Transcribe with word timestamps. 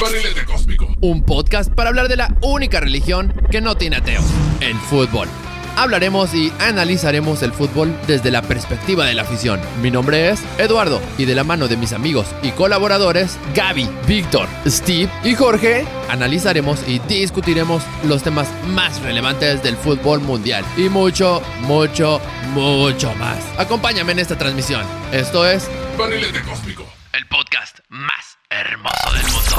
Barrilete 0.00 0.44
Cósmico. 0.44 0.88
Un 1.00 1.22
podcast 1.22 1.72
para 1.72 1.90
hablar 1.90 2.08
de 2.08 2.16
la 2.16 2.34
única 2.42 2.80
religión 2.80 3.32
que 3.50 3.60
no 3.60 3.76
tiene 3.76 3.96
ateo, 3.96 4.22
el 4.60 4.76
fútbol. 4.76 5.28
Hablaremos 5.76 6.32
y 6.34 6.50
analizaremos 6.58 7.42
el 7.42 7.52
fútbol 7.52 7.94
desde 8.06 8.30
la 8.30 8.40
perspectiva 8.40 9.04
de 9.04 9.12
la 9.12 9.22
afición. 9.22 9.60
Mi 9.82 9.90
nombre 9.90 10.30
es 10.30 10.42
Eduardo 10.58 11.02
y 11.18 11.26
de 11.26 11.34
la 11.34 11.44
mano 11.44 11.68
de 11.68 11.76
mis 11.76 11.92
amigos 11.92 12.26
y 12.42 12.50
colaboradores 12.52 13.38
Gaby, 13.54 13.86
Víctor, 14.06 14.48
Steve 14.66 15.10
y 15.22 15.34
Jorge, 15.34 15.84
analizaremos 16.08 16.80
y 16.88 16.98
discutiremos 17.00 17.82
los 18.04 18.22
temas 18.22 18.48
más 18.68 19.02
relevantes 19.02 19.62
del 19.62 19.76
fútbol 19.76 20.20
mundial 20.20 20.64
y 20.78 20.88
mucho, 20.88 21.42
mucho, 21.60 22.22
mucho 22.54 23.14
más. 23.16 23.38
Acompáñame 23.58 24.12
en 24.12 24.20
esta 24.20 24.38
transmisión. 24.38 24.82
Esto 25.12 25.46
es 25.46 25.68
Barrilete 25.98 26.40
Cósmico. 26.42 26.86
el 27.12 27.26
podcast 27.26 27.80
más 27.90 28.35
hermoso 28.60 29.12
del 29.12 29.22
mundo. 29.32 29.56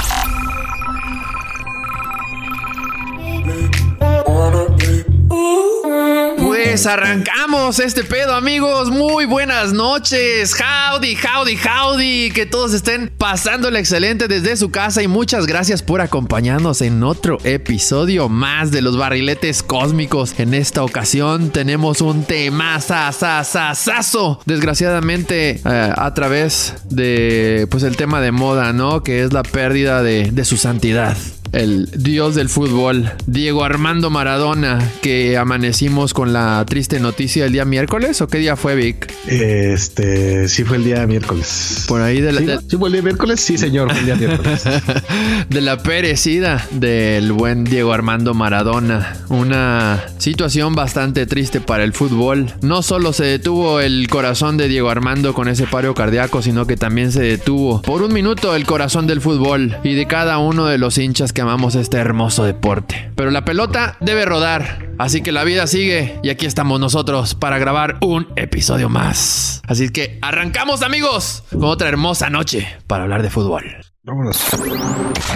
Pues 6.68 6.84
arrancamos 6.84 7.78
este 7.78 8.04
pedo, 8.04 8.34
amigos. 8.34 8.90
Muy 8.90 9.24
buenas 9.24 9.72
noches. 9.72 10.54
Howdy, 10.54 11.16
howdy, 11.16 11.56
howdy. 11.56 12.30
Que 12.30 12.44
todos 12.44 12.74
estén 12.74 13.10
pasándola 13.16 13.78
excelente 13.78 14.28
desde 14.28 14.54
su 14.54 14.70
casa 14.70 15.02
y 15.02 15.08
muchas 15.08 15.46
gracias 15.46 15.82
por 15.82 16.02
acompañarnos 16.02 16.82
en 16.82 17.02
otro 17.02 17.38
episodio 17.42 18.28
más 18.28 18.70
de 18.70 18.82
los 18.82 18.98
barriletes 18.98 19.62
cósmicos. 19.62 20.38
En 20.38 20.52
esta 20.52 20.84
ocasión 20.84 21.48
tenemos 21.50 22.02
un 22.02 22.24
tema 22.24 22.78
sasasasazo. 22.82 24.38
Desgraciadamente, 24.44 25.62
eh, 25.64 25.92
a 25.96 26.12
través 26.12 26.74
de 26.90 27.66
pues 27.70 27.82
el 27.82 27.96
tema 27.96 28.20
de 28.20 28.30
moda, 28.30 28.74
¿no? 28.74 29.02
Que 29.02 29.22
es 29.22 29.32
la 29.32 29.42
pérdida 29.42 30.02
de, 30.02 30.30
de 30.30 30.44
su 30.44 30.58
santidad 30.58 31.16
el 31.52 31.88
dios 31.92 32.34
del 32.34 32.48
fútbol, 32.48 33.12
Diego 33.26 33.64
Armando 33.64 34.10
Maradona, 34.10 34.78
que 35.02 35.36
amanecimos 35.36 36.14
con 36.14 36.32
la 36.32 36.64
triste 36.66 37.00
noticia 37.00 37.46
el 37.46 37.52
día 37.52 37.64
miércoles 37.64 38.20
o 38.20 38.28
qué 38.28 38.38
día 38.38 38.56
fue 38.56 38.74
Vic? 38.74 39.12
Este, 39.26 40.48
sí 40.48 40.64
fue 40.64 40.76
el 40.78 40.84
día 40.84 41.06
miércoles. 41.06 41.84
Por 41.88 42.02
ahí 42.02 42.20
de 42.20 42.32
la, 42.32 42.40
¿Sí, 42.40 42.46
de? 42.46 42.58
¿Sí 42.68 42.76
fue 42.76 42.88
el 42.88 42.92
día 42.92 43.02
miércoles? 43.02 43.40
Sí, 43.40 43.58
señor, 43.58 43.90
fue 43.90 44.00
el 44.00 44.06
día 44.06 44.16
miércoles. 44.16 44.64
de 45.48 45.60
la 45.60 45.78
perecida 45.78 46.66
del 46.72 47.32
buen 47.32 47.64
Diego 47.64 47.92
Armando 47.92 48.34
Maradona. 48.34 49.16
Una 49.28 50.04
situación 50.18 50.74
bastante 50.74 51.26
triste 51.26 51.60
para 51.60 51.84
el 51.84 51.92
fútbol. 51.92 52.52
No 52.62 52.82
solo 52.82 53.12
se 53.12 53.24
detuvo 53.24 53.80
el 53.80 54.08
corazón 54.08 54.56
de 54.56 54.68
Diego 54.68 54.90
Armando 54.90 55.34
con 55.34 55.48
ese 55.48 55.66
paro 55.66 55.94
cardíaco, 55.94 56.42
sino 56.42 56.66
que 56.66 56.76
también 56.76 57.12
se 57.12 57.22
detuvo 57.22 57.82
por 57.82 58.02
un 58.02 58.12
minuto 58.12 58.54
el 58.54 58.66
corazón 58.66 59.06
del 59.06 59.20
fútbol 59.20 59.76
y 59.84 59.94
de 59.94 60.06
cada 60.06 60.38
uno 60.38 60.66
de 60.66 60.78
los 60.78 60.98
hinchas 60.98 61.32
que 61.38 61.42
amamos 61.42 61.76
este 61.76 61.98
hermoso 61.98 62.42
deporte. 62.42 63.12
Pero 63.14 63.30
la 63.30 63.44
pelota 63.44 63.96
debe 64.00 64.24
rodar, 64.24 64.90
así 64.98 65.22
que 65.22 65.30
la 65.30 65.44
vida 65.44 65.68
sigue 65.68 66.18
y 66.24 66.30
aquí 66.30 66.46
estamos 66.46 66.80
nosotros 66.80 67.36
para 67.36 67.58
grabar 67.58 67.96
un 68.00 68.26
episodio 68.34 68.88
más. 68.88 69.62
Así 69.68 69.90
que 69.90 70.18
arrancamos 70.20 70.82
amigos 70.82 71.44
con 71.52 71.66
otra 71.66 71.90
hermosa 71.90 72.28
noche 72.28 72.66
para 72.88 73.04
hablar 73.04 73.22
de 73.22 73.30
fútbol. 73.30 73.62
Vámonos. 74.02 74.44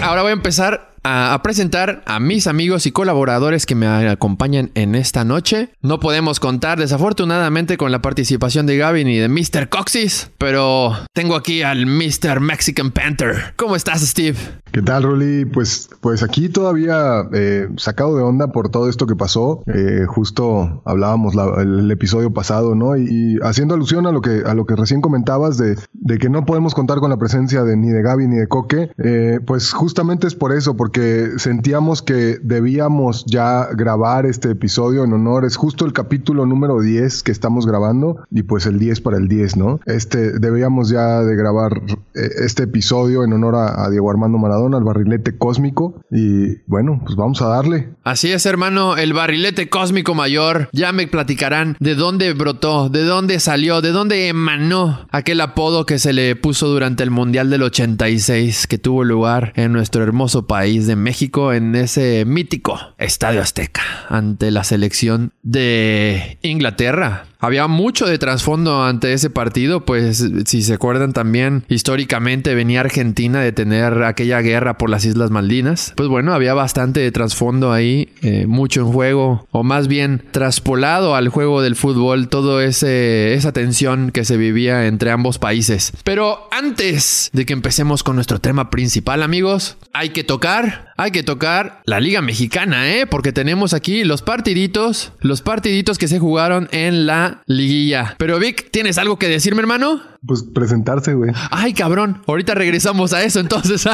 Ahora 0.01 0.23
voy 0.23 0.31
a 0.31 0.33
empezar 0.33 0.92
a, 1.03 1.39
presentar 1.43 2.03
a 2.05 2.19
mis 2.19 2.47
amigos 2.47 2.85
y 2.85 2.91
colaboradores 2.91 3.65
que 3.65 3.75
me 3.75 3.87
acompañan 3.87 4.71
en 4.75 4.95
esta 4.95 5.23
noche. 5.23 5.69
No 5.81 5.99
podemos 5.99 6.39
contar 6.39 6.79
desafortunadamente 6.79 7.77
con 7.77 7.91
la 7.91 8.01
participación 8.01 8.65
de 8.65 8.77
Gavin 8.77 9.07
y 9.07 9.17
de 9.17 9.29
Mr. 9.29 9.69
Coxis, 9.69 10.31
pero 10.37 10.93
tengo 11.13 11.35
aquí 11.35 11.61
al 11.61 11.85
Mr. 11.85 12.39
Mexican 12.39 12.91
Panther. 12.91 13.53
¿Cómo 13.55 13.75
estás, 13.75 14.01
Steve? 14.01 14.37
¿Qué 14.71 14.81
tal, 14.81 15.03
Rolly? 15.03 15.45
Pues, 15.45 15.89
pues 16.01 16.23
aquí 16.23 16.49
todavía 16.49 17.27
eh, 17.33 17.67
sacado 17.77 18.15
de 18.15 18.23
onda 18.23 18.47
por 18.47 18.69
todo 18.69 18.89
esto 18.89 19.05
que 19.05 19.15
pasó. 19.15 19.63
Eh, 19.67 20.05
justo 20.07 20.81
hablábamos 20.85 21.35
el, 21.57 21.91
episodio 21.91 22.33
pasado, 22.33 22.73
¿no? 22.73 22.97
Y, 22.97 23.07
y 23.07 23.37
haciendo 23.43 23.75
alusión 23.75 24.07
a 24.07 24.11
lo 24.11 24.21
que 24.21 24.41
a 24.45 24.53
lo 24.55 24.65
que 24.65 24.75
recién 24.75 25.01
comentabas 25.01 25.57
de, 25.57 25.77
de 25.93 26.17
que 26.17 26.29
no 26.29 26.45
podemos 26.45 26.73
contar 26.73 26.99
con 26.99 27.09
la 27.09 27.17
presencia 27.17 27.63
de 27.63 27.77
ni 27.77 27.89
de 27.89 28.01
Gaby 28.01 28.27
ni 28.27 28.37
de 28.37 28.47
Coque, 28.47 28.91
eh, 28.97 29.39
pues 29.45 29.71
justamente 29.73 30.27
es 30.27 30.35
por 30.35 30.53
eso, 30.53 30.75
porque 30.75 30.92
sentíamos 31.37 32.01
que 32.01 32.37
debíamos 32.41 33.25
ya 33.25 33.67
grabar 33.73 34.25
este 34.25 34.51
episodio 34.51 35.03
en 35.03 35.13
honor. 35.13 35.45
Es 35.45 35.55
justo 35.55 35.85
el 35.85 35.93
capítulo 35.93 36.45
número 36.45 36.81
10 36.81 37.23
que 37.23 37.31
estamos 37.31 37.65
grabando 37.65 38.23
y 38.31 38.43
pues 38.43 38.65
el 38.65 38.79
10 38.79 39.01
para 39.01 39.17
el 39.17 39.27
10, 39.27 39.57
¿no? 39.57 39.79
Este 39.85 40.39
debíamos 40.39 40.89
ya 40.89 41.21
de 41.21 41.35
grabar 41.35 41.81
eh, 42.15 42.29
este 42.43 42.63
episodio 42.63 43.23
en 43.23 43.33
honor 43.33 43.55
a, 43.55 43.85
a 43.85 43.89
Diego 43.89 44.09
Armando 44.09 44.37
Maradona, 44.37 44.77
al 44.77 44.83
barrilete 44.83 45.37
cósmico. 45.37 46.01
Y 46.11 46.57
bueno, 46.67 47.01
pues 47.03 47.15
vamos 47.15 47.41
a 47.41 47.47
darle. 47.47 47.89
Así 48.03 48.31
es, 48.31 48.45
hermano, 48.45 48.97
el 48.97 49.13
barrilete 49.13 49.69
cósmico 49.69 50.13
mayor. 50.13 50.69
Ya 50.71 50.91
me 50.91 51.07
platicarán 51.07 51.77
de 51.79 51.95
dónde 51.95 52.33
brotó, 52.33 52.89
de 52.89 53.03
dónde 53.03 53.39
salió, 53.39 53.81
de 53.81 53.91
dónde 53.91 54.27
emanó 54.27 55.07
aquel 55.11 55.41
apodo 55.41 55.85
que 55.85 55.99
se 55.99 56.13
le 56.13 56.35
puso 56.35 56.67
durante 56.67 57.03
el 57.03 57.11
Mundial 57.11 57.49
del 57.49 57.63
86 57.63 58.67
que 58.67 58.77
tuvo 58.77 59.03
lugar 59.03 59.53
en 59.55 59.71
nuestro 59.71 60.03
hermoso 60.03 60.47
país 60.47 60.82
de 60.87 60.95
México, 60.95 61.53
en 61.53 61.75
ese 61.75 62.25
mítico 62.25 62.79
Estadio 62.97 63.41
Azteca, 63.41 63.81
ante 64.09 64.51
la 64.51 64.63
selección 64.63 65.33
de 65.41 66.37
Inglaterra. 66.41 67.25
Había 67.43 67.67
mucho 67.67 68.05
de 68.05 68.17
trasfondo 68.17 68.85
ante 68.85 69.11
ese 69.11 69.29
partido, 69.29 69.83
pues 69.83 70.25
si 70.45 70.61
se 70.61 70.73
acuerdan 70.75 71.11
también, 71.11 71.65
históricamente 71.67 72.55
venía 72.55 72.79
Argentina 72.79 73.41
de 73.41 73.51
tener 73.51 74.03
aquella 74.03 74.39
guerra 74.39 74.77
por 74.77 74.89
las 74.89 75.03
Islas 75.03 75.29
Maldinas. 75.29 75.91
Pues 75.97 76.07
bueno, 76.07 76.33
había 76.33 76.53
bastante 76.53 77.01
de 77.01 77.11
trasfondo 77.11 77.73
ahí, 77.73 78.13
eh, 78.21 78.45
mucho 78.47 78.79
en 78.79 78.87
juego, 78.93 79.45
o 79.51 79.63
más 79.63 79.89
bien 79.89 80.23
traspolado 80.31 81.17
al 81.17 81.27
juego 81.27 81.61
del 81.61 81.75
fútbol, 81.75 82.29
todo 82.29 82.61
ese 82.61 83.33
esa 83.33 83.51
tensión 83.51 84.11
que 84.11 84.23
se 84.23 84.37
vivía 84.37 84.87
entre 84.87 85.11
ambos 85.11 85.37
países. 85.37 85.91
Pero 86.05 86.47
antes 86.49 87.29
de 87.33 87.45
que 87.45 87.51
empecemos 87.51 88.03
con 88.03 88.15
nuestro 88.15 88.39
tema 88.39 88.69
principal, 88.69 89.21
amigos, 89.21 89.75
hay 89.91 90.11
que 90.11 90.23
tocar, 90.23 90.93
hay 90.95 91.11
que 91.11 91.23
tocar 91.23 91.81
la 91.83 91.99
Liga 91.99 92.21
Mexicana, 92.21 92.89
¿eh? 92.95 93.05
Porque 93.05 93.33
tenemos 93.33 93.73
aquí 93.73 94.05
los 94.05 94.21
partiditos, 94.21 95.11
los 95.19 95.41
partiditos 95.41 95.97
que 95.97 96.07
se 96.07 96.19
jugaron 96.19 96.69
en 96.71 97.05
la 97.05 97.32
liguilla. 97.45 98.15
Pero 98.17 98.39
Vic, 98.39 98.69
¿tienes 98.71 98.97
algo 98.97 99.17
que 99.17 99.27
decirme, 99.27 99.61
hermano? 99.61 100.01
Pues 100.25 100.43
presentarse, 100.43 101.13
güey. 101.13 101.31
Ay, 101.51 101.73
cabrón. 101.73 102.21
Ahorita 102.27 102.55
regresamos 102.55 103.13
a 103.13 103.23
eso, 103.23 103.39
entonces. 103.39 103.85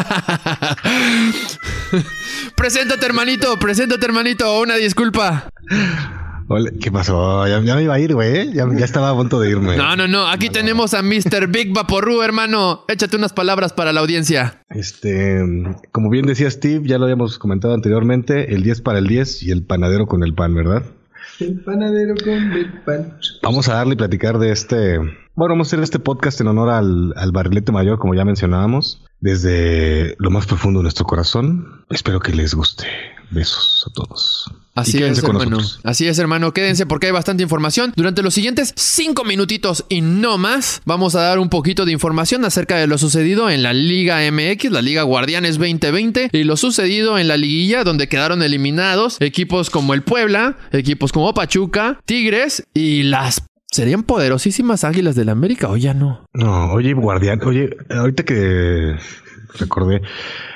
preséntate, 2.56 3.06
hermanito. 3.06 3.58
Preséntate, 3.58 4.06
hermanito. 4.06 4.60
Una 4.62 4.76
disculpa. 4.76 5.50
Hola, 6.52 6.72
¿Qué 6.82 6.92
pasó? 6.92 7.48
Ya, 7.48 7.62
ya 7.62 7.76
me 7.76 7.84
iba 7.84 7.94
a 7.94 8.00
ir, 8.00 8.16
güey. 8.16 8.52
Ya, 8.54 8.68
ya 8.76 8.84
estaba 8.84 9.12
a 9.12 9.16
punto 9.16 9.40
de 9.40 9.52
irme. 9.52 9.78
No, 9.78 9.96
no, 9.96 10.08
no. 10.08 10.28
Aquí 10.28 10.50
tenemos 10.50 10.96
a 10.96 11.04
Mr. 11.04 11.48
Big 11.48 11.72
Vaporru, 11.72 12.24
hermano. 12.24 12.86
Échate 12.88 13.18
unas 13.18 13.34
palabras 13.34 13.72
para 13.72 13.94
la 13.94 14.00
audiencia. 14.00 14.64
Este, 14.70 15.44
como 15.92 16.10
bien 16.10 16.26
decía 16.26 16.50
Steve, 16.50 16.88
ya 16.88 16.98
lo 16.98 17.04
habíamos 17.04 17.38
comentado 17.38 17.76
anteriormente, 17.76 18.56
el 18.56 18.64
10 18.64 18.82
para 18.82 18.98
el 18.98 19.06
10 19.06 19.44
y 19.44 19.52
el 19.52 19.64
panadero 19.64 20.08
con 20.08 20.24
el 20.24 20.34
pan, 20.34 20.56
¿verdad? 20.56 20.84
El 21.40 21.62
panadero 21.62 22.16
con. 22.24 22.52
Vamos 23.42 23.70
a 23.70 23.76
darle 23.76 23.94
y 23.94 23.98
platicar 23.98 24.40
de 24.40 24.52
este. 24.52 24.98
Bueno, 24.98 25.54
vamos 25.54 25.68
a 25.68 25.70
hacer 25.70 25.84
este 25.84 26.00
podcast 26.00 26.42
en 26.42 26.48
honor 26.48 26.70
al, 26.70 27.14
al 27.16 27.32
barrilete 27.32 27.72
mayor, 27.72 27.98
como 27.98 28.14
ya 28.14 28.26
mencionábamos, 28.26 29.06
desde 29.22 30.16
lo 30.20 30.32
más 30.32 30.46
profundo 30.48 30.80
de 30.80 30.84
nuestro 30.84 31.06
corazón. 31.06 31.86
Espero 31.90 32.20
que 32.20 32.34
les 32.34 32.54
guste. 32.54 32.86
Besos 33.32 33.86
a 33.90 33.94
todos. 33.94 34.52
Así 34.76 35.04
es, 35.04 35.18
hermano. 35.20 35.50
nosotros. 35.50 35.80
Así 35.84 36.08
es, 36.08 36.20
hermano. 36.20 36.54
Quédense 36.54 36.86
porque 36.86 37.08
hay 37.08 37.12
bastante 37.12 37.44
información. 37.44 37.92
Durante 37.96 38.24
los 38.24 38.34
siguientes 38.34 38.74
cinco 38.76 39.24
minutitos 39.24 39.86
y 39.90 40.02
no 40.02 40.38
más, 40.38 40.82
vamos 40.86 41.16
a 41.16 41.22
dar 41.22 41.40
un 41.40 41.50
poquito 41.50 41.86
de 41.86 41.92
información 41.92 42.46
acerca 42.46 42.78
de 42.78 42.88
lo 42.88 42.98
sucedido 42.98 43.50
en 43.50 43.62
la 43.64 43.74
Liga 43.74 44.20
MX, 44.32 44.72
la 44.72 44.82
Liga 44.82 45.04
Guardianes 45.04 45.58
2020, 45.58 46.30
y 46.32 46.44
lo 46.44 46.56
sucedido 46.56 47.18
en 47.18 47.28
la 47.28 47.38
liguilla, 47.38 47.84
donde 47.84 48.08
quedaron 48.08 48.42
eliminados 48.42 49.18
equipos 49.20 49.70
como 49.70 49.94
el 49.94 50.04
Puebla, 50.04 50.58
equipos 50.72 51.12
como 51.12 51.34
Pachuca, 51.34 52.00
Tigres 52.06 52.64
y 52.74 53.04
las. 53.04 53.44
¿Serían 53.72 54.02
poderosísimas 54.04 54.84
águilas 54.84 55.16
del 55.16 55.30
América 55.30 55.70
o 55.70 55.78
ya 55.78 55.94
no? 55.94 56.26
No, 56.34 56.72
oye, 56.72 56.94
Guardián, 56.94 57.40
oye, 57.46 57.70
ahorita 57.92 58.24
que 58.24 58.96
recordé, 59.58 60.02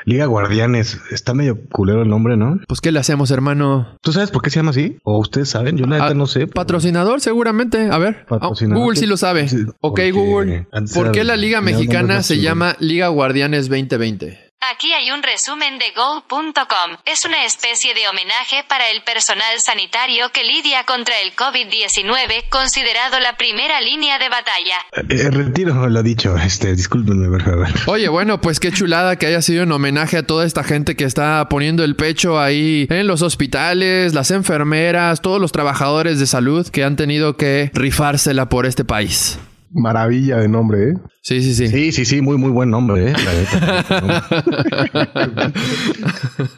Liga 0.05 0.25
Guardianes, 0.25 0.99
está 1.11 1.33
medio 1.33 1.57
culero 1.71 2.01
el 2.03 2.09
nombre, 2.09 2.37
¿no? 2.37 2.59
Pues, 2.67 2.81
¿qué 2.81 2.91
le 2.91 2.99
hacemos, 2.99 3.31
hermano? 3.31 3.97
¿Tú 4.01 4.11
sabes 4.11 4.31
por 4.31 4.41
qué 4.41 4.49
se 4.49 4.57
llama 4.59 4.71
así? 4.71 4.97
¿O 5.03 5.17
ustedes 5.19 5.49
saben? 5.49 5.77
Yo 5.77 5.85
la 5.85 5.95
neta 5.97 6.07
Ah, 6.07 6.13
no 6.13 6.27
sé. 6.27 6.47
Patrocinador, 6.47 7.21
seguramente. 7.21 7.89
A 7.89 7.97
ver. 7.97 8.19
Ah, 8.23 8.25
Patrocinador. 8.39 8.83
Google 8.83 8.99
sí 8.99 9.05
lo 9.05 9.17
sabe. 9.17 9.47
Ok, 9.81 9.99
Google. 10.11 10.67
¿Por 10.93 11.11
qué 11.11 11.23
la 11.23 11.35
Liga 11.35 11.61
Mexicana 11.61 12.21
se 12.23 12.39
llama 12.39 12.75
Liga 12.79 13.07
Guardianes 13.07 13.69
2020? 13.69 14.52
Aquí 14.71 14.93
hay 14.93 15.11
un 15.11 15.21
resumen 15.21 15.77
de 15.77 15.91
Go.com. 15.93 16.95
Es 17.05 17.25
una 17.25 17.43
especie 17.45 17.93
de 17.93 18.07
homenaje 18.07 18.63
para 18.69 18.89
el 18.91 19.03
personal 19.03 19.59
sanitario 19.59 20.29
que 20.31 20.45
lidia 20.45 20.85
contra 20.85 21.19
el 21.19 21.35
COVID-19, 21.35 22.47
considerado 22.49 23.19
la 23.19 23.35
primera 23.35 23.81
línea 23.81 24.17
de 24.19 24.29
batalla. 24.29 24.75
Eh, 25.09 25.29
retiro 25.31 25.89
lo 25.89 26.01
dicho, 26.01 26.37
este, 26.37 26.75
discúlpenme, 26.77 27.27
por 27.27 27.43
favor. 27.43 27.67
Oye, 27.87 28.07
bueno, 28.07 28.39
pues 28.39 28.61
qué 28.61 28.71
chulada 28.71 29.17
que 29.17 29.25
haya 29.25 29.41
sido 29.41 29.63
un 29.63 29.71
homenaje 29.73 30.19
a 30.19 30.23
toda 30.23 30.45
esta 30.45 30.63
gente 30.63 30.95
que 30.95 31.03
está 31.03 31.49
poniendo 31.49 31.83
el 31.83 31.97
pecho 31.97 32.39
ahí 32.39 32.87
en 32.89 33.05
los 33.05 33.21
hospitales, 33.21 34.13
las 34.13 34.31
enfermeras, 34.31 35.19
todos 35.21 35.41
los 35.41 35.51
trabajadores 35.51 36.19
de 36.19 36.25
salud 36.25 36.65
que 36.69 36.85
han 36.85 36.95
tenido 36.95 37.35
que 37.35 37.69
rifársela 37.73 38.47
por 38.47 38.65
este 38.65 38.85
país. 38.85 39.39
Maravilla 39.71 40.37
de 40.37 40.47
nombre, 40.47 40.91
¿eh? 40.91 40.93
Sí, 41.25 41.41
sí, 41.41 41.55
sí. 41.55 41.69
Sí, 41.69 41.91
sí, 41.93 42.03
sí, 42.03 42.21
muy, 42.21 42.37
muy 42.37 42.51
buen 42.51 42.69
nombre, 42.69 43.11
¿eh? 43.11 43.13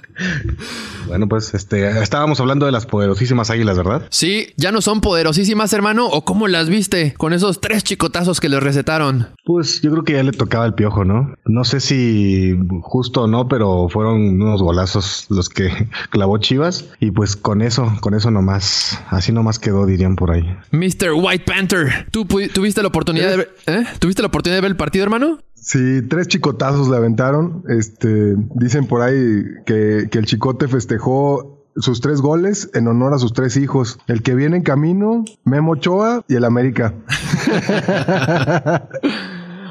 Bueno, 1.07 1.27
pues 1.27 1.53
este, 1.53 2.01
estábamos 2.01 2.39
hablando 2.39 2.65
de 2.65 2.71
las 2.71 2.85
poderosísimas 2.85 3.49
águilas, 3.51 3.77
¿verdad? 3.77 4.07
Sí, 4.09 4.47
ya 4.57 4.71
no 4.71 4.81
son 4.81 5.01
poderosísimas, 5.01 5.71
hermano, 5.73 6.07
o 6.07 6.25
cómo 6.25 6.47
las 6.47 6.67
viste 6.67 7.13
con 7.13 7.33
esos 7.33 7.61
tres 7.61 7.83
chicotazos 7.83 8.39
que 8.39 8.49
les 8.49 8.61
recetaron. 8.61 9.27
Pues 9.43 9.81
yo 9.81 9.91
creo 9.91 10.03
que 10.03 10.13
ya 10.13 10.23
le 10.23 10.31
tocaba 10.31 10.65
el 10.65 10.73
piojo, 10.73 11.05
¿no? 11.05 11.35
No 11.45 11.63
sé 11.63 11.79
si 11.79 12.55
justo 12.81 13.23
o 13.23 13.27
no, 13.27 13.47
pero 13.47 13.87
fueron 13.89 14.41
unos 14.41 14.61
golazos 14.61 15.27
los 15.29 15.49
que 15.49 15.89
clavó 16.09 16.37
Chivas. 16.39 16.85
Y 16.99 17.11
pues 17.11 17.35
con 17.35 17.61
eso, 17.61 17.91
con 18.01 18.15
eso 18.15 18.31
nomás, 18.31 18.99
así 19.09 19.31
nomás 19.31 19.59
quedó, 19.59 19.85
dirían 19.85 20.15
por 20.15 20.31
ahí. 20.31 20.43
Mr. 20.71 21.11
White 21.15 21.45
Panther, 21.45 22.07
¿tú 22.11 22.25
tuviste 22.25 22.81
la 22.81 22.87
oportunidad 22.87 23.29
de 23.29 23.37
ver, 23.37 23.55
¿eh? 23.67 23.83
¿Tuviste 23.99 24.21
la 24.21 24.29
oportunidad 24.29 24.54
de 24.55 24.61
ver 24.61 24.71
el 24.71 24.77
partido, 24.77 25.03
hermano? 25.03 25.39
Sí, 25.53 26.01
tres 26.09 26.27
chicotazos 26.27 26.89
le 26.89 26.97
aventaron. 26.97 27.63
Este, 27.69 28.35
dicen 28.55 28.87
por 28.87 29.01
ahí 29.01 29.43
que, 29.65 30.07
que 30.11 30.17
el 30.17 30.25
chicote 30.25 30.67
festejó 30.67 31.55
sus 31.75 32.01
tres 32.01 32.21
goles 32.21 32.69
en 32.73 32.87
honor 32.87 33.13
a 33.13 33.19
sus 33.19 33.33
tres 33.33 33.57
hijos. 33.57 33.99
El 34.07 34.23
que 34.23 34.35
viene 34.35 34.57
en 34.57 34.63
camino, 34.63 35.25
Memo 35.43 35.73
Ochoa 35.73 36.23
y 36.27 36.35
el 36.35 36.45
América. 36.45 36.93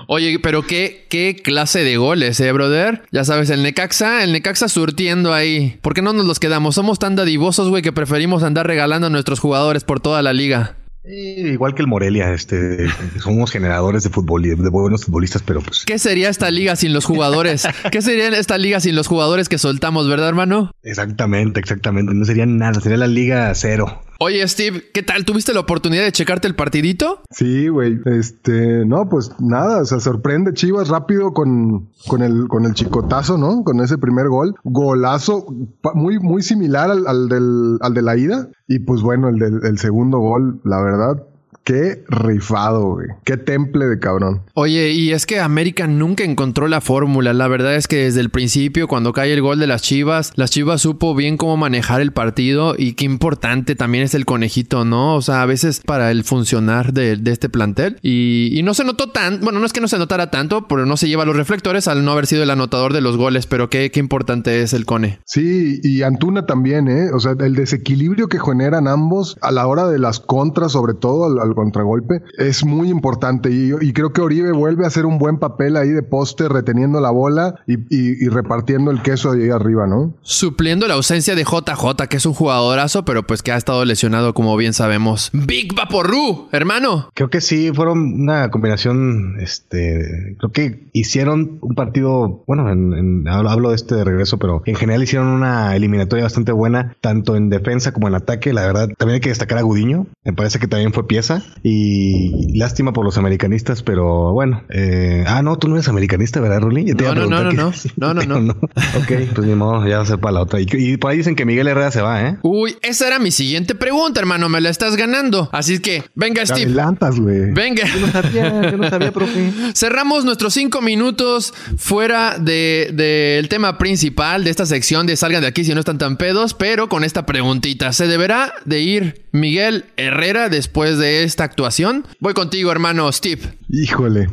Oye, 0.07 0.39
pero 0.39 0.63
qué, 0.63 1.07
qué 1.09 1.37
clase 1.43 1.83
de 1.83 1.97
goles, 1.97 2.39
eh, 2.41 2.53
brother. 2.53 3.03
Ya 3.11 3.25
sabes, 3.25 3.49
el 3.51 3.63
Necaxa, 3.63 4.23
el 4.23 4.33
Necaxa 4.33 4.69
surtiendo 4.69 5.33
ahí. 5.33 5.79
¿Por 5.81 5.95
qué 5.95 6.03
no 6.03 6.13
nos 6.13 6.27
los 6.27 6.41
quedamos? 6.41 6.75
Somos 6.75 6.99
tan 6.99 7.17
dadivosos, 7.17 7.71
güey, 7.71 7.83
que 7.83 7.93
preferimos 7.93 8.43
andar 8.43 8.67
regalando 8.67 9.07
a 9.07 9.11
nuestros 9.11 9.41
jugadores 9.41 9.85
por 9.85 10.01
toda 10.01 10.23
la 10.23 10.33
liga. 10.33 10.77
Eh, 11.05 11.51
igual 11.53 11.75
que 11.75 11.83
el 11.83 11.89
Morelia, 11.89 12.33
este, 12.33 12.87
somos 13.21 13.51
generadores 13.51 14.05
de 14.05 14.11
fútbol 14.11 14.43
de 14.43 14.55
buenos 14.71 15.05
futbolistas, 15.05 15.43
pero 15.43 15.61
pues 15.61 15.85
¿Qué 15.85 15.99
sería 15.99 16.31
esta 16.31 16.51
liga 16.51 16.77
sin 16.77 16.93
los 16.95 17.05
jugadores? 17.05 17.69
¿Qué 17.93 18.01
sería 18.01 18.29
esta 18.29 18.57
liga 18.57 18.81
sin 18.81 18.97
los 18.97 19.07
jugadores 19.07 19.49
que 19.49 19.59
soltamos, 19.59 20.09
verdad, 20.09 20.29
hermano? 20.29 20.71
exactamente, 20.83 21.61
exactamente, 21.61 22.15
no 22.15 22.25
sería 22.25 22.47
nada, 22.47 22.81
sería 22.81 22.99
la 22.99 23.07
liga 23.07 23.55
cero. 23.55 24.03
Oye, 24.25 24.49
Steve, 24.49 24.85
¿qué 24.95 25.03
tal? 25.03 25.27
¿Tuviste 25.27 25.53
la 25.53 25.61
oportunidad 25.61 26.03
de 26.03 26.11
checarte 26.11 26.49
el 26.49 26.55
partidito? 26.55 27.21
Sí, 27.31 27.69
güey. 27.69 28.01
Este, 28.07 28.87
no, 28.87 29.07
pues 29.07 29.31
nada, 29.39 29.83
o 29.83 29.85
sea, 29.85 30.01
sorprende 30.01 30.55
Chivas 30.55 30.89
rápido 30.89 31.35
con, 31.35 31.91
con 32.07 32.23
el, 32.23 32.49
con 32.49 32.65
el 32.65 32.73
chicotazo, 32.73 33.37
¿no? 33.37 33.63
Con 33.65 33.81
ese 33.81 33.99
primer 33.99 34.29
gol. 34.31 34.55
Golazo, 34.65 35.45
muy, 35.93 36.19
muy 36.21 36.41
similar 36.41 36.91
al, 36.91 37.29
del, 37.29 37.77
al 37.83 37.93
de 37.93 38.01
la 38.01 38.17
ida. 38.17 38.49
Y 38.67 38.79
pues 38.79 39.03
bueno, 39.03 39.29
el 39.29 39.39
del 39.39 39.61
el 39.63 39.79
segundo 39.79 40.21
gol, 40.21 40.59
la 40.65 40.81
verdad, 40.81 41.23
qué 41.65 42.05
rifado, 42.09 42.93
güey. 42.95 43.09
Qué 43.25 43.37
temple 43.37 43.87
de 43.87 43.99
cabrón. 43.99 44.43
Oye, 44.55 44.91
y 44.91 45.13
es 45.13 45.27
que 45.27 45.41
América 45.41 45.87
nunca 45.87 46.25
encontró 46.25 46.69
la 46.69 46.81
fórmula. 46.81 47.33
La 47.33 47.49
verdad 47.49 47.75
es 47.75 47.89
que 47.89 48.05
desde 48.05 48.21
el 48.21 48.31
principio, 48.31 48.87
cuando 48.87 49.13
cae 49.13 49.33
el 49.33 49.43
gol 49.43 49.59
de 49.59 49.67
las 49.67 49.83
Chivas, 49.83 50.33
las 50.37 50.51
Chivas 50.51 50.83
supo 50.83 51.15
bien 51.15 51.37
cómo 51.37 51.57
manejar 51.57 52.01
el 52.01 52.13
partido 52.13 52.75
y 52.77 52.95
qué 52.95 53.05
importante 53.05 53.75
también 53.75 54.05
es 54.05 54.15
el 54.15 54.27
conejito, 54.27 54.85
¿no? 54.85 55.15
O 55.17 55.23
sea, 55.23 55.43
a 55.43 55.47
veces 55.47 55.81
para 55.85 56.11
el 56.11 56.25
funcionar 56.25 56.93
de, 56.93 57.17
de 57.17 57.33
este 57.33 57.49
plantel. 57.49 57.99
Y, 58.03 58.51
y 58.53 58.63
no 58.63 58.75
se 58.75 58.85
notó 58.85 59.11
tan, 59.11 59.41
bueno, 59.41 59.59
no 59.59 59.67
es 59.67 59.73
que 59.73 59.81
no 59.81 59.89
se 59.89 59.99
notara 59.99 60.31
tanto, 60.31 60.69
pero 60.69 60.87
no 60.87 60.97
se 60.97 61.09
lleva 61.09 61.25
los 61.25 61.37
reflectores 61.37 61.89
al 61.89 62.05
no 62.05 62.13
haber 62.13 62.27
sido 62.27 62.43
el 62.43 62.51
anotador 62.51 62.93
de 62.93 63.01
los 63.01 63.17
goles, 63.17 63.47
pero 63.47 63.71
qué, 63.71 63.91
qué 63.91 64.01
importante 64.01 64.63
es 64.63 64.75
el 64.75 64.85
cone. 64.85 65.21
Sí, 65.25 65.81
y 65.83 66.03
Antuna 66.03 66.47
también, 66.47 66.89
¿eh? 66.89 67.11
O 67.13 67.21
sea, 67.21 67.35
el 67.39 67.55
desequilibrio 67.55 68.29
que 68.29 68.39
generan 68.39 68.87
ambos 68.87 69.37
a 69.41 69.51
la 69.51 69.67
hora 69.67 69.89
de 69.89 69.99
las 69.99 70.21
contras, 70.21 70.73
sobre 70.73 70.95
todo 70.95 71.25
al, 71.41 71.54
contragolpe, 71.55 72.23
es 72.39 72.65
muy 72.65 72.89
importante. 72.91 73.51
Y, 73.51 73.73
y 73.81 73.93
creo 73.93 74.13
que 74.13 74.21
Oribe 74.21 74.53
vuelve 74.53 74.85
a 74.85 74.89
hacer 74.89 75.07
un 75.07 75.19
buen 75.19 75.39
papel 75.39 75.77
ahí 75.77 75.91
de 75.91 76.03
poste, 76.03 76.49
reteniendo 76.49 77.01
la 77.01 77.11
bola 77.11 77.57
y, 77.67 77.75
y- 77.95 78.25
y 78.25 78.29
repartiendo 78.29 78.91
el 78.91 79.03
queso 79.03 79.33
ahí 79.33 79.51
arriba, 79.51 79.87
¿no? 79.87 80.15
Supliendo 80.23 80.87
la 80.89 80.95
ausencia 80.95 81.35
de 81.35 81.45
JJ, 81.45 82.07
que 82.09 82.17
es 82.17 82.27
un 82.27 82.35
jugadorazo, 82.35 83.05
pero 83.05 83.23
pues 83.27 83.43
que 83.43 83.53
ha 83.53 83.57
estado 83.57 83.85
lesionado, 83.85 84.35
como 84.35 84.57
bien 84.57 84.73
sabemos. 84.73 85.31
Big 85.33 85.75
Vaporru, 85.75 86.49
hermano. 86.53 87.09
Creo 87.15 87.31
que 87.31 87.41
sí, 87.41 87.71
fueron 87.75 88.21
una 88.23 88.51
combinación, 88.51 89.37
este, 89.41 90.37
creo 90.39 90.51
que 90.53 90.89
hicieron 90.93 91.59
un 91.61 91.75
partido, 91.75 92.43
bueno, 92.47 92.71
en, 92.71 92.93
en- 92.93 93.29
hablo, 93.29 93.51
hablo 93.51 93.69
de 93.71 93.77
este 93.77 93.95
de 93.95 94.05
regreso, 94.05 94.39
pero 94.39 94.63
en 94.67 94.75
general 94.75 95.03
hicieron 95.03 95.29
una 95.29 95.75
eliminatoria 95.77 96.25
bastante 96.25 96.53
buena, 96.53 96.97
tanto 97.01 97.37
en 97.37 97.51
defensa 97.51 97.93
como 97.93 98.09
en 98.09 98.15
ataque, 98.15 98.53
la 98.53 98.63
verdad, 98.67 98.89
también 98.99 99.15
hay 99.17 99.21
que 99.21 99.29
destacar 99.29 99.59
a 99.59 99.63
Gudiño, 99.63 100.07
me 100.25 100.33
parece 100.33 100.59
que 100.59 100.67
también 100.69 100.93
fue 100.93 101.07
pieza, 101.07 101.44
y 101.63 102.57
lástima 102.59 102.93
por 102.93 103.05
los 103.05 103.17
americanistas, 103.19 103.83
pero 103.83 104.33
bueno, 104.33 104.65
eh, 104.69 105.25
ah, 105.27 105.43
no, 105.43 105.57
tú 105.57 105.69
no 105.69 105.77
eres 105.77 105.89
americanista, 105.89 106.41
¿verdad, 106.41 106.61
Rulín? 106.61 106.95
No, 106.97 107.15
no, 107.15 107.27
no, 107.27 107.45
no, 107.45 107.73
no, 107.97 108.15
no, 108.15 108.21
pero 108.21 108.41
no. 108.41 108.53
Ok, 108.53 109.13
pues 109.35 109.47
ni 109.47 109.55
modo, 109.55 109.87
ya 109.87 109.97
va 109.99 110.03
a 110.03 110.07
ser 110.07 110.19
para 110.19 110.33
la 110.33 110.43
otra, 110.43 110.61
y, 110.61 110.67
y 110.71 110.97
por 110.97 111.11
ahí 111.11 111.19
dicen 111.19 111.37
que 111.37 111.45
Miguel 111.45 111.69
Herrera 111.69 111.91
se 111.91 112.03
va, 112.03 112.23
¿eh? 112.23 112.37
Uy, 112.43 112.77
esa 112.83 113.07
era 113.07 113.19
mi 113.19 113.31
siguiente 113.31 113.75
pregunta, 113.75 114.21
hermano. 114.21 114.49
Me 114.49 114.61
la 114.61 114.71
estás 114.71 114.97
ganando. 114.97 115.49
Así 115.53 115.79
que, 115.79 116.05
venga, 116.15 116.43
Te 116.43 116.49
Steve. 116.49 116.67
adelantas, 116.67 117.19
güey. 117.19 117.53
Venga. 117.53 117.85
sabía, 118.13 118.71
yo 118.71 118.77
no 118.77 118.89
sabía, 118.89 119.13
profe. 119.13 119.51
Cerramos 119.75 120.25
nuestros 120.25 120.55
cinco 120.55 120.81
minutos 120.83 121.55
fuera 121.77 122.39
del 122.39 122.45
de, 122.45 122.91
del 122.93 123.49
tema 123.49 123.79
principal 123.79 124.45
de 124.45 124.51
esta 124.51 124.67
sección 124.67 125.07
de 125.07 125.17
Salgan 125.17 125.43
de 125.43 125.49
aquí 125.49 125.65
si 125.65 125.75
no 125.75 125.81
están 125.81 125.99
tan 125.99 126.17
pedos, 126.17 126.55
pero 126.55 126.89
con 126.89 127.05
esta 127.05 127.27
preguntita. 127.27 127.93
¿Se 127.93 128.07
deberá 128.07 128.53
de 128.65 128.81
ir 128.81 129.25
Miguel 129.33 129.87
Herrera 129.97 130.49
después 130.49 130.99
de 130.99 131.25
esta 131.35 131.45
actuación? 131.45 132.07
Voy 132.21 132.33
contigo, 132.33 132.71
hermano 132.71 133.11
Steve. 133.11 133.59
Híjole. 133.69 134.29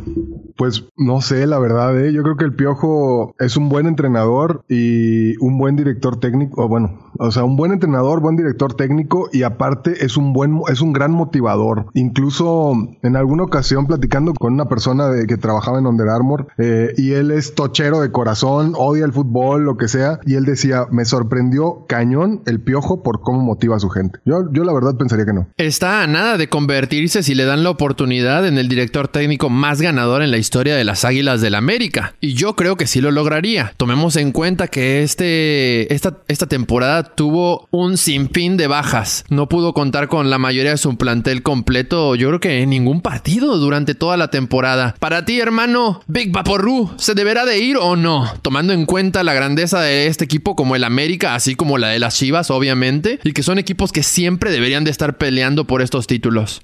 Pues 0.56 0.86
no 0.98 1.21
sé, 1.21 1.48
la 1.48 1.59
verdad, 1.59 2.00
¿eh? 2.00 2.13
yo 2.13 2.24
creo 2.24 2.38
que 2.38 2.45
el 2.45 2.56
Piojo 2.56 3.36
es 3.39 3.57
un 3.57 3.69
buen 3.69 3.88
entrenador 3.88 4.63
y 4.68 5.38
un 5.38 5.57
buen 5.57 5.75
director 5.75 6.19
técnico, 6.19 6.63
o 6.63 6.68
bueno, 6.68 7.12
o 7.18 7.31
sea, 7.31 7.44
un 7.44 7.56
buen 7.56 7.71
entrenador, 7.71 8.19
buen 8.21 8.36
director 8.36 8.74
técnico 8.74 9.30
y 9.31 9.44
aparte 9.44 10.06
es 10.06 10.18
un 10.18 10.33
buen, 10.33 10.59
es 10.69 10.81
un 10.81 10.94
gran 10.94 11.12
motivador. 11.12 11.88
Incluso 11.94 12.74
en 13.03 13.15
alguna 13.15 13.44
ocasión 13.44 13.88
platicando 13.88 14.33
con 14.33 14.53
una 14.53 14.65
persona 14.65 15.09
de, 15.09 15.27
que 15.27 15.38
trabajaba 15.38 15.80
en 15.80 15.88
Under 15.88 16.09
Armour 16.09 16.48
eh, 16.57 16.94
y 16.98 17.12
él 17.12 17.31
es 17.31 17.56
tochero 17.56 18.01
de 18.01 18.12
corazón, 18.12 18.74
odia 18.77 19.06
el 19.06 19.13
fútbol, 19.13 19.63
lo 19.63 19.77
que 19.77 19.88
sea, 19.88 20.20
y 20.25 20.36
él 20.36 20.46
decía, 20.46 20.88
me 20.91 21.05
sorprendió 21.05 21.86
cañón 21.88 22.41
el 22.46 22.62
Piojo 22.62 23.03
por 23.03 23.22
cómo 23.22 23.41
motiva 23.41 23.75
a 23.75 23.79
su 23.79 23.89
gente. 23.89 24.20
Yo, 24.25 24.51
yo 24.51 24.63
la 24.63 24.74
verdad 24.74 24.98
pensaría 24.98 25.25
que 25.25 25.34
no. 25.34 25.48
Está 25.58 26.03
a 26.03 26.08
nada 26.08 26.38
de 26.38 26.50
convertirse 26.50 27.24
si 27.24 27.36
le 27.36 27.46
dan 27.46 27.63
la 27.63 27.70
oportunidad 27.70 28.48
en 28.48 28.58
el 28.58 28.67
director 28.67 29.08
técnico 29.08 29.50
más 29.50 29.81
ganador 29.81 30.22
en 30.22 30.31
la 30.31 30.38
historia 30.41 30.75
de 30.75 30.83
las 30.83 31.05
Águilas 31.05 31.41
del 31.41 31.55
América. 31.55 32.15
Y 32.19 32.33
yo 32.33 32.55
creo 32.55 32.75
que 32.75 32.88
sí 32.88 33.00
lo 33.00 33.12
lograría. 33.12 33.74
Tomemos 33.77 34.15
en 34.17 34.31
cuenta 34.31 34.67
que 34.67 35.03
este, 35.03 35.93
esta, 35.93 36.17
esta 36.27 36.48
temporada 36.48 37.03
tuvo 37.03 37.67
un 37.71 37.98
sinfín 37.98 38.57
de 38.57 38.67
bajas. 38.67 39.24
No 39.29 39.48
pudo 39.48 39.74
contar 39.74 40.07
con 40.07 40.29
la 40.29 40.38
mayoría 40.38 40.71
de 40.71 40.77
su 40.77 40.98
plantel 40.98 41.43
completo, 41.43 42.15
yo 42.15 42.27
creo 42.27 42.39
que 42.39 42.62
en 42.62 42.69
ningún 42.69 43.01
partido 43.01 43.57
durante 43.57 43.95
toda 43.95 44.17
la 44.17 44.29
temporada. 44.29 44.95
Para 45.00 45.25
ti, 45.25 45.39
hermano, 45.39 46.01
Big 46.07 46.31
Vaporru, 46.31 46.91
¿se 46.98 47.13
deberá 47.13 47.45
de 47.45 47.60
ir 47.60 47.77
o 47.77 47.95
no? 47.95 48.31
Tomando 48.41 48.74
en 48.74 48.86
cuenta 48.86 49.24
la 49.24 49.33
grandeza 49.33 49.81
de 49.81 50.07
este 50.07 50.25
equipo 50.25 50.55
como 50.55 50.75
el 50.75 50.83
América, 50.83 51.36
así 51.36 51.55
como 51.55 51.77
la 51.77 51.89
de 51.89 52.00
las 52.00 52.17
Chivas, 52.17 52.51
obviamente, 52.51 53.19
y 53.24 53.31
que 53.33 53.43
son 53.43 53.60
equipos 53.60 53.91
que 53.91 54.03
siempre 54.03 54.51
deberían 54.51 54.83
de 54.83 54.91
estar 54.91 55.17
peleando 55.17 55.65
por 55.65 55.81
estos 55.81 56.07
títulos. 56.07 56.62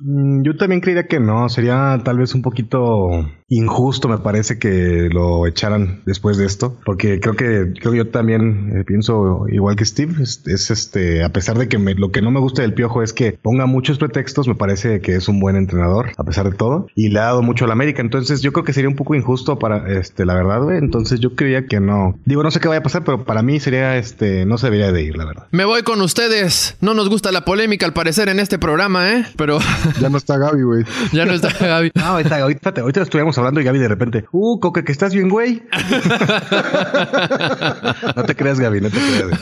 Mm, 0.00 0.42
Yo 0.44 0.56
también 0.56 0.80
creería 0.80 1.06
que 1.06 1.20
no, 1.20 1.48
sería 1.48 2.00
tal 2.04 2.18
vez 2.18 2.34
un 2.34 2.42
poquito 2.42 3.08
injusto 3.50 4.08
me 4.08 4.18
parece 4.18 4.58
que 4.58 5.08
lo 5.10 5.46
echaran 5.46 6.02
después 6.04 6.36
de 6.36 6.44
esto, 6.44 6.76
porque 6.84 7.18
creo 7.18 7.34
que 7.34 7.72
creo 7.80 7.94
yo 7.94 8.08
también 8.10 8.72
eh, 8.76 8.84
pienso 8.86 9.46
igual 9.50 9.74
que 9.74 9.86
Steve, 9.86 10.22
es, 10.22 10.42
es, 10.46 10.70
este 10.70 11.24
a 11.24 11.30
pesar 11.30 11.56
de 11.56 11.66
que 11.66 11.78
me- 11.78 11.94
lo 11.94 12.10
que 12.12 12.20
no 12.20 12.30
me 12.30 12.40
gusta 12.40 12.60
del 12.60 12.74
Piojo 12.74 13.02
es 13.02 13.14
que 13.14 13.32
ponga 13.40 13.64
muchos 13.64 13.96
pretextos, 13.98 14.46
me 14.48 14.54
parece 14.54 15.00
que 15.00 15.14
es 15.16 15.28
un 15.28 15.40
buen 15.40 15.56
entrenador 15.56 16.10
a 16.18 16.24
pesar 16.24 16.50
de 16.50 16.56
todo 16.56 16.88
y 16.94 17.08
le 17.08 17.20
ha 17.20 17.24
dado 17.24 17.40
mucho 17.42 17.64
a 17.64 17.68
la 17.68 17.72
América, 17.72 18.02
entonces 18.02 18.42
yo 18.42 18.52
creo 18.52 18.64
que 18.64 18.74
sería 18.74 18.90
un 18.90 18.96
poco 18.96 19.14
injusto 19.14 19.58
para 19.58 19.90
este 19.98 20.26
la 20.26 20.34
verdad, 20.34 20.62
güey, 20.62 20.76
entonces 20.76 21.18
yo 21.20 21.34
creía 21.34 21.64
que 21.66 21.80
no. 21.80 22.18
Digo, 22.26 22.42
no 22.42 22.50
sé 22.50 22.60
qué 22.60 22.68
vaya 22.68 22.80
a 22.80 22.82
pasar, 22.82 23.02
pero 23.02 23.24
para 23.24 23.42
mí 23.42 23.60
sería 23.60 23.96
este 23.96 24.44
no 24.44 24.58
se 24.58 24.66
debería 24.66 24.92
de 24.92 25.02
ir, 25.02 25.16
la 25.16 25.24
verdad. 25.24 25.46
Me 25.52 25.64
voy 25.64 25.82
con 25.84 26.02
ustedes. 26.02 26.76
No 26.82 26.92
nos 26.92 27.08
gusta 27.08 27.32
la 27.32 27.46
polémica 27.46 27.86
al 27.86 27.94
parecer 27.94 28.28
en 28.28 28.40
este 28.40 28.58
programa, 28.58 29.10
¿eh? 29.14 29.24
Pero 29.38 29.58
Ya 30.00 30.08
no 30.08 30.18
está 30.18 30.38
Gaby, 30.38 30.62
güey. 30.62 30.84
Ya 31.12 31.24
no 31.24 31.32
está 31.32 31.50
Gaby. 31.50 31.92
No, 31.94 32.04
ahorita, 32.04 32.38
ahorita, 32.38 32.72
ahorita 32.80 33.02
estuvimos 33.02 33.36
hablando 33.38 33.60
y 33.60 33.64
Gaby 33.64 33.78
de 33.78 33.88
repente, 33.88 34.24
uh, 34.32 34.58
Coque, 34.60 34.84
que 34.84 34.92
estás 34.92 35.14
bien, 35.14 35.28
güey. 35.28 35.62
no 38.16 38.24
te 38.24 38.34
creas, 38.34 38.60
Gaby, 38.60 38.80
no 38.80 38.90
te 38.90 38.98
creas. 38.98 39.38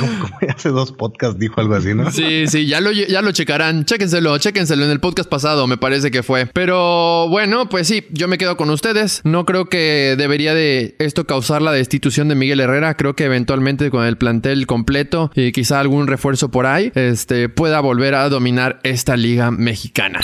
como, 0.00 0.18
como 0.20 0.38
hace 0.54 0.68
dos 0.70 0.92
podcasts 0.92 1.38
dijo 1.38 1.60
algo 1.60 1.74
así, 1.74 1.94
¿no? 1.94 2.10
Sí, 2.10 2.46
sí, 2.46 2.66
ya 2.66 2.80
lo, 2.80 2.92
ya 2.92 3.22
lo 3.22 3.32
checarán. 3.32 3.84
Chéquenselo, 3.84 4.36
chéquenselo 4.38 4.84
en 4.84 4.90
el 4.90 5.00
podcast 5.00 5.28
pasado, 5.28 5.66
me 5.66 5.76
parece 5.76 6.10
que 6.10 6.22
fue. 6.22 6.46
Pero 6.46 7.28
bueno, 7.28 7.68
pues 7.68 7.88
sí, 7.88 8.06
yo 8.10 8.28
me 8.28 8.38
quedo 8.38 8.56
con 8.56 8.70
ustedes. 8.70 9.20
No 9.24 9.46
creo 9.46 9.66
que 9.66 10.14
debería 10.16 10.54
de 10.54 10.96
esto 10.98 11.26
causar 11.26 11.62
la 11.62 11.72
destitución 11.72 12.28
de 12.28 12.34
Miguel 12.34 12.60
Herrera. 12.60 12.96
Creo 12.96 13.14
que 13.14 13.24
eventualmente 13.24 13.90
con 13.90 14.04
el 14.04 14.16
plantel 14.16 14.66
completo 14.66 15.30
y 15.34 15.52
quizá 15.52 15.80
algún 15.80 16.06
refuerzo 16.06 16.50
por 16.50 16.66
ahí, 16.66 16.92
este, 16.94 17.48
pueda 17.48 17.80
volver 17.80 18.14
a 18.14 18.28
dominar 18.28 18.80
esta 19.00 19.16
liga 19.16 19.50
mexicana. 19.50 20.20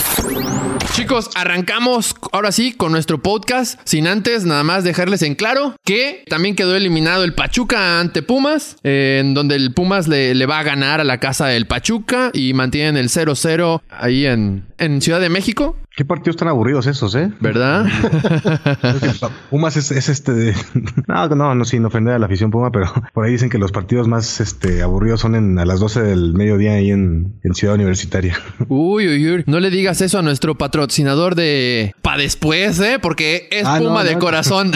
Chicos, 0.92 1.30
arrancamos 1.34 2.14
ahora 2.30 2.52
sí 2.52 2.72
con 2.72 2.92
nuestro 2.92 3.22
podcast. 3.22 3.80
Sin 3.84 4.06
antes, 4.06 4.44
nada 4.44 4.64
más 4.64 4.84
dejarles 4.84 5.22
en 5.22 5.34
claro 5.34 5.76
que 5.82 6.24
también 6.28 6.54
quedó 6.54 6.76
eliminado 6.76 7.24
el 7.24 7.32
Pachuca 7.32 8.00
ante 8.00 8.22
Pumas, 8.22 8.76
eh, 8.84 9.18
en 9.22 9.32
donde 9.32 9.56
el 9.56 9.72
Pumas 9.72 10.08
le, 10.08 10.34
le, 10.34 10.44
va 10.44 10.58
a 10.58 10.62
ganar 10.62 11.00
a 11.00 11.04
la 11.04 11.18
casa 11.20 11.46
del 11.46 11.66
Pachuca 11.66 12.30
y 12.34 12.52
mantienen 12.52 12.98
el 12.98 13.08
0-0 13.08 13.80
ahí 13.88 14.26
en, 14.26 14.66
en 14.76 15.00
Ciudad 15.00 15.20
de 15.20 15.30
México. 15.30 15.76
Qué 15.96 16.04
partidos 16.04 16.36
tan 16.36 16.48
aburridos 16.48 16.86
esos, 16.86 17.14
¿eh? 17.14 17.30
¿Verdad? 17.40 17.86
Pumas 19.50 19.78
es, 19.78 19.90
es 19.92 20.10
este 20.10 20.32
de... 20.32 20.54
No, 21.08 21.26
no, 21.28 21.54
no, 21.54 21.64
sin 21.64 21.86
ofender 21.86 22.12
a 22.12 22.18
la 22.18 22.26
afición 22.26 22.50
Puma, 22.50 22.70
pero 22.70 22.92
por 23.14 23.24
ahí 23.24 23.32
dicen 23.32 23.48
que 23.48 23.56
los 23.56 23.72
partidos 23.72 24.06
más 24.06 24.38
este, 24.40 24.82
aburridos 24.82 25.22
son 25.22 25.34
en, 25.34 25.58
a 25.58 25.64
las 25.64 25.80
12 25.80 26.02
del 26.02 26.34
mediodía 26.34 26.72
ahí 26.72 26.90
en, 26.90 27.40
en 27.42 27.54
Ciudad 27.54 27.74
Universitaria. 27.76 28.36
Uy, 28.68 29.08
uy, 29.08 29.30
uy. 29.30 29.44
No 29.46 29.58
le 29.58 29.70
digas 29.70 30.02
eso 30.02 30.18
a 30.18 30.22
nuestro 30.22 30.54
patrocinador 30.56 31.34
de 31.34 31.94
Pa' 32.02 32.18
después, 32.18 32.78
¿eh? 32.80 32.98
Porque 33.00 33.48
es 33.50 33.64
Ah, 33.66 33.78
Puma 33.78 34.02
no, 34.02 34.04
de 34.04 34.12
no. 34.14 34.18
corazón. 34.18 34.72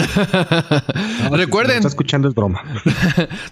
Recuerden. 1.31 1.73
Si 1.73 1.77
está 1.77 1.87
escuchando 1.89 2.29
es 2.29 2.33
broma. 2.33 2.63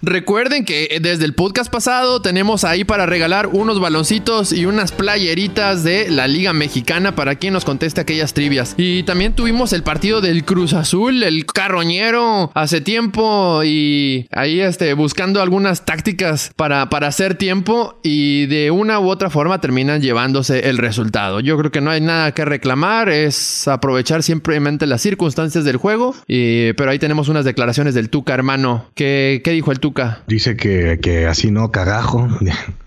Recuerden 0.02 0.64
que 0.64 0.98
desde 1.00 1.24
el 1.24 1.34
podcast 1.34 1.70
pasado 1.70 2.20
tenemos 2.20 2.64
ahí 2.64 2.82
para 2.82 3.06
regalar 3.06 3.46
unos 3.46 3.78
baloncitos 3.80 4.52
y 4.52 4.66
unas 4.66 4.90
playeritas 4.90 5.84
de 5.84 6.10
la 6.10 6.26
Liga 6.26 6.52
Mexicana 6.52 7.14
para 7.14 7.36
quien 7.36 7.52
nos 7.54 7.59
conteste 7.64 8.00
aquellas 8.00 8.34
trivias. 8.34 8.74
Y 8.76 9.02
también 9.04 9.34
tuvimos 9.34 9.72
el 9.72 9.82
partido 9.82 10.20
del 10.20 10.44
Cruz 10.44 10.72
Azul, 10.72 11.22
el 11.22 11.46
carroñero, 11.46 12.50
hace 12.54 12.80
tiempo 12.80 13.62
y 13.64 14.26
ahí 14.30 14.60
este, 14.60 14.92
buscando 14.94 15.42
algunas 15.42 15.84
tácticas 15.84 16.52
para, 16.56 16.88
para 16.88 17.08
hacer 17.08 17.34
tiempo 17.34 17.98
y 18.02 18.46
de 18.46 18.70
una 18.70 19.00
u 19.00 19.08
otra 19.08 19.30
forma 19.30 19.60
terminan 19.60 20.00
llevándose 20.00 20.68
el 20.68 20.78
resultado. 20.78 21.40
Yo 21.40 21.56
creo 21.58 21.70
que 21.70 21.80
no 21.80 21.90
hay 21.90 22.00
nada 22.00 22.32
que 22.32 22.44
reclamar, 22.44 23.08
es 23.08 23.68
aprovechar 23.68 24.22
simplemente 24.22 24.86
las 24.86 25.02
circunstancias 25.02 25.64
del 25.64 25.76
juego. 25.76 26.14
Y, 26.26 26.72
pero 26.74 26.90
ahí 26.90 26.98
tenemos 26.98 27.28
unas 27.28 27.44
declaraciones 27.44 27.94
del 27.94 28.10
Tuca, 28.10 28.34
hermano. 28.34 28.86
¿Qué, 28.94 29.40
qué 29.44 29.52
dijo 29.52 29.72
el 29.72 29.80
Tuca? 29.80 30.22
Dice 30.26 30.56
que, 30.56 30.98
que 31.02 31.26
así 31.26 31.50
no, 31.50 31.70
cagajo. 31.70 32.28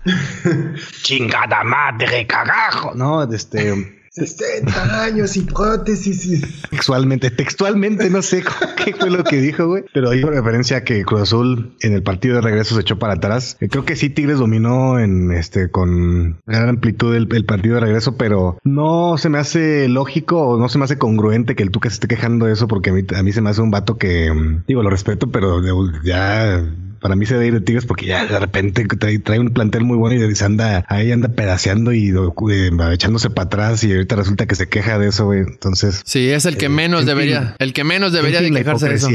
Chingada 1.02 1.64
madre, 1.64 2.26
cagajo. 2.26 2.92
No, 2.94 3.22
este... 3.32 4.03
60 4.14 5.02
años 5.04 5.36
y 5.36 5.40
prótesis. 5.42 6.26
y- 6.26 6.40
Textualmente, 6.70 7.30
textualmente, 7.30 8.10
no 8.10 8.22
sé 8.22 8.44
qué 8.84 8.94
fue 8.94 9.10
lo 9.10 9.24
que 9.24 9.40
dijo, 9.40 9.66
güey. 9.66 9.84
Pero 9.92 10.10
hay 10.10 10.22
referencia 10.22 10.78
a 10.78 10.84
que 10.84 11.04
Cruz 11.04 11.22
Azul 11.22 11.74
en 11.80 11.94
el 11.94 12.02
partido 12.02 12.36
de 12.36 12.40
regreso 12.42 12.74
se 12.76 12.82
echó 12.82 12.98
para 12.98 13.14
atrás. 13.14 13.56
Eh, 13.60 13.68
Creo 13.68 13.84
que 13.84 13.96
sí 13.96 14.10
Tigres 14.10 14.38
dominó 14.38 14.98
en 15.00 15.32
este 15.32 15.70
con 15.70 16.38
gran 16.46 16.68
amplitud 16.68 17.14
el, 17.14 17.26
partido 17.44 17.74
de 17.74 17.80
regreso, 17.80 18.16
pero 18.16 18.58
no 18.62 19.18
se 19.18 19.28
me 19.28 19.38
hace 19.38 19.88
lógico 19.88 20.40
o 20.46 20.58
no 20.58 20.68
se 20.68 20.78
me 20.78 20.84
hace 20.84 20.96
congruente 20.98 21.56
que 21.56 21.62
el 21.64 21.70
Tuca 21.70 21.90
se 21.90 21.94
esté 21.94 22.08
quejando 22.08 22.46
de 22.46 22.52
eso 22.52 22.68
porque 22.68 22.90
a 22.90 22.92
mí, 22.92 23.02
a 23.16 23.22
mí 23.22 23.32
se 23.32 23.40
me 23.40 23.50
hace 23.50 23.60
un 23.62 23.70
vato 23.70 23.98
que, 23.98 24.32
mm, 24.32 24.64
digo, 24.68 24.82
lo 24.82 24.90
respeto, 24.90 25.30
pero 25.30 25.60
ya 26.04 26.64
para 27.04 27.16
mí 27.16 27.26
se 27.26 27.34
debe 27.34 27.48
ir 27.48 27.52
de 27.52 27.60
Tigres 27.60 27.84
porque 27.84 28.06
ya 28.06 28.24
de 28.24 28.38
repente 28.38 28.86
trae, 28.86 29.18
trae 29.18 29.38
un 29.38 29.50
plantel 29.50 29.84
muy 29.84 29.98
bueno 29.98 30.24
y 30.26 30.34
se 30.34 30.42
anda 30.42 30.86
ahí 30.88 31.12
anda 31.12 31.28
pedaceando 31.28 31.92
y 31.92 32.08
eh, 32.08 32.70
echándose 32.94 33.28
para 33.28 33.44
atrás 33.44 33.84
y 33.84 33.92
ahorita 33.92 34.16
resulta 34.16 34.46
que 34.46 34.54
se 34.54 34.70
queja 34.70 34.98
de 34.98 35.08
eso, 35.08 35.26
güey. 35.26 35.40
Entonces, 35.40 36.00
Sí, 36.06 36.30
es 36.30 36.46
el 36.46 36.56
que 36.56 36.70
menos 36.70 37.02
en 37.02 37.06
fin. 37.08 37.14
debería, 37.14 37.56
el 37.58 37.74
que 37.74 37.84
menos 37.84 38.14
debería 38.14 38.38
en 38.38 38.44
de 38.44 38.48
fin, 38.48 38.56
quejarse 38.56 38.88
de 38.88 38.94
eso. 38.94 39.08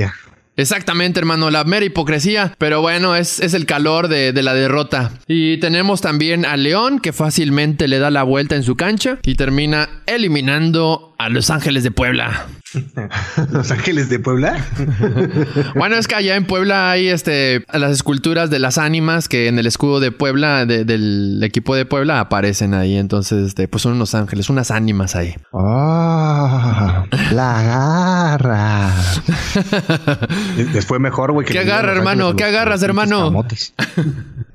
Exactamente, 0.56 1.20
hermano, 1.20 1.50
la 1.50 1.64
mera 1.64 1.84
hipocresía. 1.84 2.54
Pero 2.60 2.82
bueno, 2.82 3.16
es, 3.16 3.40
es 3.40 3.56
el 3.56 3.66
calor 3.66 4.08
de, 4.08 4.34
de 4.34 4.44
la 4.44 4.54
derrota. 4.54 5.10
Y 5.26 5.58
tenemos 5.58 6.02
también 6.02 6.46
a 6.46 6.58
León, 6.58 7.00
que 7.00 7.12
fácilmente 7.12 7.88
le 7.88 7.98
da 7.98 8.12
la 8.12 8.22
vuelta 8.22 8.56
en 8.56 8.62
su 8.62 8.76
cancha 8.76 9.18
y 9.24 9.34
termina 9.34 9.90
eliminando 10.06 11.16
a 11.18 11.30
Los 11.30 11.50
Ángeles 11.50 11.84
de 11.84 11.92
Puebla. 11.92 12.46
Los 13.52 13.72
Ángeles 13.72 14.10
de 14.10 14.20
Puebla. 14.20 14.58
Bueno, 15.76 15.96
es 15.96 16.08
que 16.08 16.16
allá 16.16 16.36
en 16.36 16.46
Puebla 16.46 16.92
hay 16.92 17.08
este 17.08 17.64
las 17.74 17.92
esculturas 17.92 18.50
de 18.50 18.60
las 18.60 18.78
ánimas 18.78 19.28
que 19.30 19.48
en 19.48 19.58
el 19.60 19.66
escudo 19.68 20.00
de 20.00 20.12
Puebla, 20.12 20.66
de- 20.66 20.84
del 20.86 21.40
equipo 21.44 21.76
de 21.76 21.86
Puebla, 21.86 22.20
aparecen 22.20 22.74
ahí. 22.74 22.96
Entonces, 22.98 23.48
este, 23.48 23.68
pues 23.68 23.84
son 23.84 23.94
unos 23.94 24.16
ángeles, 24.16 24.50
unas 24.50 24.72
ánimas 24.72 25.16
ahí. 25.16 25.36
Ah, 25.54 27.06
la 27.32 27.64
garra. 27.64 28.92
Les 30.74 30.86
fue 30.86 31.00
mejor, 31.00 31.32
güey. 31.32 31.46
¿Qué 31.48 31.60
agarra, 31.60 31.92
hermano? 31.94 32.36
¿Qué 32.36 32.44
agarras, 32.44 32.82
hermano? 32.84 33.46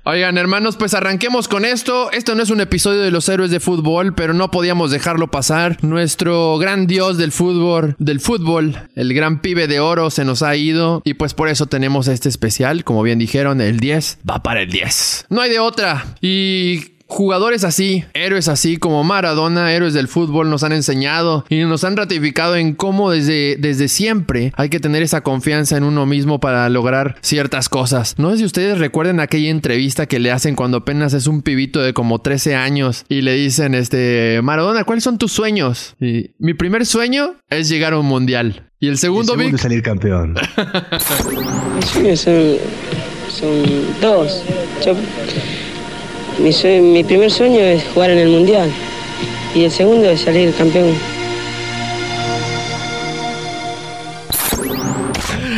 Oigan, 0.07 0.37
hermanos, 0.37 0.77
pues 0.77 0.93
arranquemos 0.93 1.49
con 1.49 1.65
esto. 1.65 2.13
Esto 2.13 2.35
no 2.35 2.43
es 2.43 2.51
un 2.51 2.61
episodio 2.61 3.01
de 3.01 3.11
los 3.11 3.27
héroes 3.31 3.51
de 3.51 3.59
fútbol, 3.59 4.15
pero 4.15 4.35
no 4.35 4.51
podíamos 4.51 4.91
dejarlo 4.91 5.31
pasar. 5.31 5.83
Nuestro 5.83 6.59
gran 6.59 6.87
dios 6.87 7.17
del 7.17 7.33
fútbol, 7.33 7.97
del 7.99 8.21
fútbol, 8.21 8.77
el 8.97 9.15
gran 9.15 9.41
pibe 9.41 9.67
de 9.67 9.81
oro 9.81 10.11
se 10.11 10.27
nos 10.27 10.43
ha 10.43 10.57
ido 10.57 11.01
y 11.07 11.15
pues 11.15 11.33
por 11.33 11.49
eso 11.49 11.65
tenemos 11.65 12.07
este 12.09 12.29
especial, 12.29 12.85
como 12.85 13.03
bien 13.03 13.19
dijeron, 13.19 13.63
el 13.63 13.81
10 13.81 14.19
va 14.29 14.43
para 14.43 14.61
el 14.61 14.71
10. 14.71 15.25
No 15.31 15.41
hay 15.41 15.49
de 15.49 15.59
otra. 15.59 16.05
Y 16.21 16.94
Jugadores 17.15 17.63
así, 17.63 18.03
héroes 18.13 18.49
así 18.49 18.77
como 18.77 19.05
Maradona, 19.05 19.73
héroes 19.73 19.95
del 19.95 20.09
fútbol, 20.09 20.51
nos 20.51 20.65
han 20.65 20.73
enseñado 20.73 21.45
y 21.49 21.61
nos 21.63 21.85
han 21.85 21.97
ratificado 21.97 22.57
en 22.57 22.75
cómo 22.75 23.13
desde, 23.13 23.55
desde 23.57 23.87
siempre 23.87 24.53
hay 24.57 24.69
que 24.69 24.81
tener 24.81 25.01
esa 25.05 25.21
confianza 25.21 25.77
en 25.77 25.85
uno 25.85 26.07
mismo 26.07 26.41
para 26.41 26.69
lograr 26.71 27.15
ciertas 27.21 27.69
cosas. 27.69 28.17
No 28.19 28.33
sé 28.33 28.39
si 28.39 28.45
ustedes 28.45 28.79
recuerden 28.81 29.21
aquella 29.21 29.51
entrevista 29.51 30.07
que 30.07 30.19
le 30.19 30.33
hacen 30.33 30.57
cuando 30.57 30.79
apenas 30.79 31.15
es 31.15 31.29
un 31.29 31.43
pibito 31.43 31.81
de 31.81 31.93
como 31.93 32.19
13 32.21 32.57
años 32.57 33.05
y 33.09 33.21
le 33.23 33.35
dicen, 33.35 33.77
este, 33.77 34.41
Maradona, 34.43 34.83
¿cuáles 34.83 35.05
son 35.05 35.17
tus 35.17 35.31
sueños? 35.31 35.95
Y 36.01 36.33
mi 36.41 36.55
primer 36.55 36.85
sueño 36.85 37.37
es 37.49 37.69
llegar 37.69 37.93
a 37.93 38.01
un 38.01 38.07
mundial. 38.07 38.71
Y 38.81 38.89
el 38.89 38.99
segundo, 38.99 39.35
El 39.35 39.39
segundo 39.39 39.45
Vic, 39.51 39.55
es 39.55 39.61
salir 39.61 39.83
campeón. 39.85 40.35
Mis 41.77 41.85
sueños 41.93 42.21
son, 42.21 42.57
son 43.29 43.63
dos. 44.01 44.43
Yo- 44.85 44.97
mi, 46.39 46.53
sue- 46.53 46.81
mi 46.81 47.05
primer 47.05 47.31
sueño 47.31 47.61
es 47.61 47.85
jugar 47.95 48.11
en 48.11 48.19
el 48.19 48.29
Mundial 48.29 48.71
y 49.55 49.65
el 49.65 49.71
segundo 49.71 50.09
es 50.09 50.21
salir 50.21 50.53
campeón. 50.55 50.95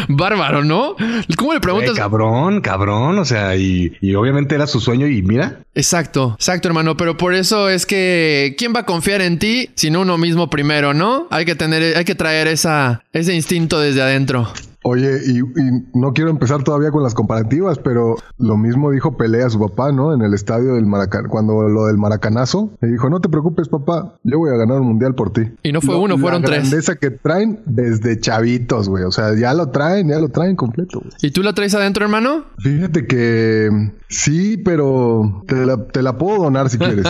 bárbaro, 0.09 0.65
¿no? 0.65 0.95
¿Cómo 1.37 1.53
le 1.53 1.61
preguntas? 1.61 1.95
cabrón, 1.95 2.61
cabrón. 2.61 3.19
O 3.19 3.25
sea, 3.25 3.57
y, 3.57 3.93
y 4.01 4.15
obviamente 4.15 4.55
era 4.55 4.67
su 4.67 4.81
sueño 4.81 5.07
y 5.07 5.21
mira. 5.23 5.59
Exacto, 5.75 6.35
exacto, 6.39 6.69
hermano. 6.69 6.97
Pero 6.97 7.17
por 7.17 7.35
eso 7.35 7.69
es 7.69 7.87
que 7.87 8.55
¿quién 8.57 8.73
va 8.75 8.81
a 8.81 8.87
confiar 8.87 9.21
en 9.21 9.39
ti 9.39 9.71
sino 9.75 10.01
uno 10.01 10.17
mismo 10.17 10.49
primero, 10.49 10.95
no? 10.95 11.27
Hay 11.31 11.45
que 11.45 11.55
tener, 11.55 11.97
hay 11.97 12.05
que 12.05 12.15
traer 12.15 12.47
esa, 12.49 13.03
ese 13.13 13.35
instinto 13.35 13.79
desde 13.81 14.01
adentro. 14.03 14.49
Oye, 14.89 15.19
y, 15.27 15.39
y 15.41 15.83
no 15.95 16.13
quiero 16.13 16.31
empezar 16.31 16.63
todavía 16.63 16.93
con 16.93 17.03
las 17.03 17.13
comparativas, 17.13 17.79
pero 17.79 18.15
lo 18.39 18.57
mismo 18.57 18.93
dijo 18.93 19.17
Pelé 19.17 19.43
a 19.43 19.51
su 19.51 19.59
papá, 19.59 19.91
¿no? 19.91 20.15
En 20.15 20.23
el 20.23 20.33
estadio 20.33 20.75
del 20.75 20.87
Maracaná, 20.87 21.29
cuando 21.29 21.69
lo 21.69 21.87
del 21.87 21.99
Maracanazo, 21.99 22.71
le 22.81 22.89
dijo, 22.93 23.11
no 23.11 23.19
te 23.21 23.29
preocupes, 23.29 23.69
papá, 23.69 24.15
yo 24.23 24.39
voy 24.39 24.51
a 24.51 24.57
ganar 24.57 24.81
un 24.81 24.87
mundial 24.87 25.17
por 25.17 25.33
ti. 25.33 25.43
Y 25.65 25.73
no 25.73 25.81
fue 25.81 25.95
Lo- 25.97 26.03
uno, 26.03 26.19
fueron 26.19 26.43
la 26.43 26.47
tres. 26.47 26.61
grandeza 26.61 26.95
que 26.95 27.11
traen 27.11 27.61
desde 27.67 28.21
chavitos, 28.21 28.89
güey. 28.89 29.03
O 29.03 29.11
sea, 29.11 29.35
ya 29.37 29.55
lo 29.55 29.71
traen, 29.71 30.09
ya 30.09 30.21
lo 30.21 30.29
traen 30.29 30.55
completo, 30.55 31.01
güey. 31.01 31.11
¿Y 31.21 31.33
tú 31.33 31.43
la 31.43 31.53
traes 31.53 31.75
adentro, 31.75 32.05
hermano? 32.05 32.45
Fíjate 32.59 33.09
que 33.09 33.69
sí, 34.09 34.57
pero 34.59 35.43
te 35.49 35.67
la, 35.67 35.85
te 35.89 36.01
la 36.03 36.17
puedo 36.17 36.45
donar 36.45 36.71
si 36.71 36.79
quieres. 36.79 37.07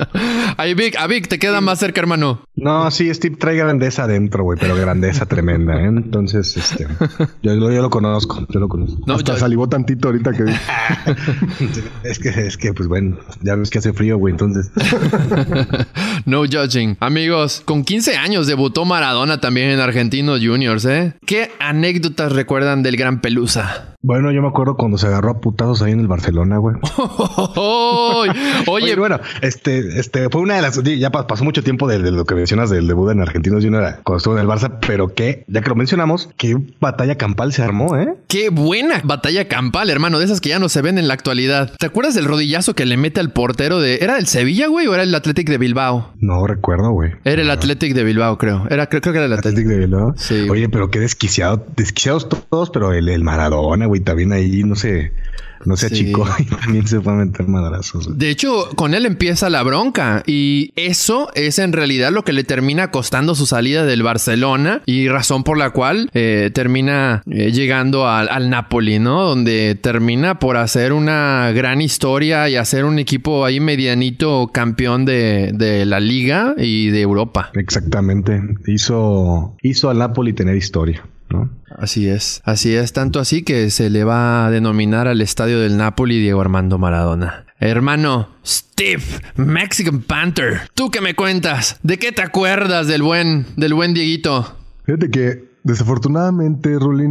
Ahí 0.56 0.74
Vic, 0.74 0.96
a 0.98 1.06
Vic 1.06 1.28
te 1.28 1.38
queda 1.38 1.60
más 1.60 1.78
cerca, 1.78 2.00
hermano. 2.00 2.40
No, 2.56 2.90
sí, 2.90 3.12
Steve 3.14 3.36
trae 3.36 3.56
grandeza 3.56 4.04
adentro, 4.04 4.44
güey, 4.44 4.58
pero 4.60 4.74
grandeza 4.76 5.26
tremenda, 5.26 5.80
¿eh? 5.80 5.86
Entonces, 5.86 6.56
este, 6.56 6.86
yo, 7.42 7.54
lo- 7.54 7.70
yo 7.72 7.82
lo 7.82 7.90
conozco, 7.90 8.46
yo 8.48 8.60
lo 8.60 8.68
conozco. 8.68 9.00
No, 9.06 9.14
Hasta 9.14 9.34
yo- 9.34 9.38
salivó 9.38 9.68
tantito 9.68 10.08
ahorita 10.08 10.32
que 10.32 10.44
es 12.04 12.18
que, 12.18 12.28
es 12.28 12.56
que, 12.56 12.72
pues 12.72 12.88
bueno, 12.88 13.16
ya 13.42 13.54
ves 13.56 13.70
que 13.70 13.78
hace 13.78 13.92
frío, 13.92 14.16
güey, 14.18 14.32
entonces. 14.32 14.70
no 16.26 16.40
judging. 16.40 16.96
Amigos, 17.00 17.62
con 17.64 17.84
15 17.84 18.16
años 18.16 18.46
debutó 18.46 18.84
Maradona 18.84 19.40
también 19.40 19.70
en 19.70 19.80
Argentinos 19.80 20.40
Juniors, 20.42 20.84
¿eh? 20.84 21.14
¿Qué 21.26 21.50
anécdotas 21.58 22.32
recuerdan 22.32 22.82
del 22.82 22.96
gran 22.96 23.20
Pelusa? 23.20 23.89
Bueno, 24.02 24.32
yo 24.32 24.40
me 24.40 24.48
acuerdo 24.48 24.76
cuando 24.76 24.96
se 24.96 25.06
agarró 25.08 25.30
a 25.30 25.40
putazos 25.40 25.82
ahí 25.82 25.92
en 25.92 26.00
el 26.00 26.08
Barcelona, 26.08 26.56
güey. 26.56 26.74
Oye, 27.56 28.32
Oye, 28.66 28.96
bueno, 28.96 29.18
este, 29.42 29.98
este 30.00 30.28
fue 30.30 30.40
una 30.40 30.56
de 30.56 30.62
las. 30.62 30.82
Ya 30.82 31.10
pa- 31.10 31.26
pasó 31.26 31.44
mucho 31.44 31.62
tiempo 31.62 31.86
de, 31.88 31.98
de 32.00 32.10
lo 32.10 32.24
que 32.24 32.34
mencionas 32.34 32.70
del 32.70 32.86
debut 32.88 33.10
en 33.12 33.20
Argentinos 33.20 33.62
Junior 33.64 33.96
cuando 34.02 34.16
estuvo 34.18 34.34
en 34.36 34.40
el 34.40 34.46
Barça, 34.48 34.78
pero 34.86 35.14
que, 35.14 35.44
ya 35.48 35.60
que 35.60 35.68
lo 35.68 35.74
mencionamos, 35.74 36.30
qué 36.36 36.56
batalla 36.80 37.16
campal 37.16 37.52
se 37.52 37.62
armó, 37.62 37.96
¿eh? 37.96 38.14
qué 38.28 38.48
buena 38.50 39.00
batalla 39.04 39.48
campal, 39.48 39.90
hermano, 39.90 40.18
de 40.18 40.24
esas 40.24 40.40
que 40.40 40.48
ya 40.48 40.58
no 40.58 40.68
se 40.68 40.82
ven 40.82 40.98
en 40.98 41.06
la 41.08 41.14
actualidad. 41.14 41.72
¿Te 41.78 41.86
acuerdas 41.86 42.14
del 42.14 42.24
rodillazo 42.24 42.74
que 42.74 42.86
le 42.86 42.96
mete 42.96 43.20
al 43.20 43.32
portero 43.32 43.80
de... 43.80 43.98
¿Era 44.00 44.18
el 44.18 44.26
Sevilla, 44.26 44.68
güey, 44.68 44.86
o 44.86 44.94
era 44.94 45.02
el 45.02 45.14
Athletic 45.14 45.48
de 45.48 45.58
Bilbao? 45.58 46.12
No 46.20 46.46
recuerdo, 46.46 46.90
güey. 46.92 47.12
Era 47.24 47.42
el 47.42 47.50
Athletic 47.50 47.94
de 47.94 48.04
Bilbao, 48.04 48.38
creo. 48.38 48.66
Era, 48.70 48.86
creo, 48.88 49.00
creo 49.02 49.12
que 49.12 49.18
era 49.18 49.26
el 49.26 49.32
Athletic. 49.34 49.58
Athletic 49.58 49.68
de 49.68 49.78
Bilbao. 49.86 50.14
Sí. 50.16 50.48
Oye, 50.48 50.68
pero 50.68 50.90
qué 50.90 51.00
desquiciado, 51.00 51.66
desquiciados 51.76 52.28
todos, 52.28 52.70
pero 52.70 52.92
el, 52.92 53.08
el 53.08 53.22
Maradona, 53.24 53.89
güey, 53.90 54.00
también 54.00 54.32
ahí 54.32 54.62
no 54.64 54.74
no 55.66 55.76
se 55.76 55.88
Sí. 55.90 55.94
achicó 55.94 56.26
y 56.38 56.44
también 56.44 56.86
se 56.86 57.00
fue 57.02 57.12
a 57.12 57.16
meter 57.16 57.46
madrazos. 57.46 58.06
güey. 58.06 58.18
De 58.18 58.30
hecho, 58.30 58.70
con 58.76 58.94
él 58.94 59.04
empieza 59.04 59.50
la 59.50 59.62
bronca 59.62 60.22
y 60.26 60.72
eso 60.74 61.28
es 61.34 61.58
en 61.58 61.74
realidad 61.74 62.12
lo 62.12 62.24
que 62.24 62.32
le 62.32 62.44
termina 62.44 62.90
costando 62.90 63.34
su 63.34 63.44
salida 63.44 63.84
del 63.84 64.02
Barcelona 64.02 64.80
y 64.86 65.08
razón 65.08 65.44
por 65.44 65.58
la 65.58 65.68
cual 65.70 66.08
eh, 66.14 66.50
termina 66.54 67.22
eh, 67.30 67.52
llegando 67.52 68.08
al, 68.08 68.30
al 68.30 68.48
Napoli, 68.48 68.98
¿no? 68.98 69.22
Donde 69.22 69.74
termina 69.74 70.38
por 70.38 70.56
hacer 70.56 70.94
una 70.94 71.52
gran 71.52 71.82
historia 71.82 72.48
y 72.48 72.56
hacer 72.56 72.86
un 72.86 72.98
equipo 72.98 73.44
ahí 73.44 73.60
medianito 73.60 74.48
campeón 74.54 75.04
de, 75.04 75.50
de 75.52 75.84
la 75.84 76.00
liga 76.00 76.54
y 76.56 76.88
de 76.88 77.02
Europa. 77.02 77.50
Exactamente. 77.52 78.40
Hizo, 78.66 79.56
hizo 79.62 79.90
al 79.90 79.98
Napoli 79.98 80.32
tener 80.32 80.56
historia, 80.56 81.06
¿no? 81.28 81.50
Así 81.78 82.08
es, 82.08 82.42
así 82.44 82.74
es, 82.74 82.92
tanto 82.92 83.20
así 83.20 83.42
que 83.42 83.70
se 83.70 83.90
le 83.90 84.04
va 84.04 84.46
a 84.46 84.50
denominar 84.50 85.06
al 85.06 85.20
estadio 85.20 85.60
del 85.60 85.76
Napoli 85.76 86.18
Diego 86.18 86.40
Armando 86.40 86.78
Maradona. 86.78 87.46
Hermano, 87.58 88.28
Steve, 88.44 89.02
Mexican 89.36 90.00
Panther, 90.02 90.62
¿tú 90.74 90.90
qué 90.90 91.00
me 91.00 91.14
cuentas? 91.14 91.78
¿De 91.82 91.98
qué 91.98 92.10
te 92.10 92.22
acuerdas 92.22 92.86
del 92.86 93.02
buen, 93.02 93.46
del 93.56 93.74
buen 93.74 93.94
Dieguito? 93.94 94.56
Fíjate 94.84 95.10
que 95.10 95.50
desafortunadamente, 95.62 96.78
Ruli, 96.78 97.06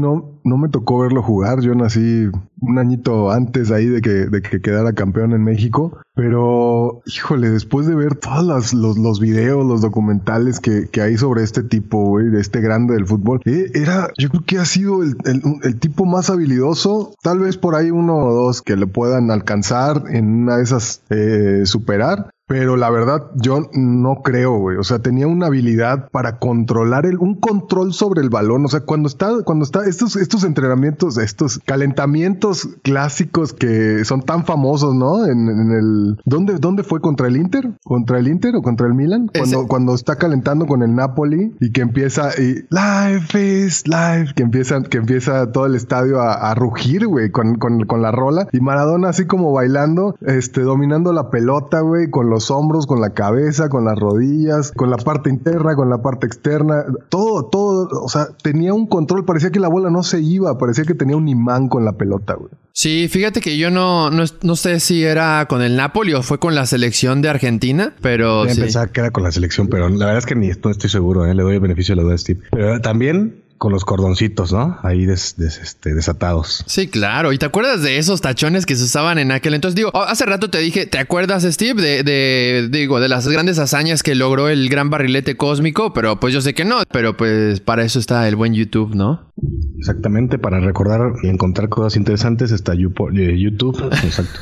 no, 0.50 0.58
me 0.58 0.70
tocó 0.70 1.00
verlo 1.00 1.22
jugar. 1.24 1.62
Yo 1.62 1.74
nací 1.76 2.30
un 2.62 2.78
añito 2.78 3.32
antes 3.32 3.72
ahí 3.72 3.86
de 3.88 4.02
que, 4.02 4.10
de 4.10 4.42
que 4.42 4.62
quedara 4.62 4.94
campeón 4.94 5.32
en 5.34 5.44
México. 5.44 5.98
Pero, 6.16 7.02
híjole, 7.06 7.50
después 7.50 7.88
de 7.88 7.96
ver 7.96 8.16
todos 8.16 8.74
los, 8.74 8.98
los 8.98 9.20
videos, 9.22 9.66
los 9.66 9.82
documentales 9.82 10.60
que, 10.60 10.90
que 10.90 11.02
hay 11.02 11.18
sobre 11.18 11.44
este 11.44 11.64
tipo, 11.64 12.20
de 12.20 12.42
este 12.42 12.60
grande 12.60 12.94
del 12.96 13.06
fútbol, 13.06 13.40
eh, 13.46 13.72
era, 13.74 14.10
yo 14.18 14.30
creo 14.30 14.44
que 14.46 14.58
ha 14.58 14.66
sido 14.66 15.02
el, 15.02 15.16
el- 15.26 15.42
el 15.64 15.80
tipo 15.80 16.06
más 16.06 16.30
habilidoso. 16.30 17.14
Tal 17.24 17.40
vez 17.40 17.58
por 17.58 17.76
ahí 17.76 17.90
uno 17.92 18.18
o 18.18 18.34
dos 18.34 18.62
que 18.62 18.76
le 18.76 18.88
puedan 18.88 19.32
alcanzar 19.32 20.04
en 20.10 20.44
una 20.44 20.58
de 20.58 20.64
esas 20.64 21.02
eh, 21.10 21.62
superar. 21.66 22.30
Pero 22.50 22.78
la 22.78 22.90
verdad, 22.90 23.28
yo 23.36 23.70
no 23.74 24.24
creo, 24.24 24.58
güey. 24.58 24.78
O 24.78 24.84
sea, 24.84 24.98
tenía 24.98 25.28
una 25.28 25.46
habilidad 25.46 26.10
para 26.10 26.40
controlar 26.40 27.06
el, 27.06 27.20
un 27.20 27.36
control 27.36 27.94
sobre 27.94 28.22
el 28.22 28.32
balón. 28.32 28.66
O 28.66 28.68
sea, 28.68 28.80
cuando 28.80 29.08
está, 29.08 29.44
cuando 29.46 29.64
está, 29.64 29.86
estos, 29.86 30.16
estos 30.16 30.44
entrenamientos, 30.44 31.20
estos 31.20 31.60
calentamientos 31.64 32.68
clásicos 32.82 33.54
que 33.54 34.04
son 34.04 34.24
tan 34.24 34.46
famosos, 34.46 34.96
¿no? 34.96 35.28
En, 35.28 35.48
en 35.48 35.72
el, 35.72 36.18
¿dónde, 36.26 36.56
¿dónde 36.56 36.82
fue? 36.82 37.02
¿Contra 37.02 37.28
el 37.28 37.38
Inter? 37.38 37.70
¿Contra 37.84 38.18
el 38.18 38.28
Inter 38.28 38.56
o 38.56 38.64
contra 38.64 38.88
el 38.88 38.96
Milan? 38.96 39.30
Cuando, 39.32 39.68
cuando 39.68 39.94
está 39.94 40.16
calentando 40.16 40.66
con 40.66 40.82
el 40.82 40.96
Napoli 40.96 41.54
y 41.60 41.72
que 41.72 41.82
empieza 41.82 42.32
y 42.36 42.66
life 42.72 43.40
is 43.40 43.84
life, 43.88 44.34
que 44.36 44.42
empieza, 44.42 44.82
que 44.82 44.98
empieza 44.98 45.52
todo 45.52 45.68
el 45.68 45.76
estadio 45.76 46.20
a, 46.20 46.34
a 46.34 46.56
rugir, 46.56 47.06
güey, 47.06 47.30
con, 47.30 47.60
con, 47.60 47.86
con 47.86 48.02
la 48.02 48.12
rola 48.12 48.48
y 48.52 48.60
Maradona 48.60 49.10
así 49.10 49.28
como 49.28 49.52
bailando, 49.52 50.16
este, 50.22 50.62
dominando 50.62 51.14
la 51.14 51.30
pelota, 51.30 51.82
güey, 51.82 52.10
con 52.10 52.32
los 52.32 52.39
hombros, 52.52 52.86
con 52.86 53.02
la 53.02 53.12
cabeza, 53.12 53.70
con 53.70 53.86
las 53.86 53.98
rodillas, 53.98 54.72
con 54.72 54.90
la 54.90 54.98
parte 54.98 55.30
interna, 55.30 55.76
con 55.76 55.90
la 55.90 56.02
parte 56.02 56.28
externa, 56.28 56.86
todo, 57.10 57.46
todo, 57.46 57.88
o 58.04 58.10
sea, 58.10 58.28
tenía 58.42 58.74
un 58.74 58.88
control, 58.88 59.26
parecía 59.26 59.52
que 59.52 59.60
la 59.60 59.68
bola 59.68 59.90
no 59.90 60.04
se 60.04 60.22
iba, 60.22 60.58
parecía 60.58 60.84
que 60.86 60.94
tenía 60.94 61.16
un 61.18 61.28
imán 61.28 61.68
con 61.68 61.86
la 61.86 61.94
pelota, 61.94 62.36
güey. 62.36 62.52
Sí, 62.72 63.08
fíjate 63.10 63.42
que 63.42 63.58
yo 63.58 63.72
no, 63.72 64.10
no, 64.10 64.24
no 64.42 64.56
sé 64.56 64.80
si 64.80 65.04
era 65.04 65.46
con 65.50 65.62
el 65.62 65.76
Napoli 65.76 66.14
o 66.14 66.24
fue 66.24 66.40
con 66.40 66.56
la 66.56 66.66
selección 66.66 67.22
de 67.22 67.30
Argentina, 67.30 67.94
pero 68.02 68.46
Yo 68.46 68.54
sí. 68.56 68.62
pensaba 68.62 68.88
que 68.88 69.02
era 69.02 69.12
con 69.12 69.24
la 69.24 69.32
selección, 69.32 69.68
pero 69.68 69.90
la 69.90 70.06
verdad 70.06 70.20
es 70.20 70.26
que 70.26 70.36
ni 70.36 70.48
no 70.48 70.70
estoy 70.70 70.90
seguro, 70.90 71.26
¿eh? 71.26 71.34
le 71.36 71.44
doy 71.44 71.56
el 71.56 71.60
beneficio 71.60 71.94
de 71.94 71.98
la 71.98 72.04
duda 72.04 72.16
a 72.16 72.18
Steve. 72.18 72.42
Pero 72.52 72.80
también 72.80 73.44
con 73.60 73.72
los 73.74 73.84
cordoncitos, 73.86 74.52
¿no? 74.54 74.80
Ahí 74.84 75.06
des- 75.06 75.36
des- 75.38 75.60
este, 75.60 75.94
desatados. 75.94 76.64
Sí, 76.66 76.88
claro. 76.88 77.34
¿Y 77.34 77.38
te 77.38 77.46
acuerdas 77.46 77.84
de 77.84 77.98
esos 78.00 78.22
tachones 78.22 78.66
que 78.66 78.76
se 78.76 78.86
usaban 78.86 79.20
en 79.20 79.32
aquel 79.32 79.54
entonces? 79.54 79.76
Digo, 79.76 79.92
hace 79.96 80.26
rato 80.26 80.50
te 80.50 80.58
dije, 80.60 80.86
¿te 80.88 80.98
acuerdas, 80.98 81.44
Steve, 81.44 81.82
de, 81.82 82.04
de, 82.04 82.70
digo, 82.72 83.00
de 83.02 83.10
las 83.10 83.28
grandes 83.28 83.60
hazañas 83.60 84.02
que 84.02 84.16
logró 84.16 84.48
el 84.50 84.70
gran 84.70 84.90
barrilete 84.90 85.36
cósmico? 85.38 85.94
Pero 85.94 86.20
pues 86.22 86.34
yo 86.34 86.40
sé 86.42 86.54
que 86.54 86.64
no. 86.66 86.78
Pero 86.92 87.16
pues 87.18 87.60
para 87.60 87.84
eso 87.84 88.00
está 88.00 88.28
el 88.30 88.36
buen 88.38 88.54
YouTube, 88.54 88.96
¿no? 88.96 89.30
Exactamente, 89.78 90.40
para 90.40 90.60
recordar 90.62 91.12
y 91.22 91.28
encontrar 91.28 91.70
cosas 91.70 91.98
interesantes 91.98 92.52
está 92.52 92.74
eh, 92.74 93.38
YouTube. 93.38 93.78
Exacto. 94.04 94.40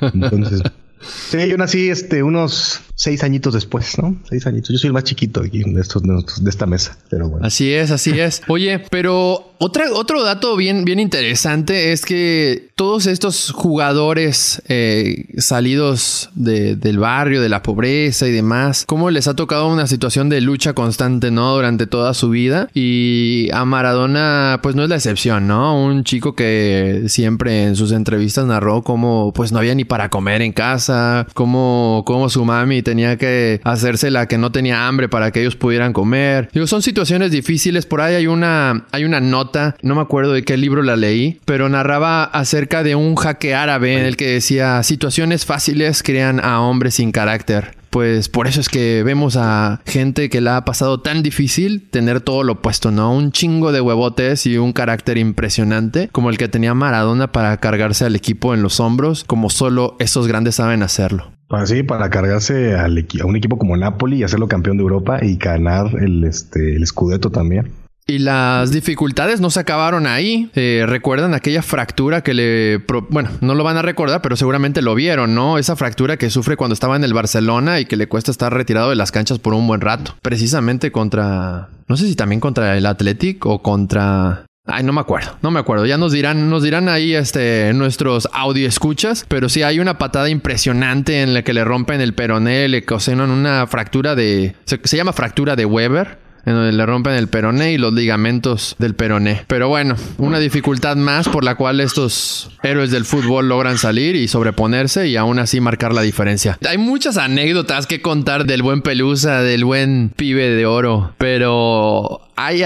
Entonces, 0.14 0.62
sí, 1.02 1.48
yo 1.48 1.56
nací 1.56 1.88
este, 1.90 2.22
unos 2.22 2.80
seis 3.00 3.24
añitos 3.24 3.54
después, 3.54 3.96
¿no? 3.98 4.14
Seis 4.28 4.46
añitos. 4.46 4.68
Yo 4.68 4.76
soy 4.78 4.88
el 4.88 4.92
más 4.92 5.04
chiquito 5.04 5.40
aquí 5.40 5.62
de, 5.64 5.80
estos, 5.80 6.02
de, 6.02 6.50
esta 6.50 6.66
mesa, 6.66 6.98
pero 7.08 7.30
bueno. 7.30 7.46
Así 7.46 7.72
es, 7.72 7.90
así 7.90 8.10
es. 8.20 8.42
Oye, 8.46 8.78
pero 8.90 9.54
otra, 9.56 9.86
otro 9.94 10.22
dato 10.22 10.54
bien, 10.54 10.84
bien 10.84 11.00
interesante 11.00 11.92
es 11.92 12.04
que 12.04 12.68
todos 12.74 13.06
estos 13.06 13.52
jugadores 13.52 14.62
eh, 14.68 15.24
salidos 15.38 16.28
de- 16.34 16.76
del 16.76 16.98
barrio, 16.98 17.40
de 17.40 17.48
la 17.48 17.62
pobreza 17.62 18.26
y 18.28 18.32
demás, 18.32 18.84
cómo 18.86 19.10
les 19.10 19.28
ha 19.28 19.34
tocado 19.34 19.68
una 19.68 19.86
situación 19.86 20.28
de 20.28 20.42
lucha 20.42 20.74
constante, 20.74 21.30
¿no? 21.30 21.54
Durante 21.54 21.86
toda 21.86 22.12
su 22.12 22.28
vida. 22.28 22.68
Y 22.74 23.48
a 23.54 23.64
Maradona, 23.64 24.60
pues 24.62 24.74
no 24.74 24.82
es 24.84 24.90
la 24.90 24.96
excepción, 24.96 25.46
¿no? 25.46 25.82
Un 25.82 26.04
chico 26.04 26.34
que 26.34 27.04
siempre 27.08 27.64
en 27.64 27.76
sus 27.76 27.92
entrevistas 27.92 28.44
narró 28.44 28.82
cómo, 28.82 29.32
pues 29.34 29.52
no 29.52 29.58
había 29.58 29.74
ni 29.74 29.84
para 29.86 30.10
comer 30.10 30.42
en 30.42 30.52
casa, 30.52 31.26
cómo, 31.32 32.02
cómo 32.06 32.28
su 32.28 32.44
mami 32.44 32.82
tenía 32.90 33.16
que 33.16 33.60
hacerse 33.62 34.10
la 34.10 34.26
que 34.26 34.36
no 34.36 34.50
tenía 34.50 34.88
hambre 34.88 35.08
para 35.08 35.30
que 35.30 35.42
ellos 35.42 35.54
pudieran 35.54 35.92
comer. 35.92 36.48
Digo, 36.52 36.66
son 36.66 36.82
situaciones 36.82 37.30
difíciles. 37.30 37.86
Por 37.86 38.00
ahí 38.00 38.16
hay 38.16 38.26
una, 38.26 38.84
hay 38.90 39.04
una 39.04 39.20
nota, 39.20 39.76
no 39.80 39.94
me 39.94 40.00
acuerdo 40.00 40.32
de 40.32 40.42
qué 40.42 40.56
libro 40.56 40.82
la 40.82 40.96
leí, 40.96 41.38
pero 41.44 41.68
narraba 41.68 42.24
acerca 42.24 42.82
de 42.82 42.96
un 42.96 43.14
jaque 43.14 43.54
árabe 43.54 43.96
en 43.96 44.06
el 44.06 44.16
que 44.16 44.26
decía 44.26 44.82
situaciones 44.82 45.46
fáciles 45.46 46.02
crean 46.02 46.44
a 46.44 46.60
hombres 46.62 46.94
sin 46.94 47.12
carácter. 47.12 47.76
Pues 47.90 48.28
por 48.28 48.48
eso 48.48 48.60
es 48.60 48.68
que 48.68 49.04
vemos 49.04 49.36
a 49.36 49.80
gente 49.86 50.30
que 50.30 50.40
la 50.40 50.56
ha 50.56 50.64
pasado 50.64 51.00
tan 51.00 51.22
difícil 51.22 51.88
tener 51.90 52.20
todo 52.20 52.42
lo 52.42 52.54
opuesto, 52.54 52.90
¿no? 52.90 53.12
Un 53.12 53.30
chingo 53.30 53.70
de 53.72 53.80
huevotes 53.80 54.46
y 54.46 54.58
un 54.58 54.72
carácter 54.72 55.16
impresionante 55.16 56.08
como 56.10 56.30
el 56.30 56.38
que 56.38 56.48
tenía 56.48 56.74
Maradona 56.74 57.30
para 57.30 57.56
cargarse 57.58 58.04
al 58.04 58.16
equipo 58.16 58.54
en 58.54 58.62
los 58.62 58.80
hombros, 58.80 59.24
como 59.24 59.50
solo 59.50 59.96
esos 59.98 60.26
grandes 60.26 60.56
saben 60.56 60.82
hacerlo. 60.82 61.32
Para 61.50 61.66
sí, 61.66 61.82
para 61.82 62.10
cargarse 62.10 62.76
al 62.76 63.04
a 63.20 63.26
un 63.26 63.34
equipo 63.34 63.58
como 63.58 63.76
Napoli 63.76 64.18
y 64.18 64.22
hacerlo 64.22 64.46
campeón 64.46 64.76
de 64.76 64.84
Europa 64.84 65.18
y 65.20 65.36
ganar 65.36 65.90
el, 66.00 66.22
este, 66.22 66.76
el 66.76 66.86
Scudetto 66.86 67.30
también. 67.30 67.72
Y 68.06 68.20
las 68.20 68.70
dificultades 68.70 69.40
no 69.40 69.50
se 69.50 69.58
acabaron 69.58 70.06
ahí. 70.06 70.48
Eh, 70.54 70.84
¿Recuerdan 70.86 71.34
aquella 71.34 71.62
fractura 71.62 72.22
que 72.22 72.34
le... 72.34 72.78
Bueno, 73.08 73.30
no 73.40 73.56
lo 73.56 73.64
van 73.64 73.76
a 73.76 73.82
recordar, 73.82 74.22
pero 74.22 74.36
seguramente 74.36 74.80
lo 74.80 74.94
vieron, 74.94 75.34
¿no? 75.34 75.58
Esa 75.58 75.74
fractura 75.74 76.16
que 76.16 76.30
sufre 76.30 76.56
cuando 76.56 76.74
estaba 76.74 76.94
en 76.94 77.02
el 77.02 77.14
Barcelona 77.14 77.80
y 77.80 77.84
que 77.84 77.96
le 77.96 78.06
cuesta 78.06 78.30
estar 78.30 78.54
retirado 78.54 78.90
de 78.90 78.96
las 78.96 79.10
canchas 79.10 79.40
por 79.40 79.54
un 79.54 79.66
buen 79.66 79.80
rato. 79.80 80.14
Precisamente 80.22 80.92
contra... 80.92 81.68
No 81.88 81.96
sé 81.96 82.06
si 82.06 82.14
también 82.14 82.40
contra 82.40 82.76
el 82.78 82.86
Athletic 82.86 83.44
o 83.44 83.60
contra... 83.60 84.46
Ay, 84.72 84.84
no 84.84 84.92
me 84.92 85.00
acuerdo, 85.00 85.36
no 85.42 85.50
me 85.50 85.60
acuerdo. 85.60 85.86
Ya 85.86 85.98
nos 85.98 86.12
dirán, 86.12 86.48
nos 86.48 86.62
dirán 86.62 86.88
ahí 86.88 87.14
este, 87.14 87.72
nuestros 87.74 88.28
audio 88.32 88.68
escuchas, 88.68 89.24
pero 89.28 89.48
sí 89.48 89.62
hay 89.62 89.80
una 89.80 89.98
patada 89.98 90.28
impresionante 90.28 91.22
en 91.22 91.34
la 91.34 91.42
que 91.42 91.52
le 91.52 91.64
rompen 91.64 92.00
el 92.00 92.14
peroné, 92.14 92.68
le 92.68 92.78
ocasionan 92.78 93.30
una 93.30 93.66
fractura 93.66 94.14
de, 94.14 94.54
se 94.64 94.96
llama 94.96 95.12
fractura 95.12 95.56
de 95.56 95.64
Weber. 95.64 96.19
En 96.46 96.54
donde 96.54 96.72
le 96.72 96.86
rompen 96.86 97.14
el 97.14 97.28
peroné 97.28 97.72
y 97.72 97.78
los 97.78 97.92
ligamentos 97.92 98.76
del 98.78 98.94
peroné. 98.94 99.44
Pero 99.46 99.68
bueno, 99.68 99.94
una 100.18 100.38
dificultad 100.38 100.96
más 100.96 101.28
por 101.28 101.44
la 101.44 101.54
cual 101.54 101.80
estos 101.80 102.50
héroes 102.62 102.90
del 102.90 103.04
fútbol 103.04 103.48
logran 103.48 103.76
salir 103.78 104.16
y 104.16 104.26
sobreponerse 104.28 105.06
y 105.08 105.16
aún 105.16 105.38
así 105.38 105.60
marcar 105.60 105.92
la 105.92 106.02
diferencia. 106.02 106.58
Hay 106.68 106.78
muchas 106.78 107.16
anécdotas 107.18 107.86
que 107.86 108.00
contar 108.00 108.46
del 108.46 108.62
buen 108.62 108.82
Pelusa, 108.82 109.42
del 109.42 109.64
buen 109.64 110.12
pibe 110.16 110.48
de 110.50 110.66
oro, 110.66 111.12
pero 111.18 112.20
hay- 112.36 112.62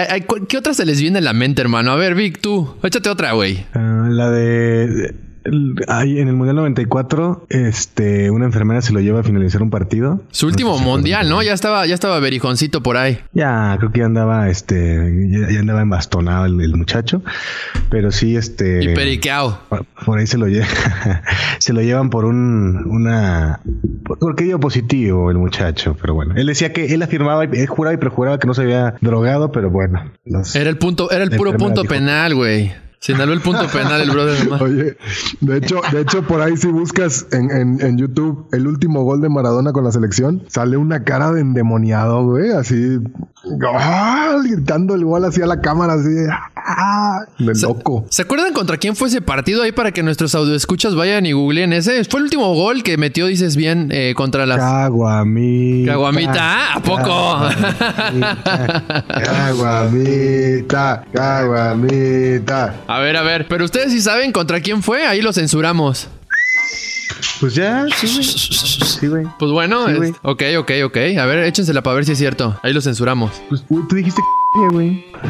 ¿qué 0.49 0.59
otra 0.59 0.75
se 0.75 0.87
les 0.87 1.01
viene 1.01 1.19
a 1.19 1.23
la 1.23 1.33
mente, 1.33 1.61
hermano? 1.63 1.91
A 1.93 1.97
ver, 1.97 2.15
Vic, 2.15 2.41
tú, 2.41 2.77
échate 2.83 3.09
otra, 3.11 3.33
güey. 3.33 3.65
Ah, 3.75 4.07
la 4.09 4.31
de 4.31 5.15
en 5.45 6.29
el 6.29 6.35
Mundial 6.35 6.57
94, 6.57 7.47
este, 7.51 8.31
una 8.31 8.47
enfermera 8.47 8.81
se 8.83 8.93
lo 8.93 9.01
lleva 9.01 9.21
a 9.21 9.23
finalizar 9.23 9.63
un 9.63 9.71
partido. 9.71 10.23
Su 10.31 10.47
último 10.47 10.79
mundial, 10.79 11.29
¿no? 11.29 11.43
Ya 11.43 11.53
estaba, 11.53 11.87
ya 11.87 11.95
estaba 11.95 12.19
Berijoncito 12.21 12.83
por 12.83 12.97
ahí. 12.97 13.19
Ya, 13.33 13.77
creo 13.79 13.93
que 13.93 14.01
ya 14.01 14.07
andaba, 14.07 14.49
este, 14.49 15.29
ya, 15.31 15.51
ya 15.53 15.61
andaba 15.61 15.83
embastonado 15.83 16.47
el, 16.47 16.61
el 16.61 16.75
muchacho. 16.77 17.23
Pero 17.91 18.11
sí, 18.11 18.37
este. 18.37 18.83
Y 18.85 18.95
periqueao. 18.95 19.59
Por 19.69 19.85
por 20.05 20.19
ahí 20.19 20.27
se 20.27 20.39
lo 20.39 20.49
llevan, 20.49 20.69
se 21.59 21.73
lo 21.73 21.81
llevan 21.83 22.11
por 22.11 22.25
un, 22.25 22.85
una, 22.87 23.61
por- 24.05 24.19
porque 24.19 24.45
dio 24.45 24.59
positivo 24.61 25.31
el 25.31 25.39
muchacho, 25.39 25.97
pero 26.01 26.15
bueno, 26.15 26.35
él 26.37 26.47
decía 26.47 26.73
que 26.73 26.93
él 26.95 27.03
afirmaba, 27.03 27.45
él 27.45 27.67
juraba 27.67 27.95
y 27.95 27.99
perjuraba 27.99 28.39
que 28.39 28.47
no 28.47 28.55
se 28.55 28.63
había 28.63 28.95
drogado, 29.01 29.53
pero 29.53 29.71
bueno, 29.71 30.11
los- 30.25 30.55
Era 30.57 30.69
el 30.71 30.79
punto, 30.79 31.11
era 31.11 31.25
el 31.25 31.31
puro 31.31 31.57
punto 31.57 31.83
dijo- 31.83 31.93
penal, 31.95 32.35
güey. 32.35 32.73
Señaló 33.05 33.35
el 33.35 33.43
punto 33.43 33.67
penal 33.69 34.01
el 34.01 34.11
brother 34.11 34.47
nomás. 34.47 34.63
Oye, 34.63 34.97
de 35.43 35.59
hecho, 35.59 35.83
de 35.93 36.01
hecho, 36.01 36.23
por 36.23 36.41
ahí 36.41 36.57
si 36.57 36.69
buscas 36.69 37.27
en, 37.33 37.51
en, 37.51 37.79
en 37.85 37.99
YouTube 37.99 38.49
el 38.51 38.67
último 38.67 39.05
gol 39.05 39.21
de 39.21 39.29
Maradona 39.29 39.73
con 39.73 39.85
la 39.85 39.93
selección, 39.93 40.43
sale 40.49 40.79
una 40.79 41.05
cara 41.05 41.31
de 41.31 41.43
endemoniado, 41.43 42.25
güey, 42.25 42.53
así, 42.53 43.01
¡ah! 43.79 44.39
gritando 44.43 44.95
el 44.95 45.05
gol 45.05 45.23
así 45.27 45.43
a 45.43 45.47
la 45.47 45.61
cámara, 45.61 45.93
así, 45.93 46.09
¡ah! 46.57 47.27
de 47.39 47.53
loco. 47.61 48.07
¿Se 48.09 48.23
acuerdan 48.23 48.55
contra 48.55 48.79
quién 48.79 48.97
fue 48.97 49.09
ese 49.09 49.21
partido 49.21 49.63
ahí 49.63 49.73
para 49.73 49.93
que 49.93 50.03
nuestros 50.03 50.35
audioescuchas 50.35 50.95
vayan 50.95 51.27
y 51.27 51.33
googleen 51.33 51.75
ese? 51.75 52.03
Fue 52.05 52.21
el 52.21 52.25
último 52.25 52.55
gol 52.55 52.83
que 52.83 52.97
metió, 52.97 53.27
dices 53.27 53.55
bien, 53.55 53.91
eh, 53.93 54.15
contra 54.17 54.47
las... 54.47 54.57
Caguamita. 54.57 55.93
Caguamita. 55.93 56.75
¿a 56.75 56.81
poco? 56.81 57.49
Caguamita, 59.25 61.05
caguamita. 61.13 62.75
A 62.95 63.01
ver, 63.01 63.17
a 63.17 63.23
ver, 63.23 63.49
pero 63.49 63.65
ustedes 63.65 63.91
sí 63.93 64.01
saben 64.01 64.31
contra 64.31 64.61
quién 64.61 64.81
fue, 64.81 65.05
ahí 65.05 65.21
lo 65.21 65.33
censuramos. 65.33 66.07
Pues 67.41 67.53
ya, 67.55 67.85
sí, 67.97 68.07
güey. 68.07 68.23
Sí, 68.25 69.07
güey. 69.09 69.27
Pues 69.37 69.51
bueno, 69.51 69.89
Sí, 69.89 69.95
güey. 69.95 70.11
ok, 70.23 70.43
ok, 70.59 70.71
ok. 70.85 70.97
A 71.19 71.27
ver, 71.27 71.41
échensela 71.41 71.83
para 71.83 71.97
ver 71.97 72.05
si 72.05 72.13
es 72.13 72.19
cierto. 72.19 72.57
Ahí 72.63 72.73
lo 72.73 72.81
censuramos. 72.81 73.33
Pues, 73.49 73.65
tú 73.69 73.97
dijiste 73.97 74.23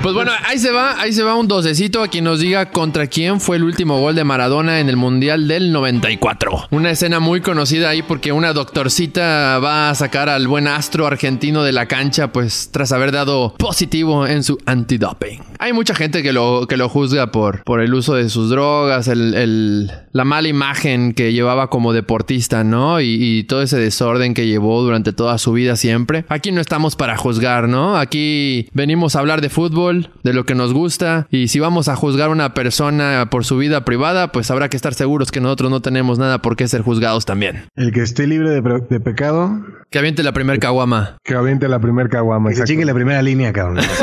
Pues 0.02 0.12
bueno, 0.14 0.32
ahí 0.46 0.58
se 0.58 0.70
va, 0.70 1.00
ahí 1.00 1.12
se 1.14 1.22
va 1.22 1.34
un 1.34 1.48
docecito 1.48 2.02
a 2.02 2.08
quien 2.08 2.24
nos 2.24 2.40
diga 2.40 2.70
contra 2.70 3.06
quién 3.06 3.40
fue 3.40 3.56
el 3.56 3.62
último 3.64 3.98
gol 3.98 4.14
de 4.14 4.22
Maradona 4.24 4.80
en 4.80 4.90
el 4.90 4.96
Mundial 4.98 5.48
del 5.48 5.72
94. 5.72 6.66
Una 6.70 6.90
escena 6.90 7.20
muy 7.20 7.40
conocida 7.40 7.88
ahí 7.88 8.02
porque 8.02 8.32
una 8.32 8.52
doctorcita 8.52 9.58
va 9.60 9.88
a 9.88 9.94
sacar 9.94 10.28
al 10.28 10.46
buen 10.46 10.68
astro 10.68 11.06
argentino 11.06 11.62
de 11.62 11.72
la 11.72 11.86
cancha, 11.86 12.32
pues 12.32 12.68
tras 12.70 12.92
haber 12.92 13.12
dado 13.12 13.54
positivo 13.56 14.26
en 14.26 14.42
su 14.42 14.58
antidoping. 14.66 15.40
Hay 15.58 15.72
mucha 15.72 15.94
gente 15.94 16.22
que 16.22 16.34
lo, 16.34 16.66
que 16.68 16.76
lo 16.76 16.90
juzga 16.90 17.30
por, 17.32 17.62
por 17.64 17.80
el 17.80 17.94
uso 17.94 18.14
de 18.14 18.28
sus 18.28 18.50
drogas, 18.50 19.08
el- 19.08 19.90
la 20.12 20.24
mala 20.24 20.48
imagen 20.48 21.14
que 21.14 21.32
llevaba 21.32 21.70
como 21.70 21.92
deportista, 21.94 22.62
¿no? 22.62 23.00
Y, 23.00 23.16
y 23.20 23.44
todo 23.44 23.62
ese 23.62 23.78
desorden 23.78 24.34
que 24.34 24.46
llevó 24.46 24.82
durante 24.82 25.12
toda 25.12 25.38
su 25.38 25.52
vida 25.52 25.76
siempre. 25.76 26.24
Aquí 26.28 26.52
no 26.52 26.60
estamos 26.60 26.94
para 26.94 27.16
juzgar, 27.16 27.68
¿no? 27.68 27.96
Aquí 27.96 28.68
venimos 28.74 29.13
a 29.16 29.20
hablar 29.20 29.40
de 29.40 29.48
fútbol, 29.48 30.10
de 30.22 30.32
lo 30.32 30.44
que 30.44 30.54
nos 30.54 30.72
gusta. 30.72 31.26
Y 31.30 31.48
si 31.48 31.60
vamos 31.60 31.88
a 31.88 31.96
juzgar 31.96 32.28
a 32.28 32.32
una 32.32 32.54
persona 32.54 33.28
por 33.30 33.44
su 33.44 33.56
vida 33.58 33.84
privada, 33.84 34.32
pues 34.32 34.50
habrá 34.50 34.68
que 34.68 34.76
estar 34.76 34.94
seguros 34.94 35.30
que 35.30 35.40
nosotros 35.40 35.70
no 35.70 35.80
tenemos 35.80 36.18
nada 36.18 36.40
por 36.42 36.56
qué 36.56 36.66
ser 36.68 36.82
juzgados 36.82 37.24
también. 37.24 37.62
El 37.76 37.92
que 37.92 38.02
esté 38.02 38.26
libre 38.26 38.50
de, 38.50 39.00
pecado, 39.00 39.64
Que 39.90 39.98
aviente 39.98 40.22
la 40.22 40.32
primer 40.32 40.58
caguama. 40.58 41.16
Que 41.24 41.34
aviente 41.34 41.68
la 41.68 41.78
primer 41.78 42.08
caguama. 42.08 42.50
que 42.50 42.56
se 42.56 42.64
chingue 42.64 42.84
la 42.84 42.94
primera 42.94 43.22
línea, 43.22 43.52
cabrón. 43.52 43.84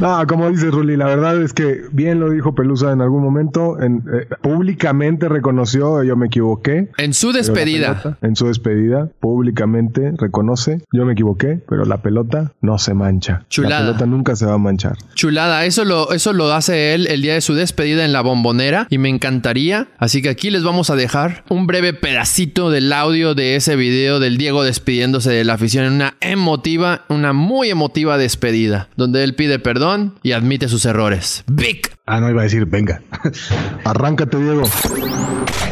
No, 0.00 0.26
como 0.26 0.50
dice 0.50 0.70
Ruli, 0.70 0.96
la 0.96 1.06
verdad 1.06 1.40
es 1.42 1.52
que 1.52 1.82
bien 1.92 2.20
lo 2.20 2.30
dijo 2.30 2.54
Pelusa 2.54 2.92
en 2.92 3.00
algún 3.00 3.22
momento, 3.22 3.80
en- 3.80 4.02
eh, 4.12 4.26
públicamente 4.42 5.28
reconoció, 5.28 6.02
yo 6.02 6.16
me 6.16 6.26
equivoqué. 6.26 6.90
En 6.98 7.14
su 7.14 7.32
despedida. 7.32 8.02
pelota- 8.02 8.18
en 8.22 8.36
su 8.36 8.46
despedida, 8.46 9.08
públicamente 9.20 10.12
reconoce, 10.18 10.82
yo 10.92 11.04
me 11.04 11.12
equivoqué, 11.12 11.60
pero 11.68 11.84
la 11.84 11.98
pelota 12.02 12.52
no 12.60 12.78
se 12.78 12.85
mancha. 12.94 13.44
Chulada. 13.48 13.80
La 13.80 13.86
pelota 13.92 14.06
nunca 14.06 14.36
se 14.36 14.46
va 14.46 14.54
a 14.54 14.58
manchar. 14.58 14.96
Chulada, 15.14 15.64
eso 15.64 15.84
lo, 15.84 16.12
eso 16.12 16.32
lo 16.32 16.52
hace 16.52 16.94
él 16.94 17.06
el 17.06 17.22
día 17.22 17.34
de 17.34 17.40
su 17.40 17.54
despedida 17.54 18.04
en 18.04 18.12
la 18.12 18.20
bombonera 18.20 18.86
y 18.90 18.98
me 18.98 19.08
encantaría. 19.08 19.88
Así 19.98 20.22
que 20.22 20.28
aquí 20.28 20.50
les 20.50 20.62
vamos 20.64 20.90
a 20.90 20.96
dejar 20.96 21.44
un 21.48 21.66
breve 21.66 21.92
pedacito 21.92 22.70
del 22.70 22.92
audio 22.92 23.34
de 23.34 23.56
ese 23.56 23.76
video 23.76 24.20
del 24.20 24.38
Diego 24.38 24.64
despidiéndose 24.64 25.30
de 25.30 25.44
la 25.44 25.54
afición 25.54 25.84
en 25.84 25.92
una 25.92 26.16
emotiva, 26.20 27.04
una 27.08 27.32
muy 27.32 27.70
emotiva 27.70 28.18
despedida, 28.18 28.88
donde 28.96 29.24
él 29.24 29.34
pide 29.34 29.58
perdón 29.58 30.14
y 30.22 30.32
admite 30.32 30.68
sus 30.68 30.84
errores. 30.84 31.44
Vic. 31.46 31.96
ah, 32.06 32.20
no 32.20 32.30
iba 32.30 32.40
a 32.42 32.44
decir, 32.44 32.66
venga. 32.66 33.02
Arráncate, 33.84 34.38
Diego. 34.38 34.62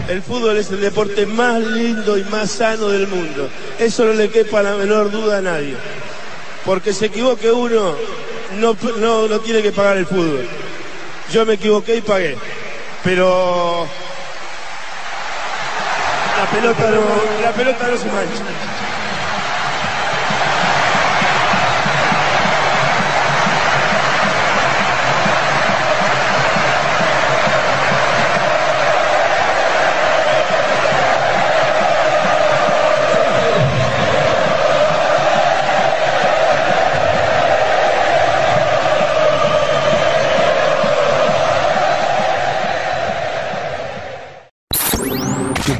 El 0.09 0.21
fútbol 0.21 0.57
es 0.59 0.71
el 0.71 0.81
deporte 0.81 1.25
más 1.27 1.63
lindo 1.63 2.19
y 2.19 2.25
más 2.25 2.51
sano 2.51 2.89
del 2.89 3.09
mundo. 3.09 3.49
Eso 3.79 4.05
no 4.05 4.13
le 4.13 4.29
quepa 4.29 4.63
la 4.63 4.77
menor 4.77 5.11
duda 5.11 5.39
a 5.39 5.41
nadie. 5.41 5.75
Porque 6.65 6.93
se 6.93 7.07
equivoque 7.07 7.51
uno, 7.51 7.95
no, 8.53 8.77
no, 8.97 9.29
no 9.29 9.41
tiene 9.41 9.63
que 9.63 9.73
pagar 9.73 9.97
el 9.99 10.07
fútbol. 10.07 10.49
Yo 11.31 11.45
me 11.45 11.55
equivoqué 11.55 11.97
y 11.97 12.01
pagué. 12.01 12.37
Pero 13.03 13.87
la 16.39 16.51
pelota 16.51 16.91
no, 16.91 17.43
la 17.43 17.53
pelota 17.53 17.89
no 17.89 17.97
se 17.97 18.07
mancha. 18.07 18.54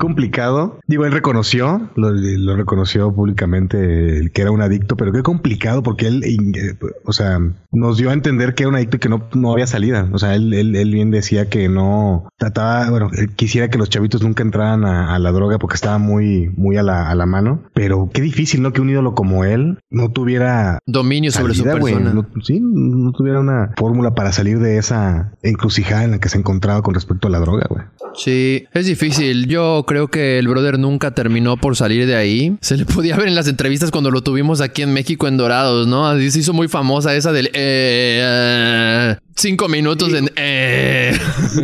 Complicado. 0.05 0.79
Digo, 0.87 1.05
él 1.07 1.13
reconoció, 1.13 1.91
lo, 1.97 2.11
lo 2.13 2.57
reconoció 2.57 3.13
públicamente 3.15 4.19
el 4.19 4.31
que 4.33 4.43
era 4.43 4.51
un 4.51 4.61
adicto, 4.61 4.97
pero 4.97 5.13
qué 5.13 5.23
complicado 5.23 5.83
porque 5.83 6.07
él, 6.09 6.23
eh, 6.25 6.77
o 7.05 7.13
sea, 7.13 7.39
nos 7.73 7.97
dio 7.97 8.11
a 8.11 8.13
entender 8.13 8.55
que 8.55 8.63
era 8.65 8.71
un 8.71 8.77
adicto 8.77 8.97
y 8.97 9.01
que 9.01 9.09
no, 9.09 9.25
no 9.35 9.53
había 9.53 9.67
salida. 9.67 10.09
O 10.13 10.19
sea, 10.19 10.35
él, 10.35 10.53
él, 10.55 10.77
él 10.77 10.93
bien 10.93 11.11
decía 11.11 11.49
que 11.49 11.69
no 11.69 12.29
trataba, 12.39 12.91
bueno, 12.91 13.11
él 13.17 13.31
quisiera 13.35 13.69
que 13.71 13.79
los 13.79 13.89
chavitos 13.91 14.23
nunca 14.23 14.43
entraran 14.43 14.85
a, 14.85 15.15
a 15.15 15.19
la 15.19 15.33
droga 15.33 15.59
porque 15.59 15.75
estaba 15.77 15.99
muy, 15.99 16.51
muy 16.57 16.77
a 16.77 16.83
la, 16.83 17.09
a 17.11 17.15
la 17.15 17.27
mano. 17.27 17.63
Pero 17.75 18.11
qué 18.13 18.21
difícil, 18.21 18.63
¿no? 18.63 18.73
Que 18.73 18.81
un 18.81 18.91
ídolo 18.91 19.15
como 19.15 19.45
él 19.45 19.79
no 19.91 20.11
tuviera 20.11 20.79
Dominio 20.87 21.31
sobre 21.33 21.55
su 21.55 21.65
persona. 21.65 22.13
No- 22.13 22.27
sí, 22.43 22.61
no 22.63 23.13
tuviera 23.13 23.41
una 23.41 23.73
fórmula 23.77 24.15
para 24.15 24.33
salir 24.33 24.59
de 24.59 24.79
esa 24.79 25.33
encrucijada 25.43 26.05
en 26.05 26.11
la 26.13 26.19
que 26.19 26.29
se 26.29 26.39
encontraba 26.39 26.83
con 26.83 26.95
respecto 26.95 27.29
a 27.29 27.31
la 27.31 27.39
droga, 27.41 27.67
güey. 27.71 27.83
Sí, 28.15 28.65
es 28.73 28.87
difícil. 28.87 29.47
Yo 29.47 29.85
creo 29.87 29.94
que 30.09 30.39
el 30.39 30.49
brother 30.49 30.79
nunca 30.79 31.13
terminó 31.13 31.57
por 31.57 31.77
salir 31.77 32.07
de 32.07 32.17
ahí. 32.17 32.57
Se 32.61 32.77
le 32.77 32.85
podía 32.85 33.17
ver 33.17 33.29
en 33.29 33.35
las 33.35 33.49
entrevistas 33.49 33.91
cuando 33.91 34.11
lo 34.11 34.23
tuvimos 34.23 34.61
aquí 34.61 34.83
en 34.83 34.93
México 34.93 35.27
en 35.29 35.37
Dorados, 35.37 35.87
¿no? 35.87 36.07
Así 36.09 36.31
se 36.31 36.41
hizo 36.41 36.53
muy 36.53 36.69
famosa 36.69 37.15
esa 37.15 37.33
del... 37.33 37.47
eh, 37.53 38.21
eh, 38.23 39.17
cinco 39.37 39.69
minutos 39.69 40.13
en... 40.13 40.31
eh. 40.37 41.17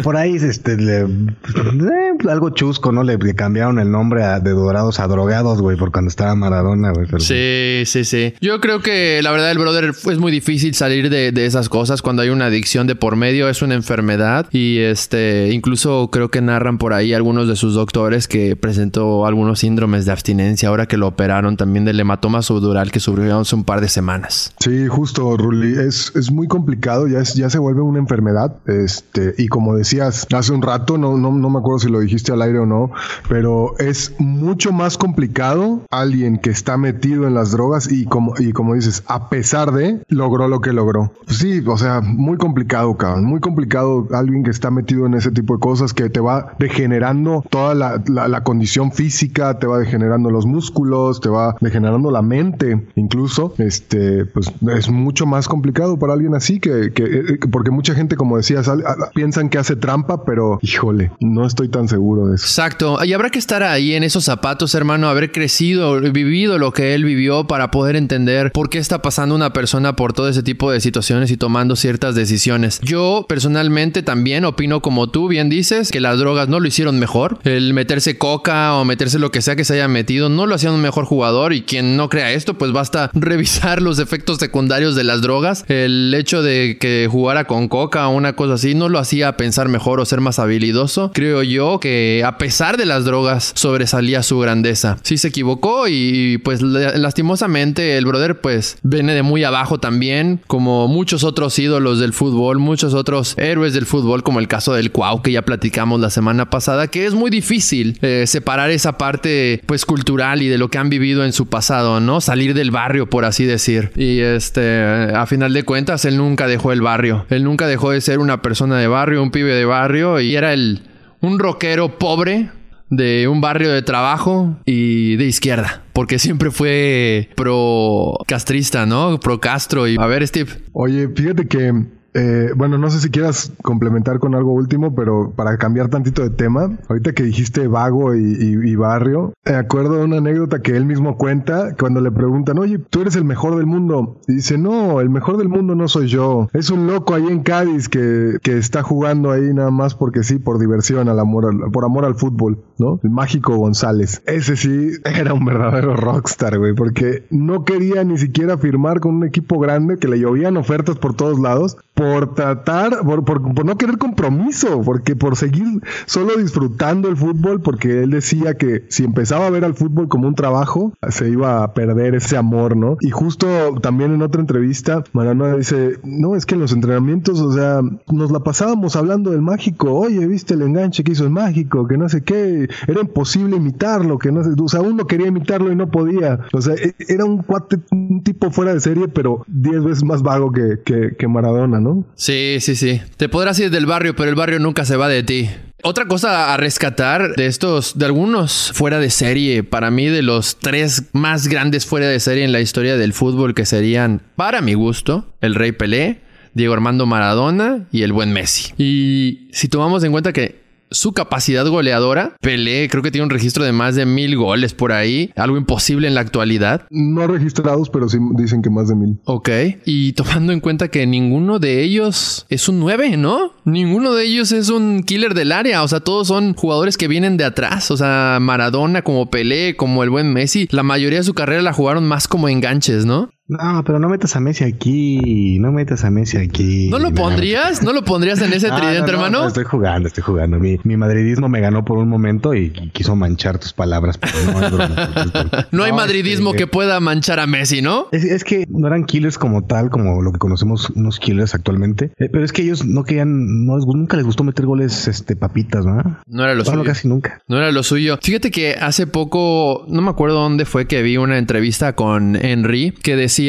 Por 0.03 0.16
ahí, 0.16 0.37
este, 0.37 0.77
le- 0.77 1.03
eh, 1.03 2.29
algo 2.29 2.51
chusco, 2.51 2.93
¿no? 2.93 3.03
Le, 3.03 3.16
le 3.16 3.35
cambiaron 3.35 3.79
el 3.79 3.90
nombre 3.90 4.25
a- 4.25 4.40
de 4.40 4.51
Dorados 4.51 5.01
a 5.01 5.07
Drogados, 5.07 5.61
güey, 5.61 5.77
por 5.77 5.93
cuando 5.93 6.09
estaba 6.09 6.35
Maradona, 6.35 6.93
güey. 6.93 7.07
Sí, 7.19 7.83
sí, 7.87 8.05
sí. 8.05 8.35
Yo 8.40 8.61
creo 8.61 8.81
que 8.81 9.21
la 9.23 9.31
verdad 9.31 9.51
el 9.51 9.59
brother 9.59 9.90
es 9.90 10.19
muy 10.19 10.33
difícil 10.33 10.75
salir 10.75 11.11
de, 11.11 11.33
de 11.33 11.47
esas 11.47 11.69
cosas 11.69 12.03
cuando 12.03 12.23
hay 12.23 12.29
una 12.31 12.47
adicción 12.47 12.87
de 12.87 12.95
por 12.95 13.16
medio, 13.16 13.49
es 13.49 13.62
una 13.62 13.75
enfermedad 13.75 14.47
y 14.51 14.79
este 14.79 15.51
incluso 15.53 16.09
creo 16.11 16.31
que 16.31 16.40
narran 16.40 16.79
por 16.79 16.93
ahí 16.93 17.12
algunos 17.14 17.49
de 17.49 17.57
sus 17.57 17.75
doctores 17.75 18.20
que 18.29 18.57
presentó 18.57 19.27
algunos 19.27 19.61
síndromes 19.61 20.07
de 20.07 20.13
abstinencia 20.13 20.69
ahora 20.69 20.87
que 20.87 20.97
lo 20.97 21.09
operaron 21.09 21.57
también 21.57 21.85
del 21.85 22.01
hematoma 22.01 22.43
subdural 22.43 22.91
que 22.91 23.01
sufrió 23.01 23.39
hace 23.39 23.55
un 23.55 23.65
par 23.65 23.81
de 23.81 23.89
semanas. 23.89 24.55
Sí, 24.61 24.87
justo, 24.87 25.37
Ruli. 25.37 25.79
Es, 25.79 26.13
es 26.15 26.31
muy 26.31 26.49
complicado, 26.49 27.07
ya, 27.09 27.21
es, 27.21 27.35
ya 27.35 27.51
se 27.51 27.59
vuelve 27.59 27.83
una 27.83 27.99
enfermedad. 27.99 28.57
Este, 28.67 29.35
y 29.39 29.49
como 29.49 29.77
decías 29.77 30.27
hace 30.35 30.53
un 30.53 30.63
rato, 30.63 30.99
no, 30.99 31.17
no, 31.17 31.33
no 31.33 31.51
me 31.51 31.59
acuerdo 31.59 31.81
si 31.81 31.89
lo 31.89 32.01
dijiste 32.01 32.33
al 32.33 32.43
aire 32.43 32.59
o 32.59 32.67
no, 32.67 32.91
pero 33.29 33.79
es 33.79 34.15
mucho 34.19 34.73
más 34.73 34.99
complicado 34.99 35.83
alguien 35.91 36.39
que 36.39 36.51
está 36.51 36.77
metido 36.77 37.27
en 37.27 37.35
las 37.35 37.53
drogas 37.53 37.91
y 37.91 38.07
como, 38.07 38.35
y 38.39 38.53
como 38.53 38.75
dices, 38.75 39.03
a 39.07 39.29
pesar 39.29 39.73
de, 39.73 40.03
logró 40.09 40.49
lo 40.49 40.61
que 40.61 40.73
logró. 40.73 41.13
Sí, 41.27 41.63
o 41.67 41.77
sea, 41.77 42.01
muy 42.01 42.37
complicado, 42.37 42.97
cabrón. 42.97 43.25
Muy 43.25 43.41
complicado 43.41 44.07
alguien 44.13 44.43
que 44.45 44.51
está 44.51 44.71
metido 44.71 45.07
en 45.07 45.15
ese 45.15 45.31
tipo 45.31 45.55
de 45.55 45.61
cosas 45.61 45.93
que 45.93 46.09
te 46.09 46.21
va 46.21 46.55
degenerando 46.59 47.45
toda 47.51 47.75
la, 47.75 48.00
la- 48.09 48.41
condición 48.43 48.91
física, 48.91 49.59
te 49.59 49.67
va 49.67 49.79
degenerando 49.79 50.31
los 50.31 50.47
músculos, 50.47 51.21
te 51.21 51.29
va 51.29 51.57
degenerando 51.61 52.11
la 52.11 52.23
mente, 52.23 52.87
incluso. 52.97 53.55
Este, 53.59 54.25
pues 54.25 54.51
es 54.77 54.89
mucho 54.89 55.27
más 55.27 55.47
complicado 55.47 55.99
para 55.99 56.15
alguien 56.15 56.35
así 56.35 56.59
que, 56.59 56.93
que, 56.93 57.05
eh, 57.05 57.39
porque 57.53 57.71
mucha 57.71 57.95
gente, 57.95 58.17
como 58.17 58.37
decías, 58.39 58.71
piensan 59.15 59.51
que 59.51 59.59
hace 59.59 59.77
trampa, 59.77 60.25
pero 60.25 60.59
híjole, 60.63 61.13
no 61.21 61.47
estoy 61.47 61.69
tan 61.69 61.87
seguro 61.89 62.29
de 62.29 62.37
eso. 62.37 62.45
Exacto. 62.45 63.05
Y 63.05 63.13
habrá 63.13 63.31
que 63.31 63.39
estar 63.39 63.63
ahí 63.63 63.95
en 63.95 64.03
esos 64.05 64.25
zapatos, 64.25 64.75
hermano, 64.75 65.09
haber 65.09 65.33
crecido, 65.33 66.01
vivido 66.01 66.59
lo 66.59 66.73
que 66.73 66.95
él 66.95 67.05
vivió 67.05 67.47
para 67.47 67.71
poder 67.71 67.97
entender 67.97 68.53
por 68.53 68.71
qué 68.71 68.79
está 68.79 69.03
pasando 69.03 69.35
una 69.35 69.53
persona 69.53 69.97
por 69.97 70.13
todo 70.13 70.29
ese 70.29 70.43
tipo 70.43 70.71
de 70.71 70.81
situaciones 70.81 71.31
y 71.31 71.37
tomando 71.37 71.77
ciertas 71.77 72.15
decisiones. 72.15 72.81
Yo 72.83 73.27
personalmente 73.29 74.03
también 74.03 74.45
opino 74.45 74.81
como 74.81 75.11
tú 75.11 75.29
bien 75.29 75.49
dices 75.51 75.91
que 75.91 76.01
las 76.01 76.19
drogas 76.19 76.49
no 76.49 76.59
lo 76.61 76.67
hicieron 76.67 76.99
mejor. 76.99 77.39
El 77.45 77.75
meterse 77.90 78.16
coca 78.18 78.74
o 78.76 78.85
meterse 78.85 79.18
lo 79.18 79.33
que 79.33 79.42
sea 79.42 79.57
que 79.57 79.64
se 79.64 79.74
haya 79.74 79.88
metido 79.88 80.29
no 80.29 80.46
lo 80.46 80.55
hacían 80.55 80.74
un 80.74 80.81
mejor 80.81 81.07
jugador 81.07 81.53
y 81.53 81.62
quien 81.62 81.96
no 81.96 82.09
crea 82.09 82.31
esto 82.31 82.55
pues 82.55 82.70
basta 82.70 83.11
revisar 83.14 83.83
los 83.83 83.98
efectos 83.98 84.38
secundarios 84.38 84.94
de 84.94 85.03
las 85.03 85.22
drogas. 85.22 85.64
El 85.66 86.14
hecho 86.14 86.40
de 86.40 86.79
que 86.81 87.09
jugara 87.11 87.46
con 87.48 87.66
coca 87.66 88.07
o 88.07 88.12
una 88.14 88.35
cosa 88.35 88.55
así 88.55 88.76
no 88.76 88.88
lo 88.88 89.00
hacía 89.00 89.37
pensar 89.37 89.68
mejor 89.68 89.98
o 89.98 90.05
ser 90.05 90.20
más 90.20 90.38
habilidoso. 90.38 91.11
Creo 91.12 91.42
yo 91.42 91.81
que 91.81 92.22
a 92.24 92.38
pesar 92.38 92.76
de 92.76 92.87
las 92.87 93.05
drogas 93.05 93.50
sobresalía 93.57 94.22
su 94.22 94.38
grandeza. 94.38 94.98
Sí 95.03 95.18
se 95.18 95.26
equivocó 95.26 95.88
y 95.88 96.38
pues 96.44 96.62
la- 96.62 96.96
lastimosamente 96.96 97.98
el 97.98 98.07
brother 98.07 98.40
pues 98.40 98.79
viene 98.85 99.14
de 99.14 99.24
muy 99.24 99.42
abajo 99.42 99.81
también 99.81 100.40
como 100.46 100.87
muchos 100.87 101.24
otros 101.24 101.59
ídolos 101.59 101.98
del 101.98 102.12
fútbol, 102.12 102.61
muchos 102.61 102.94
otros 102.94 103.35
héroes 103.37 103.74
del 103.74 103.85
fútbol 103.87 104.22
como 104.22 104.38
el 104.38 104.46
caso 104.46 104.74
del 104.74 104.92
Cuau 104.92 105.22
que 105.22 105.33
ya 105.33 105.42
platicamos 105.42 105.98
la 106.00 106.11
semana 106.11 106.50
pasada 106.50 106.87
que 106.87 107.05
es 107.05 107.14
muy 107.14 107.31
difícil 107.31 107.80
eh, 108.03 108.25
separar 108.27 108.71
esa 108.71 108.99
parte 108.99 109.61
pues 109.66 109.85
cultural 109.85 110.43
y 110.43 110.49
de 110.49 110.59
lo 110.59 110.69
que 110.69 110.79
han 110.79 110.90
vivido 110.90 111.25
en 111.25 111.33
su 111.33 111.49
pasado, 111.49 112.01
¿no? 112.01 112.21
Salir 112.21 112.55
del 112.55 112.71
barrio 112.71 113.09
por 113.09 113.25
así 113.25 113.45
decir. 113.45 113.93
Y 113.97 114.21
este 114.21 114.83
a 114.83 115.27
final 115.27 115.53
de 115.53 115.62
cuentas 115.64 116.05
él 116.05 116.16
nunca 116.16 116.47
dejó 116.47 116.73
el 116.73 116.81
barrio. 116.81 117.27
Él 117.31 117.45
nunca 117.45 117.66
dejó 117.66 117.90
de 117.90 118.01
ser 118.01 118.19
una 118.19 118.43
persona 118.43 118.79
de 118.79 118.87
barrio, 118.87 119.23
un 119.23 119.31
pibe 119.31 119.55
de 119.55 119.64
barrio 119.64 120.21
y 120.21 120.37
era 120.37 120.53
el 120.53 120.83
un 121.21 121.38
rockero 121.38 121.99
pobre 121.99 122.51
de 122.90 123.29
un 123.29 123.40
barrio 123.40 123.71
de 123.71 123.83
trabajo 123.83 124.59
y 124.66 125.16
de 125.16 125.25
izquierda, 125.27 125.85
porque 125.93 126.19
siempre 126.19 126.51
fue 126.51 127.31
pro 127.37 128.19
castrista, 128.27 128.85
¿no? 128.85 129.21
Pro 129.21 129.40
Castro 129.40 129.87
y 129.87 129.97
a 129.99 130.07
ver, 130.07 130.27
Steve. 130.27 130.51
Oye, 130.73 131.09
fíjate 131.09 131.47
que, 131.47 131.73
eh, 132.14 132.51
bueno, 132.57 132.79
no 132.79 132.90
sé 132.90 133.01
si 133.01 133.11
quieras 133.11 133.53
complementar 133.62 134.18
con 134.18 134.35
algo 134.35 134.53
último, 134.53 134.94
pero 134.94 135.33
para 135.35 135.57
cambiar 135.59 135.88
tantito 135.88 136.23
de 136.23 136.31
tema, 136.31 136.79
ahorita 136.88 137.12
que 137.12 137.23
dijiste 137.23 137.68
vago 137.68 138.14
y, 138.14 138.77
barrio, 138.77 139.33
me 139.44 139.55
acuerdo 139.55 139.96
de 139.96 140.05
una 140.05 140.18
anécdota 140.18 140.62
que 140.62 140.77
él 140.77 140.87
mismo 140.87 141.16
cuenta 141.16 141.75
cuando 141.79 142.01
le 142.01 142.11
preguntan, 142.11 142.59
oye, 142.59 142.79
tú 142.79 143.03
eres 143.03 143.16
el 143.16 143.25
mejor 143.25 143.57
del 143.57 143.66
mundo. 143.66 144.16
Y 144.27 144.35
dice, 144.37 144.59
no, 144.59 145.01
el 145.01 145.11
mejor 145.11 145.37
del 145.37 145.49
mundo 145.49 145.75
no 145.75 145.88
soy 145.88 146.09
yo. 146.09 146.49
Es 146.53 146.70
un 146.70 146.87
loco 146.87 147.14
ahí 147.14 147.27
en 147.27 147.42
Cádiz 147.42 147.88
que, 147.88 148.38
que 148.42 148.59
está 148.59 148.83
jugando 148.83 149.31
ahí 149.31 149.53
nada 149.53 149.70
más 149.70 149.94
porque 149.94 150.23
sí, 150.23 150.38
por 150.38 150.59
diversión, 150.59 151.09
al 151.09 151.18
amor, 151.18 151.70
por 151.73 151.85
amor 151.85 152.05
al 152.05 152.14
fútbol, 152.14 152.59
¿no? 152.79 153.01
El 153.03 153.11
mágico 153.11 153.57
González. 153.57 154.23
Ese 154.27 154.57
sí 154.57 154.90
era 155.05 155.35
un 155.35 155.44
verdadero 155.44 155.96
rockstar, 155.96 156.59
güey, 156.59 156.75
porque 156.75 157.25
no 157.31 157.64
quería 157.64 158.03
ni 158.05 158.18
siquiera 158.18 158.57
firmar 158.59 159.01
con 159.01 159.16
un 159.16 159.25
equipo 159.25 159.59
grande 159.59 159.99
que 159.99 160.09
le 160.09 160.18
llovían 160.18 160.57
ofertas 160.57 160.96
por 160.96 161.14
todos 161.14 161.38
lados 161.38 161.77
por 162.01 162.35
tratar, 162.35 163.01
por, 163.05 163.27
por- 163.27 163.65
no 163.67 163.77
querer 163.77 163.99
compromiso, 163.99 164.81
porque 164.83 165.17
por 165.17 165.37
seguir 165.37 165.83
solo 166.07 166.37
disfrutando 166.37 167.09
el 167.11 167.17
fútbol, 167.19 167.61
porque 167.61 168.03
él 168.05 168.11
decía 168.13 168.55
que 168.55 168.87
si 168.89 169.05
empezaba 169.05 169.47
a 169.47 169.51
ver 169.51 169.67
al 169.67 169.75
fútbol 169.75 170.09
como 170.09 170.27
un 170.27 170.35
trabajo, 170.35 170.95
se 171.11 171.29
iba 171.29 171.63
a 171.63 171.75
perder 171.75 172.15
ese 172.15 172.39
amor, 172.39 172.75
¿no? 172.75 172.97
Y 173.03 173.11
justo 173.11 173.47
también 173.83 174.15
en 174.15 174.23
otra 174.23 174.41
entrevista, 174.41 175.05
Maradona 175.13 175.57
dice, 175.57 175.99
no, 176.03 176.37
es 176.37 176.47
que 176.47 176.55
en 176.55 176.63
los 176.63 176.73
entrenamientos, 176.73 177.39
o 177.41 177.53
sea, 177.53 177.81
nos 178.11 178.31
la 178.31 178.41
pasábamos 178.41 178.97
hablando 178.97 179.31
del 179.33 179.43
mágico, 179.43 179.93
oye, 179.93 180.27
viste 180.27 180.55
el 180.55 180.63
enganche 180.63 181.05
que 181.05 181.13
hizo 181.13 181.25
el 181.25 181.31
mágico, 181.31 181.87
que 181.87 181.99
no 181.99 182.09
sé 182.09 182.23
qué, 182.23 182.67
era 182.89 183.01
imposible 183.03 183.57
imitarlo, 183.57 184.17
que 184.19 184.33
no 184.33 184.43
sé, 184.43 184.51
o 184.59 184.69
sea, 184.69 184.81
uno 184.81 185.07
quería 185.07 185.27
imitarlo 185.27 185.71
y 185.71 185.77
no 185.77 185.91
podía, 185.91 186.41
o 186.55 186.63
sea, 186.63 186.75
e- 186.77 186.95
era 187.09 187.27
un 187.27 187.43
cuate, 187.43 187.79
un 187.93 188.23
tipo 188.23 188.51
fuera 188.51 188.73
de 188.73 188.81
serie, 188.81 189.09
pero 189.09 189.45
diez 189.49 189.85
veces 189.85 190.03
más 190.03 190.23
vago 190.23 190.51
que 190.51 191.29
Maradona, 191.29 191.79
¿no? 191.79 191.89
Sí, 192.14 192.59
sí, 192.61 192.76
sí. 192.76 193.00
Te 193.16 193.29
podrás 193.29 193.59
ir 193.59 193.70
del 193.70 193.87
barrio, 193.87 194.14
pero 194.16 194.29
el 194.29 194.35
barrio 194.35 194.59
nunca 194.59 194.85
se 194.85 194.96
va 194.96 195.09
de 195.09 195.22
ti. 195.22 195.48
Otra 195.83 196.07
cosa 196.07 196.53
a 196.53 196.57
rescatar 196.59 197.35
de 197.37 197.46
estos, 197.46 197.98
de 197.98 198.05
algunos 198.05 198.70
fuera 198.74 198.98
de 198.98 199.09
serie, 199.09 199.62
para 199.62 199.90
mí 199.90 200.07
de 200.07 200.22
los 200.22 200.59
tres 200.59 201.05
más 201.12 201.48
grandes 201.48 201.87
fuera 201.87 202.07
de 202.07 202.20
serie 202.20 202.44
en 202.44 202.53
la 202.53 202.61
historia 202.61 202.96
del 202.96 203.14
fútbol, 203.14 203.55
que 203.55 203.64
serían, 203.64 204.20
para 204.37 204.61
mi 204.61 204.74
gusto, 204.74 205.33
el 205.40 205.55
Rey 205.55 205.72
Pelé, 205.72 206.20
Diego 206.53 206.74
Armando 206.74 207.07
Maradona 207.07 207.87
y 207.92 208.03
el 208.03 208.12
buen 208.12 208.33
Messi. 208.33 208.74
Y 208.76 209.48
si 209.53 209.68
tomamos 209.68 210.05
en 210.05 210.12
cuenta 210.12 210.33
que 210.33 210.60
su 210.90 211.12
capacidad 211.12 211.66
goleadora, 211.66 212.37
Pelé 212.40 212.88
creo 212.88 213.03
que 213.03 213.11
tiene 213.11 213.24
un 213.24 213.31
registro 213.31 213.64
de 213.64 213.72
más 213.72 213.94
de 213.96 214.07
mil 214.07 214.37
goles 214.37 214.74
por 214.74 214.92
ahí, 214.92 215.33
algo 215.37 215.57
imposible 215.57 216.09
en 216.09 216.14
la 216.14 216.20
actualidad. 216.20 216.87
No 216.90 217.26
registrados, 217.26 217.90
pero 217.90 218.09
sí 218.09 218.18
dicen 218.35 218.62
que 218.62 218.70
más 218.70 218.88
de 218.88 218.94
mil. 218.94 219.20
Ok. 219.24 219.48
Y 219.85 220.12
tomando 220.12 220.53
en 220.53 220.61
cuenta 220.61 220.88
que 220.88 221.07
ninguno 221.07 221.59
de 221.59 221.83
ellos 221.83 222.46
es 222.48 222.68
un 222.68 222.81
9, 222.81 223.16
¿no? 223.16 223.53
Ninguno 223.64 224.14
de 224.14 224.24
ellos 224.24 224.53
es 224.53 224.68
un 224.70 225.03
killer 225.03 225.35
del 225.35 225.53
área. 225.53 225.83
O 225.83 225.88
sea, 225.88 226.00
todos 226.00 226.29
son 226.29 226.55
jugadores 226.55 226.96
que 226.96 227.09
vienen 227.09 227.37
de 227.37 227.44
atrás. 227.44 227.90
O 227.90 227.96
sea, 227.96 228.38
Maradona, 228.40 229.03
como 229.03 229.31
Pelé, 229.31 229.76
como 229.76 230.03
el 230.03 230.11
buen 230.11 230.33
Messi. 230.33 230.68
La 230.70 230.83
mayoría 230.83 231.18
de 231.18 231.24
su 231.24 231.35
carrera 231.35 231.62
la 231.62 231.72
jugaron 231.72 232.07
más 232.07 232.29
como 232.29 232.48
enganches, 232.48 233.07
¿no? 233.07 233.31
No, 233.51 233.83
pero 233.85 233.99
no 233.99 234.09
metas 234.09 234.37
a 234.37 234.41
Messi 234.41 234.63
aquí. 234.63 235.59
No 235.59 235.73
metas 235.73 236.05
a 236.05 236.11
Messi 236.11 236.37
aquí. 236.37 236.89
¿No 236.89 237.01
lo 237.01 237.13
pondrías? 237.13 237.83
¿No 237.83 237.93
lo 237.93 238.05
pondrías 238.05 238.41
en 238.43 238.53
ese 238.53 238.69
Ah, 238.71 238.77
tridente, 238.77 239.01
no, 239.01 239.07
no, 239.07 239.13
hermano? 239.25 239.41
no, 239.43 239.49
estoy 239.49 239.65
jugando, 239.65 240.07
estoy 240.07 240.23
jugando. 240.23 240.61
Mi, 240.61 240.79
mi 240.85 240.97
madridismo 240.97 241.49
me 241.49 241.61
ganó 241.61 241.85
por 241.85 241.99
un 241.99 242.09
momento 242.09 242.55
y, 242.55 242.73
y 242.81 242.91
quiso 242.91 243.17
manchar 243.17 243.59
tus 243.59 243.73
palabras. 243.73 244.19
Pero 244.19 244.33
no, 244.53 244.65
es 244.65 244.73
broma. 244.73 245.67
No 245.73 245.83
hay 245.83 245.93
madridismo 245.93 246.51
este, 246.51 246.59
que 246.59 246.67
pueda 246.69 247.01
manchar 247.01 247.41
a 247.41 247.49
Messi, 247.49 247.83
¿no? 247.83 248.07
Es, 248.13 248.23
es 248.25 248.45
que 248.45 248.67
no 248.69 248.87
eran 248.87 249.05
killers 249.05 249.37
como 249.37 249.65
tal, 249.65 249.91
como 249.91 250.23
lo 250.23 250.31
que 250.31 250.39
conocemos 250.39 250.89
unos 250.91 251.19
killers 251.19 251.53
actualmente. 251.55 252.13
Eh, 252.19 252.29
pero 252.31 252.45
es 252.45 252.53
que 252.53 252.63
ellos 252.63 252.85
no 252.85 253.03
querían, 253.03 253.67
no 253.67 253.77
nunca 253.79 254.17
les 254.17 254.27
gustó 254.27 254.45
meter 254.45 254.65
goles 254.67 255.09
este 255.09 255.35
papitas, 255.35 255.85
¿no? 255.85 256.21
No 256.29 256.45
era 256.45 256.55
lo 256.55 256.65
suyo. 256.65 256.85
casi 256.85 257.09
nunca. 257.09 257.43
No 257.49 257.57
era 257.57 257.73
lo 257.73 257.83
suyo. 257.83 258.19
Fíjate 258.23 258.53
que 258.53 258.75
hace 258.75 259.09
poco, 259.09 259.85
no 259.89 260.03
me 260.03 260.11
acuerdo 260.11 260.37
dónde 260.37 260.67
fue 260.67 260.87
que 260.87 261.03
vi 261.03 261.17
una 261.17 261.39
entrevista 261.39 261.95
con 261.97 262.37
Henry 262.37 262.93
que 263.03 263.17
decía, 263.17 263.39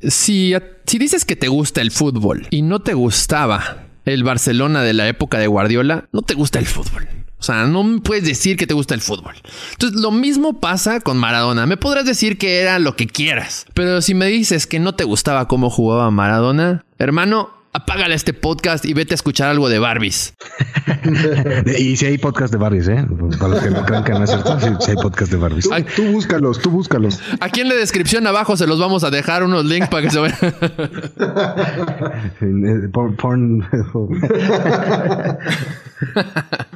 si, 0.00 0.54
si 0.86 0.98
dices 0.98 1.24
que 1.24 1.36
te 1.36 1.48
gusta 1.48 1.80
el 1.80 1.90
fútbol 1.90 2.46
y 2.50 2.62
no 2.62 2.80
te 2.80 2.94
gustaba 2.94 3.84
el 4.04 4.24
Barcelona 4.24 4.82
de 4.82 4.94
la 4.94 5.08
época 5.08 5.38
de 5.38 5.46
Guardiola, 5.46 6.08
no 6.12 6.22
te 6.22 6.34
gusta 6.34 6.58
el 6.58 6.66
fútbol. 6.66 7.08
O 7.38 7.42
sea, 7.42 7.66
no 7.66 8.00
puedes 8.02 8.24
decir 8.24 8.56
que 8.56 8.66
te 8.66 8.74
gusta 8.74 8.94
el 8.94 9.00
fútbol. 9.00 9.34
Entonces, 9.72 10.00
lo 10.00 10.10
mismo 10.10 10.58
pasa 10.58 11.00
con 11.00 11.18
Maradona. 11.18 11.66
Me 11.66 11.76
podrás 11.76 12.04
decir 12.04 12.36
que 12.36 12.60
era 12.60 12.80
lo 12.80 12.96
que 12.96 13.06
quieras. 13.06 13.66
Pero 13.74 14.02
si 14.02 14.14
me 14.14 14.26
dices 14.26 14.66
que 14.66 14.80
no 14.80 14.96
te 14.96 15.04
gustaba 15.04 15.46
cómo 15.46 15.70
jugaba 15.70 16.10
Maradona, 16.10 16.84
hermano, 16.98 17.50
apágale 17.82 18.14
este 18.14 18.32
podcast 18.34 18.84
y 18.84 18.92
vete 18.94 19.14
a 19.14 19.16
escuchar 19.16 19.48
algo 19.48 19.68
de 19.68 19.78
Barbies. 19.78 20.34
y 21.78 21.96
si 21.96 22.06
hay 22.06 22.18
podcast 22.18 22.52
de 22.52 22.58
Barbies, 22.58 22.88
¿eh? 22.88 23.06
Para 23.38 23.48
los 23.54 23.60
que 23.60 23.70
no 23.70 23.84
crean 23.84 24.04
que 24.04 24.12
no 24.12 24.24
es 24.24 24.30
cierto, 24.30 24.58
sí, 24.60 24.66
sí 24.80 24.90
hay 24.90 24.96
podcast 24.96 25.30
de 25.30 25.38
Barbies. 25.38 25.68
Tú, 25.68 25.74
tú 25.96 26.12
búscalos, 26.12 26.58
tú 26.60 26.70
búscalos. 26.70 27.20
Aquí 27.40 27.60
en 27.60 27.68
la 27.68 27.74
descripción 27.76 28.26
abajo 28.26 28.56
se 28.56 28.66
los 28.66 28.80
vamos 28.80 29.04
a 29.04 29.10
dejar 29.10 29.42
unos 29.44 29.64
links 29.64 29.88
para 29.88 30.02
que 30.02 30.10
se 30.10 30.20
vean. 30.20 30.34
Eh, 32.40 32.88
Porn. 32.92 33.16
porn- 33.16 33.64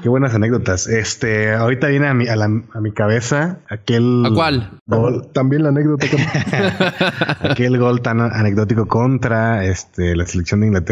Qué 0.03 0.09
buenas 0.09 0.35
anécdotas. 0.35 0.87
Este, 0.89 1.53
ahorita 1.55 1.87
viene 1.89 2.09
a 2.09 2.15
mi, 2.15 2.27
a, 2.29 2.37
la- 2.37 2.63
a 2.75 2.81
mi 2.81 2.93
cabeza 2.93 3.59
aquel. 3.69 4.25
¿A 4.27 4.31
cuál? 4.31 4.71
Gol, 4.87 5.29
También 5.33 5.63
la 5.63 5.69
anécdota 5.71 6.07
que... 6.09 6.17
aquel 7.49 7.79
gol 7.79 8.03
tan 8.03 8.21
anecdótico 8.21 8.87
contra 8.87 9.65
este, 9.65 10.17
la 10.17 10.27
selección 10.27 10.61
de 10.61 10.67
Inglaterra. 10.69 10.92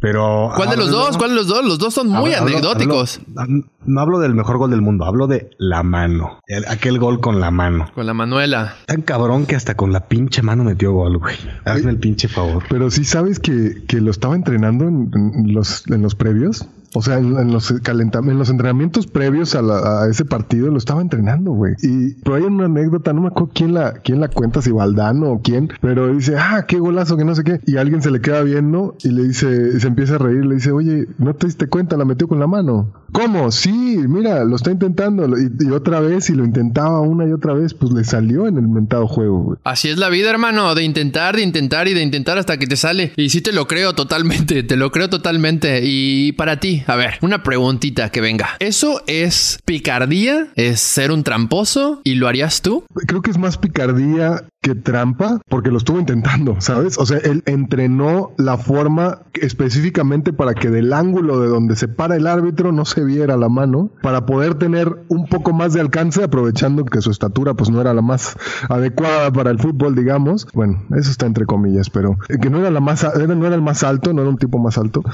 Pero. 0.00 0.50
¿Cuál 0.54 0.70
de 0.70 0.76
los 0.76 0.90
dos? 0.90 1.16
¿Cuál 1.16 1.30
de 1.30 1.36
los 1.36 1.46
dos? 1.48 1.64
Los 1.64 1.78
dos 1.78 1.94
son 1.94 2.08
muy 2.08 2.32
hablo- 2.32 2.36
hablo- 2.36 2.56
anecdóticos. 2.58 3.20
hablo- 3.36 3.64
no 3.86 4.00
hablo 4.00 4.18
del 4.18 4.34
mejor 4.34 4.58
gol 4.58 4.70
del 4.70 4.82
mundo, 4.82 5.04
hablo 5.04 5.26
de 5.26 5.50
la 5.58 5.82
mano. 5.82 6.40
El- 6.46 6.66
aquel 6.66 6.98
gol 6.98 7.20
con 7.20 7.40
la 7.40 7.50
mano. 7.50 7.88
Con 7.94 8.06
la 8.06 8.14
Manuela. 8.14 8.74
Tan 8.86 9.02
cabrón 9.02 9.46
que 9.46 9.54
hasta 9.56 9.74
con 9.76 9.92
la 9.92 10.08
pinche 10.08 10.42
mano 10.42 10.64
metió 10.64 10.92
gol, 10.92 11.18
güey. 11.18 11.36
Hazme 11.64 11.90
el 11.92 11.98
pinche 11.98 12.28
favor. 12.28 12.64
Pero 12.68 12.90
sí 12.90 13.04
sabes 13.04 13.38
que, 13.38 13.84
que 13.86 14.00
lo 14.00 14.10
estaba 14.10 14.34
entrenando 14.34 14.84
en, 14.88 15.10
en 15.14 15.54
los, 15.54 15.86
en 15.88 16.02
los 16.02 16.14
previos. 16.14 16.66
O 16.96 17.02
sea, 17.02 17.18
en, 17.18 17.36
en 17.38 17.52
los 17.52 17.70
en 17.70 18.38
los 18.38 18.48
entrenamientos 18.50 19.06
previos 19.06 19.54
a, 19.54 19.62
la- 19.62 20.02
a 20.04 20.08
ese 20.10 20.24
partido 20.24 20.68
lo 20.70 20.78
estaba 20.78 21.02
entrenando, 21.02 21.52
güey. 21.52 21.74
Y 21.82 22.14
pero 22.22 22.36
hay 22.36 22.42
una 22.42 22.64
anécdota, 22.66 23.12
no 23.12 23.20
me 23.22 23.28
acuerdo 23.28 23.52
quién 23.54 23.74
la, 23.74 23.92
quién 23.94 24.20
la 24.20 24.28
cuenta, 24.28 24.62
si 24.62 24.70
Valdano 24.70 25.30
o 25.30 25.40
quién, 25.42 25.68
pero 25.80 26.12
dice, 26.14 26.36
ah, 26.38 26.64
qué 26.66 26.78
golazo, 26.78 27.16
que 27.16 27.24
no 27.24 27.34
sé 27.34 27.44
qué. 27.44 27.60
Y 27.66 27.76
alguien 27.76 28.02
se 28.02 28.10
le 28.10 28.20
queda 28.20 28.42
viendo 28.42 28.96
y 29.02 29.10
le 29.10 29.24
dice, 29.24 29.78
se, 29.78 29.86
empieza 29.86 30.14
a 30.16 30.18
reír, 30.18 30.44
le 30.44 30.54
dice, 30.56 30.72
oye, 30.72 31.06
¿no 31.18 31.34
te 31.34 31.46
diste 31.46 31.66
cuenta? 31.68 31.96
La 31.96 32.04
metió 32.04 32.28
con 32.28 32.40
la 32.40 32.46
mano. 32.46 32.92
¿Cómo? 33.12 33.50
Sí, 33.52 33.98
mira, 34.08 34.44
lo 34.44 34.56
está 34.56 34.70
intentando. 34.70 35.26
Y, 35.38 35.50
y 35.66 35.70
otra 35.70 36.00
vez, 36.00 36.28
y 36.30 36.34
lo 36.34 36.44
intentaba 36.44 37.00
una 37.00 37.26
y 37.26 37.32
otra 37.32 37.54
vez, 37.54 37.72
pues 37.74 37.92
le 37.92 38.04
salió 38.04 38.46
en 38.46 38.56
el 38.58 38.68
mentado 38.68 39.06
juego, 39.06 39.42
güey. 39.42 39.58
Así 39.64 39.88
es 39.88 39.98
la 39.98 40.08
vida, 40.08 40.30
hermano, 40.30 40.74
de 40.74 40.82
intentar, 40.84 41.36
de 41.36 41.42
intentar 41.42 41.88
y 41.88 41.94
de 41.94 42.02
intentar 42.02 42.36
hasta 42.38 42.58
que 42.58 42.66
te 42.66 42.76
sale. 42.76 43.12
Y 43.16 43.28
sí 43.30 43.40
te 43.40 43.52
lo 43.52 43.66
creo 43.66 43.94
totalmente, 43.94 44.62
te 44.62 44.76
lo 44.76 44.90
creo 44.90 45.08
totalmente. 45.08 45.80
Y 45.84 46.32
para 46.32 46.58
ti, 46.60 46.82
a 46.86 46.96
ver, 46.96 47.18
una 47.20 47.42
preguntita 47.42 48.10
que 48.10 48.20
venga. 48.20 48.56
¿Eso 48.60 49.02
es 49.06 49.58
picardía? 49.64 50.48
¿Es 50.54 50.80
ser 50.80 51.10
un 51.10 51.24
tramposo? 51.24 52.00
¿Y 52.04 52.14
lo 52.14 52.28
harías 52.28 52.62
tú? 52.62 52.84
Creo 53.06 53.22
que 53.22 53.30
es 53.30 53.38
más 53.38 53.58
picardía 53.58 54.44
que 54.66 54.74
trampa, 54.74 55.40
porque 55.48 55.70
lo 55.70 55.78
estuvo 55.78 56.00
intentando, 56.00 56.56
¿sabes? 56.60 56.98
O 56.98 57.06
sea, 57.06 57.18
él 57.18 57.44
entrenó 57.46 58.32
la 58.36 58.56
forma 58.56 59.18
específicamente 59.34 60.32
para 60.32 60.54
que 60.54 60.70
del 60.70 60.92
ángulo 60.92 61.40
de 61.40 61.46
donde 61.46 61.76
se 61.76 61.86
para 61.86 62.16
el 62.16 62.26
árbitro 62.26 62.72
no 62.72 62.84
se 62.84 63.04
viera 63.04 63.36
la 63.36 63.48
mano, 63.48 63.90
para 64.02 64.26
poder 64.26 64.56
tener 64.56 65.04
un 65.08 65.26
poco 65.28 65.52
más 65.52 65.72
de 65.72 65.80
alcance, 65.80 66.24
aprovechando 66.24 66.84
que 66.84 67.00
su 67.00 67.12
estatura 67.12 67.54
pues 67.54 67.70
no 67.70 67.80
era 67.80 67.94
la 67.94 68.02
más 68.02 68.36
adecuada 68.68 69.30
para 69.32 69.50
el 69.52 69.60
fútbol, 69.60 69.94
digamos. 69.94 70.48
Bueno, 70.52 70.82
eso 70.96 71.12
está 71.12 71.26
entre 71.26 71.46
comillas, 71.46 71.88
pero 71.88 72.16
que 72.42 72.50
no 72.50 72.58
era 72.58 72.72
la 72.72 72.80
más, 72.80 73.04
era- 73.04 73.34
no 73.36 73.46
era 73.46 73.54
el 73.54 73.62
más 73.62 73.84
alto, 73.84 74.12
no 74.12 74.22
era 74.22 74.30
un 74.30 74.38
tipo 74.38 74.58
más 74.58 74.78
alto. 74.78 75.04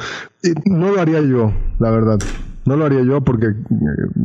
Y 0.42 0.52
no 0.70 0.92
lo 0.92 1.00
haría 1.00 1.20
yo, 1.20 1.52
la 1.78 1.90
verdad. 1.90 2.20
No 2.64 2.76
lo 2.76 2.84
haría 2.86 3.02
yo 3.02 3.22
porque 3.22 3.46
eh, 3.48 3.54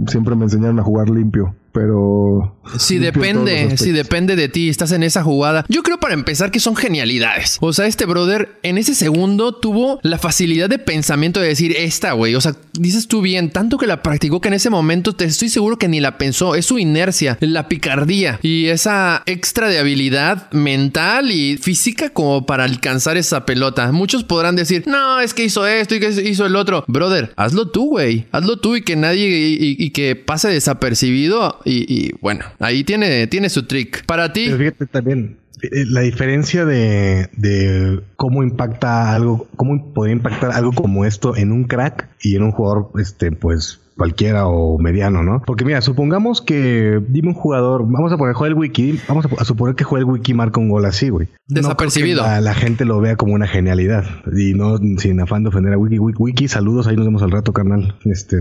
siempre 0.07 0.35
me 0.35 0.43
enseñaron 0.43 0.79
a 0.79 0.83
jugar 0.83 1.09
limpio, 1.09 1.55
pero... 1.71 2.53
Si 2.79 2.97
depende, 2.97 3.77
si 3.77 3.91
depende 3.93 4.35
de 4.35 4.49
ti, 4.49 4.67
estás 4.67 4.91
en 4.91 5.01
esa 5.03 5.23
jugada. 5.23 5.65
Yo 5.69 5.83
creo 5.83 5.99
para 6.01 6.13
empezar 6.15 6.51
que 6.51 6.59
son 6.59 6.75
genialidades. 6.75 7.57
O 7.61 7.71
sea, 7.71 7.85
este 7.87 8.05
brother 8.05 8.59
en 8.61 8.77
ese 8.77 8.93
segundo 8.93 9.53
tuvo 9.55 9.99
la 10.03 10.17
facilidad 10.17 10.67
de 10.69 10.77
pensamiento 10.77 11.39
de 11.39 11.47
decir 11.47 11.73
esta, 11.77 12.11
güey. 12.11 12.35
O 12.35 12.41
sea, 12.41 12.55
dices 12.73 13.07
tú 13.07 13.21
bien, 13.21 13.51
tanto 13.51 13.77
que 13.77 13.87
la 13.87 14.03
practicó 14.03 14.41
que 14.41 14.49
en 14.49 14.55
ese 14.55 14.69
momento 14.69 15.13
te 15.13 15.23
estoy 15.23 15.47
seguro 15.47 15.77
que 15.77 15.87
ni 15.87 16.01
la 16.01 16.17
pensó. 16.17 16.55
Es 16.55 16.65
su 16.65 16.77
inercia, 16.77 17.37
la 17.39 17.69
picardía 17.69 18.37
y 18.41 18.65
esa 18.65 19.23
extra 19.25 19.69
de 19.69 19.79
habilidad 19.79 20.51
mental 20.51 21.31
y 21.31 21.55
física 21.57 22.09
como 22.09 22.45
para 22.45 22.65
alcanzar 22.65 23.15
esa 23.15 23.45
pelota. 23.45 23.93
Muchos 23.93 24.25
podrán 24.25 24.57
decir, 24.57 24.83
no, 24.87 25.21
es 25.21 25.33
que 25.33 25.45
hizo 25.45 25.65
esto 25.65 25.95
y 25.95 26.01
que 26.01 26.09
hizo 26.09 26.45
el 26.45 26.57
otro. 26.57 26.83
Brother, 26.87 27.31
hazlo 27.37 27.69
tú, 27.69 27.91
güey. 27.91 28.25
Hazlo 28.33 28.57
tú 28.57 28.75
y 28.75 28.81
que 28.81 28.97
nadie 28.97 29.27
y, 29.29 29.53
y- 29.53 29.75
y 29.85 29.89
que 29.91 30.17
pase 30.17 30.49
desapercibido. 30.49 31.56
Y, 31.65 32.13
bueno, 32.21 32.45
ahí 32.59 32.83
tiene, 32.83 33.27
tiene 33.27 33.49
su 33.49 33.65
trick. 33.65 34.05
Para 34.05 34.33
ti, 34.33 34.45
Pero 34.45 34.57
fíjate 34.57 34.85
también 34.85 35.37
eh, 35.61 35.85
la 35.87 36.01
diferencia 36.01 36.65
de, 36.65 37.29
de 37.33 38.01
cómo 38.15 38.43
impacta 38.43 39.13
algo, 39.13 39.47
cómo 39.55 39.93
podría 39.93 40.13
impactar 40.13 40.51
algo 40.51 40.71
como 40.71 41.05
esto 41.05 41.35
en 41.35 41.51
un 41.51 41.65
crack 41.65 42.09
y 42.21 42.35
en 42.35 42.43
un 42.43 42.51
jugador, 42.51 42.91
este, 42.99 43.31
pues 43.31 43.79
cualquiera 43.97 44.47
o 44.47 44.77
mediano, 44.77 45.23
¿no? 45.23 45.41
Porque 45.45 45.65
mira, 45.65 45.81
supongamos 45.81 46.41
que 46.41 47.01
dime 47.09 47.29
un 47.29 47.33
jugador, 47.33 47.83
vamos 47.85 48.11
a 48.11 48.17
poner 48.17 48.35
juega 48.35 48.53
el 48.53 48.59
wiki, 48.59 48.99
vamos 49.07 49.25
a, 49.25 49.41
a 49.41 49.45
suponer 49.45 49.75
que 49.75 49.83
juega 49.83 50.05
el 50.05 50.11
wiki 50.11 50.33
marca 50.33 50.59
un 50.59 50.69
gol 50.69 50.85
así, 50.85 51.09
güey. 51.09 51.27
No 51.49 51.61
Desapercibido. 51.61 52.23
la, 52.23 52.41
la 52.41 52.53
gente 52.53 52.85
lo 52.85 52.99
vea 52.99 53.15
como 53.15 53.33
una 53.33 53.47
genialidad 53.47 54.05
y 54.35 54.53
no 54.53 54.77
sin 54.97 55.19
afán 55.19 55.43
de 55.43 55.49
ofender 55.49 55.73
a 55.73 55.77
wiki, 55.77 55.99
wiki, 55.99 56.17
wiki 56.21 56.47
saludos, 56.47 56.87
ahí 56.87 56.95
nos 56.95 57.05
vemos 57.05 57.23
al 57.23 57.31
rato, 57.31 57.53
carnal. 57.53 57.95
Este, 58.05 58.37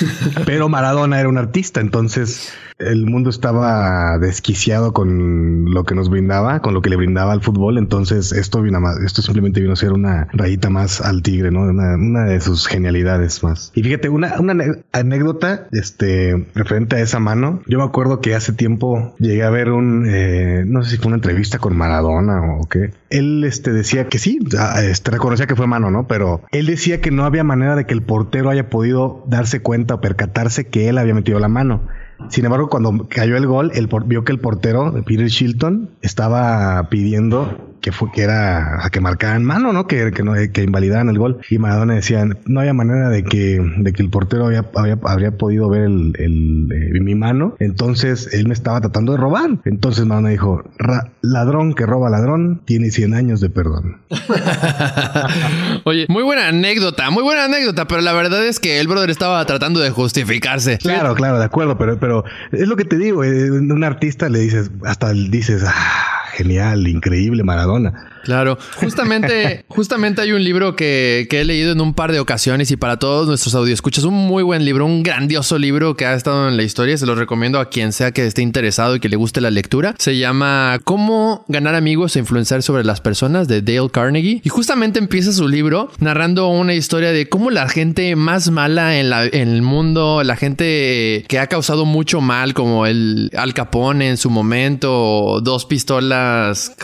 pero 0.46 0.68
Maradona 0.68 1.20
era 1.20 1.28
un 1.28 1.38
artista, 1.38 1.80
entonces 1.80 2.52
el 2.78 3.06
mundo 3.06 3.30
estaba 3.30 4.18
desquiciado 4.18 4.92
con 4.92 5.70
lo 5.72 5.84
que 5.84 5.94
nos 5.94 6.10
brindaba, 6.10 6.60
con 6.60 6.74
lo 6.74 6.82
que 6.82 6.90
le 6.90 6.96
brindaba 6.96 7.32
al 7.32 7.42
fútbol. 7.42 7.78
Entonces 7.78 8.32
esto 8.32 8.60
vino 8.60 8.78
a 8.78 8.80
más, 8.80 8.98
esto 9.00 9.22
simplemente 9.22 9.60
vino 9.60 9.72
a 9.72 9.76
ser 9.76 9.92
una 9.92 10.28
rayita 10.32 10.68
más 10.70 11.00
al 11.00 11.22
tigre, 11.22 11.50
¿no? 11.50 11.62
Una, 11.62 11.94
una 11.94 12.24
de 12.24 12.40
sus 12.40 12.66
genialidades 12.66 13.42
más. 13.42 13.72
Y 13.74 13.82
fíjate, 13.82 14.08
una, 14.08 14.38
una 14.40 14.54
anécdota, 14.98 15.66
este, 15.72 16.46
referente 16.54 16.96
a 16.96 17.00
esa 17.00 17.18
mano. 17.20 17.60
Yo 17.66 17.78
me 17.78 17.84
acuerdo 17.84 18.20
que 18.20 18.34
hace 18.34 18.52
tiempo 18.52 19.14
llegué 19.18 19.42
a 19.44 19.50
ver 19.50 19.70
un, 19.70 20.06
eh, 20.08 20.64
no 20.66 20.82
sé 20.82 20.90
si 20.90 20.96
fue 20.96 21.06
una 21.08 21.16
entrevista 21.16 21.58
con 21.58 21.76
Maradona 21.76 22.40
o 22.60 22.66
qué. 22.68 22.90
Él, 23.10 23.44
este, 23.44 23.72
decía 23.72 24.08
que 24.08 24.18
sí, 24.18 24.38
ah, 24.58 24.82
este, 24.82 25.10
reconocía 25.10 25.46
que 25.46 25.56
fue 25.56 25.66
mano, 25.66 25.90
¿no? 25.90 26.06
Pero 26.06 26.42
él 26.52 26.66
decía 26.66 27.00
que 27.00 27.10
no 27.10 27.24
había 27.24 27.44
manera 27.44 27.76
de 27.76 27.86
que 27.86 27.94
el 27.94 28.02
portero 28.02 28.50
haya 28.50 28.68
podido 28.70 29.24
darse 29.28 29.60
cuenta 29.60 29.94
o 29.94 30.00
percatarse 30.00 30.66
que 30.66 30.88
él 30.88 30.98
había 30.98 31.14
metido 31.14 31.38
la 31.38 31.48
mano. 31.48 31.82
Sin 32.30 32.46
embargo, 32.46 32.70
cuando 32.70 33.06
cayó 33.10 33.36
el 33.36 33.46
gol, 33.46 33.70
por- 33.90 34.06
vio 34.06 34.24
que 34.24 34.32
el 34.32 34.40
portero, 34.40 34.92
Peter 35.04 35.26
Shilton, 35.26 35.90
estaba 36.00 36.88
pidiendo 36.88 37.75
que 37.86 37.92
fue 37.92 38.10
que 38.10 38.22
era 38.22 38.84
a 38.84 38.90
que 38.90 38.98
marcaran 38.98 39.44
mano, 39.44 39.72
¿no? 39.72 39.86
Que, 39.86 40.10
que 40.10 40.24
no 40.24 40.32
que 40.52 40.64
invalidaran 40.64 41.08
el 41.08 41.20
gol. 41.20 41.38
Y 41.48 41.58
Maradona 41.58 41.94
decía, 41.94 42.26
no 42.44 42.58
había 42.58 42.72
manera 42.74 43.10
de 43.10 43.22
que, 43.22 43.60
de 43.78 43.92
que 43.92 44.02
el 44.02 44.10
portero 44.10 44.46
había, 44.46 44.64
había- 44.74 44.98
habría 45.04 45.30
podido 45.38 45.68
ver 45.68 45.82
el, 45.82 46.12
el, 46.18 46.68
eh, 46.72 47.00
mi 47.00 47.14
mano. 47.14 47.54
Entonces 47.60 48.28
él 48.32 48.48
me 48.48 48.54
estaba 48.54 48.80
tratando 48.80 49.12
de 49.12 49.18
robar. 49.18 49.50
Entonces 49.64 50.04
Maradona 50.04 50.30
dijo, 50.30 50.64
"Ra- 50.78 51.12
ladrón 51.20 51.74
que 51.74 51.86
roba 51.86 52.10
ladrón 52.10 52.60
tiene 52.64 52.90
100 52.90 53.14
años 53.14 53.40
de 53.40 53.50
perdón. 53.50 53.98
Oye, 55.84 56.06
muy 56.08 56.24
buena 56.24 56.48
anécdota, 56.48 57.10
muy 57.10 57.22
buena 57.22 57.44
anécdota, 57.44 57.86
pero 57.86 58.00
la 58.00 58.12
verdad 58.14 58.44
es 58.44 58.58
que 58.58 58.80
el 58.80 58.88
brother 58.88 59.10
estaba 59.10 59.44
tratando 59.46 59.78
de 59.78 59.90
justificarse. 59.90 60.78
Claro, 60.78 61.14
claro, 61.14 61.38
de 61.38 61.44
acuerdo, 61.44 61.78
pero, 61.78 61.98
pero 62.00 62.24
es 62.50 62.66
lo 62.66 62.74
que 62.76 62.84
te 62.84 62.96
digo, 62.98 63.22
eh, 63.22 63.48
un 63.50 63.84
artista 63.84 64.28
le 64.28 64.40
dices, 64.40 64.72
hasta 64.84 65.12
dices, 65.12 65.62
ah, 65.64 65.72
genial, 66.36 66.86
increíble, 66.86 67.42
Maradona. 67.42 68.10
Claro, 68.24 68.58
justamente, 68.76 69.64
justamente 69.68 70.20
hay 70.20 70.32
un 70.32 70.42
libro 70.42 70.74
que, 70.74 71.26
que 71.30 71.40
he 71.40 71.44
leído 71.44 71.72
en 71.72 71.80
un 71.80 71.94
par 71.94 72.10
de 72.12 72.18
ocasiones 72.20 72.70
y 72.72 72.76
para 72.76 72.98
todos 72.98 73.28
nuestros 73.28 73.54
audioscuchas, 73.54 74.02
un 74.04 74.14
muy 74.14 74.42
buen 74.42 74.64
libro, 74.64 74.84
un 74.84 75.02
grandioso 75.04 75.58
libro 75.58 75.96
que 75.96 76.06
ha 76.06 76.14
estado 76.14 76.48
en 76.48 76.56
la 76.56 76.62
historia. 76.64 76.96
Se 76.98 77.06
lo 77.06 77.14
recomiendo 77.14 77.60
a 77.60 77.70
quien 77.70 77.92
sea 77.92 78.10
que 78.10 78.26
esté 78.26 78.42
interesado 78.42 78.96
y 78.96 79.00
que 79.00 79.08
le 79.08 79.16
guste 79.16 79.40
la 79.40 79.50
lectura. 79.50 79.94
Se 79.98 80.18
llama 80.18 80.80
Cómo 80.84 81.44
ganar 81.48 81.74
amigos 81.76 82.16
e 82.16 82.18
influenciar 82.18 82.62
sobre 82.64 82.82
las 82.84 83.00
personas 83.00 83.46
de 83.48 83.62
Dale 83.62 83.90
Carnegie. 83.90 84.40
Y 84.44 84.48
justamente 84.48 84.98
empieza 84.98 85.32
su 85.32 85.46
libro 85.48 85.90
narrando 86.00 86.48
una 86.48 86.74
historia 86.74 87.12
de 87.12 87.28
cómo 87.28 87.50
la 87.50 87.68
gente 87.68 88.16
más 88.16 88.50
mala 88.50 88.98
en, 88.98 89.08
la- 89.10 89.24
en 89.26 89.48
el 89.48 89.62
mundo, 89.62 90.22
la 90.24 90.34
gente 90.36 91.24
que 91.28 91.38
ha 91.38 91.46
causado 91.46 91.84
mucho 91.84 92.20
mal, 92.20 92.54
como 92.54 92.86
el 92.86 93.30
Al 93.36 93.54
Capone 93.54 94.08
en 94.10 94.16
su 94.16 94.30
momento, 94.30 95.40
dos 95.42 95.64
pistolas, 95.64 96.25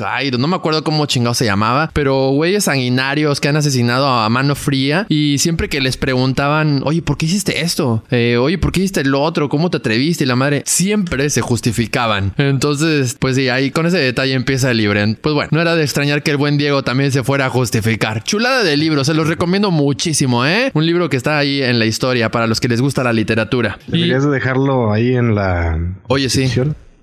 ay, 0.05 0.31
no 0.33 0.47
me 0.49 0.57
acuerdo 0.57 0.85
cómo 0.85 1.07
chingado 1.07 1.35
se 1.35 1.45
llamaba, 1.45 1.91
pero 1.93 2.31
güeyes 2.31 2.65
sanguinarios 2.65 3.41
que 3.41 3.49
han 3.49 3.57
asesinado 3.57 4.07
a 4.09 4.29
mano 4.29 4.55
fría 4.55 5.07
y 5.09 5.39
siempre 5.39 5.69
que 5.69 5.81
les 5.81 5.97
preguntaban, 5.97 6.83
oye, 6.85 7.03
¿por 7.03 7.17
qué 7.17 7.27
hiciste 7.27 7.61
esto? 7.63 8.05
Eh, 8.11 8.37
oye, 8.37 8.59
¿por 8.59 8.73
qué 8.73 8.81
hiciste 8.81 9.05
lo 9.05 9.21
otro? 9.23 9.49
¿Cómo 9.49 9.71
te 9.71 9.79
atreviste? 9.79 10.25
Y 10.25 10.27
la 10.27 10.37
madre 10.37 10.63
siempre 10.67 11.29
se 11.31 11.41
justificaban. 11.41 12.35
Entonces, 12.39 13.17
pues 13.19 13.37
sí, 13.37 13.49
ahí 13.49 13.71
con 13.71 13.87
ese 13.87 13.99
detalle 13.99 14.35
empieza 14.35 14.71
el 14.71 14.77
libro. 14.79 15.01
Pues 15.21 15.35
bueno, 15.35 15.49
no 15.53 15.61
era 15.61 15.75
de 15.75 15.83
extrañar 15.83 16.23
que 16.23 16.31
el 16.31 16.37
buen 16.37 16.59
Diego 16.59 16.83
también 16.83 17.13
se 17.13 17.23
fuera 17.25 17.47
a 17.47 17.51
justificar. 17.51 18.23
Chulada 18.25 18.63
de 18.63 18.77
libro, 18.77 19.05
se 19.05 19.15
los 19.15 19.27
recomiendo 19.29 19.71
muchísimo, 19.71 20.45
¿eh? 20.45 20.71
Un 20.75 20.85
libro 20.87 21.09
que 21.09 21.17
está 21.17 21.39
ahí 21.39 21.63
en 21.63 21.79
la 21.79 21.87
historia 21.87 22.31
para 22.31 22.47
los 22.47 22.61
que 22.61 22.69
les 22.69 22.81
gusta 22.81 23.03
la 23.03 23.13
literatura. 23.13 23.79
Y- 23.89 23.93
Deberías 23.93 24.25
de 24.25 24.31
dejarlo 24.31 24.93
ahí 24.93 25.15
en 25.15 25.35
la 25.35 25.79
Oye, 26.09 26.29
sí. 26.29 26.51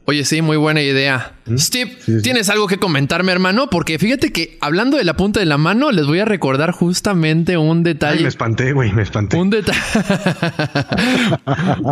Oye, 0.05 0.25
sí, 0.25 0.41
muy 0.41 0.57
buena 0.57 0.81
idea. 0.81 1.33
Steve, 1.57 1.95
Sí, 1.99 2.15
sí. 2.17 2.21
¿tienes 2.21 2.49
algo 2.49 2.67
que 2.67 2.77
comentarme, 2.77 3.31
hermano? 3.31 3.69
Porque 3.69 3.97
fíjate 3.99 4.31
que 4.31 4.57
hablando 4.61 4.97
de 4.97 5.03
la 5.03 5.15
punta 5.15 5.39
de 5.39 5.45
la 5.45 5.57
mano, 5.57 5.91
les 5.91 6.05
voy 6.05 6.19
a 6.19 6.25
recordar 6.25 6.71
justamente 6.71 7.57
un 7.57 7.79
Ay, 7.79 7.83
detalle. 7.83 8.21
me 8.23 8.27
espanté, 8.29 8.73
güey, 8.73 8.91
me 8.93 9.03
espanté. 9.03 9.37
Un 9.37 9.49
detalle. 9.49 9.79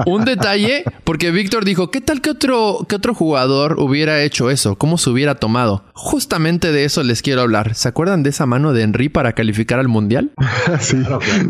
un 0.06 0.26
detalle, 0.26 0.84
porque 1.04 1.32
Víctor 1.32 1.66
dijo: 1.66 1.92
¿Qué 1.92 2.02
tal 2.02 2.22
que 2.22 2.30
otro, 2.30 2.86
que 2.88 2.96
otro 2.96 3.14
jugador 3.14 3.78
hubiera 3.80 4.22
hecho 4.22 4.50
eso? 4.50 4.76
¿Cómo 4.76 4.98
se 4.98 5.10
hubiera 5.10 5.36
tomado? 5.36 5.84
Justamente 5.94 6.72
de 6.72 6.86
eso 6.86 7.04
les 7.04 7.22
quiero 7.22 7.42
hablar. 7.42 7.76
¿Se 7.76 7.88
acuerdan 7.88 8.24
de 8.24 8.30
esa 8.30 8.46
mano 8.46 8.74
de 8.74 8.84
Henry 8.84 9.10
para 9.10 9.34
calificar 9.34 9.80
al 9.80 9.88
mundial? 9.88 10.32
sí, 10.80 10.98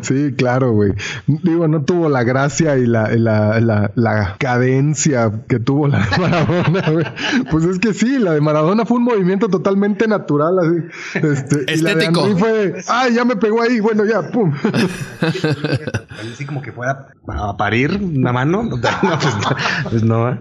sí, 0.02 0.34
claro, 0.38 0.72
güey. 0.72 0.94
Digo, 1.28 1.68
no 1.68 1.84
tuvo 1.84 2.10
la 2.10 2.24
gracia 2.24 2.78
y 2.78 2.86
la, 2.86 3.10
la, 3.16 3.60
la, 3.60 3.92
la 3.96 4.36
cadencia 4.38 5.32
que 5.48 5.60
tuvo 5.60 5.88
la 5.88 6.08
Maradona, 6.20 6.90
güey. 6.92 7.06
Pues 7.52 7.66
es 7.66 7.80
que 7.80 7.94
sí, 7.98 8.18
la 8.20 8.34
de 8.34 8.42
Maradona 8.42 8.86
fue 8.86 8.98
un 8.98 9.04
movimiento 9.04 9.48
totalmente 9.50 10.08
natural, 10.08 10.56
así. 10.60 11.20
Este, 11.28 11.74
y 11.74 11.78
la 11.82 11.96
de 11.96 12.04
Estético. 12.06 12.26
Henry 12.28 12.40
fue, 12.40 12.76
ay, 12.88 13.14
ya 13.14 13.26
me 13.26 13.36
pegó 13.36 13.62
ahí, 13.62 13.80
bueno, 13.80 14.06
ya, 14.06 14.30
pum. 14.32 14.54
Así 16.34 16.46
como 16.46 16.62
que 16.62 16.72
fuera 16.72 17.08
a 17.28 17.58
parir 17.58 18.00
una 18.02 18.32
mano. 18.32 18.64
No, 18.68 19.20
pues 19.20 19.36
no. 19.36 19.90
Pues 19.90 20.04
no, 20.04 20.30
¿eh? 20.30 20.38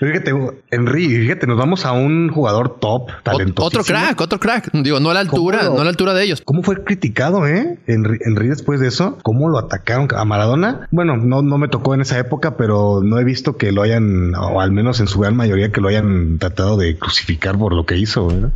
Pero 0.00 0.12
fíjate, 0.12 0.34
Henry, 0.70 1.06
fíjate, 1.08 1.46
nos 1.46 1.58
vamos 1.58 1.84
a 1.84 1.92
un 1.92 2.28
jugador 2.30 2.78
top, 2.80 3.10
talentoso. 3.22 3.66
otro 3.66 3.84
crack, 3.84 4.20
otro 4.20 4.38
crack. 4.40 4.70
Digo, 4.72 4.98
no 5.00 5.10
a 5.10 5.14
la 5.14 5.20
altura, 5.20 5.58
¿Cómo 5.58 5.70
lo- 5.70 5.74
no 5.76 5.80
a 5.82 5.84
la 5.84 5.90
altura 5.90 6.14
de 6.14 6.24
ellos. 6.24 6.42
¿Cómo 6.44 6.62
fue 6.62 6.82
criticado, 6.84 7.46
eh? 7.46 7.78
Henry, 7.86 8.18
Henry 8.24 8.48
después 8.48 8.80
de 8.80 8.88
eso, 8.88 9.18
¿cómo 9.22 9.48
lo 9.48 9.58
atacaron 9.58 10.08
a 10.16 10.24
Maradona? 10.24 10.88
Bueno, 10.90 11.16
no, 11.16 11.42
no 11.42 11.58
me 11.58 11.68
tocó 11.68 11.94
en 11.94 12.00
esa 12.00 12.18
época, 12.18 12.56
pero 12.56 13.00
no 13.02 13.18
he 13.18 13.24
visto 13.24 13.56
que 13.56 13.72
lo 13.72 13.82
hayan, 13.82 14.34
o 14.34 14.60
al 14.60 14.72
menos 14.72 15.00
en 15.00 15.06
su 15.06 15.20
gran 15.20 15.36
mayoría, 15.36 15.70
que 15.70 15.80
lo 15.80 15.88
hayan 15.88 16.38
tratado 16.38 16.76
de 16.76 16.97
crucificar 16.98 17.56
por 17.58 17.74
lo 17.74 17.86
que 17.86 17.96
hizo, 17.96 18.26
¿verdad? 18.26 18.50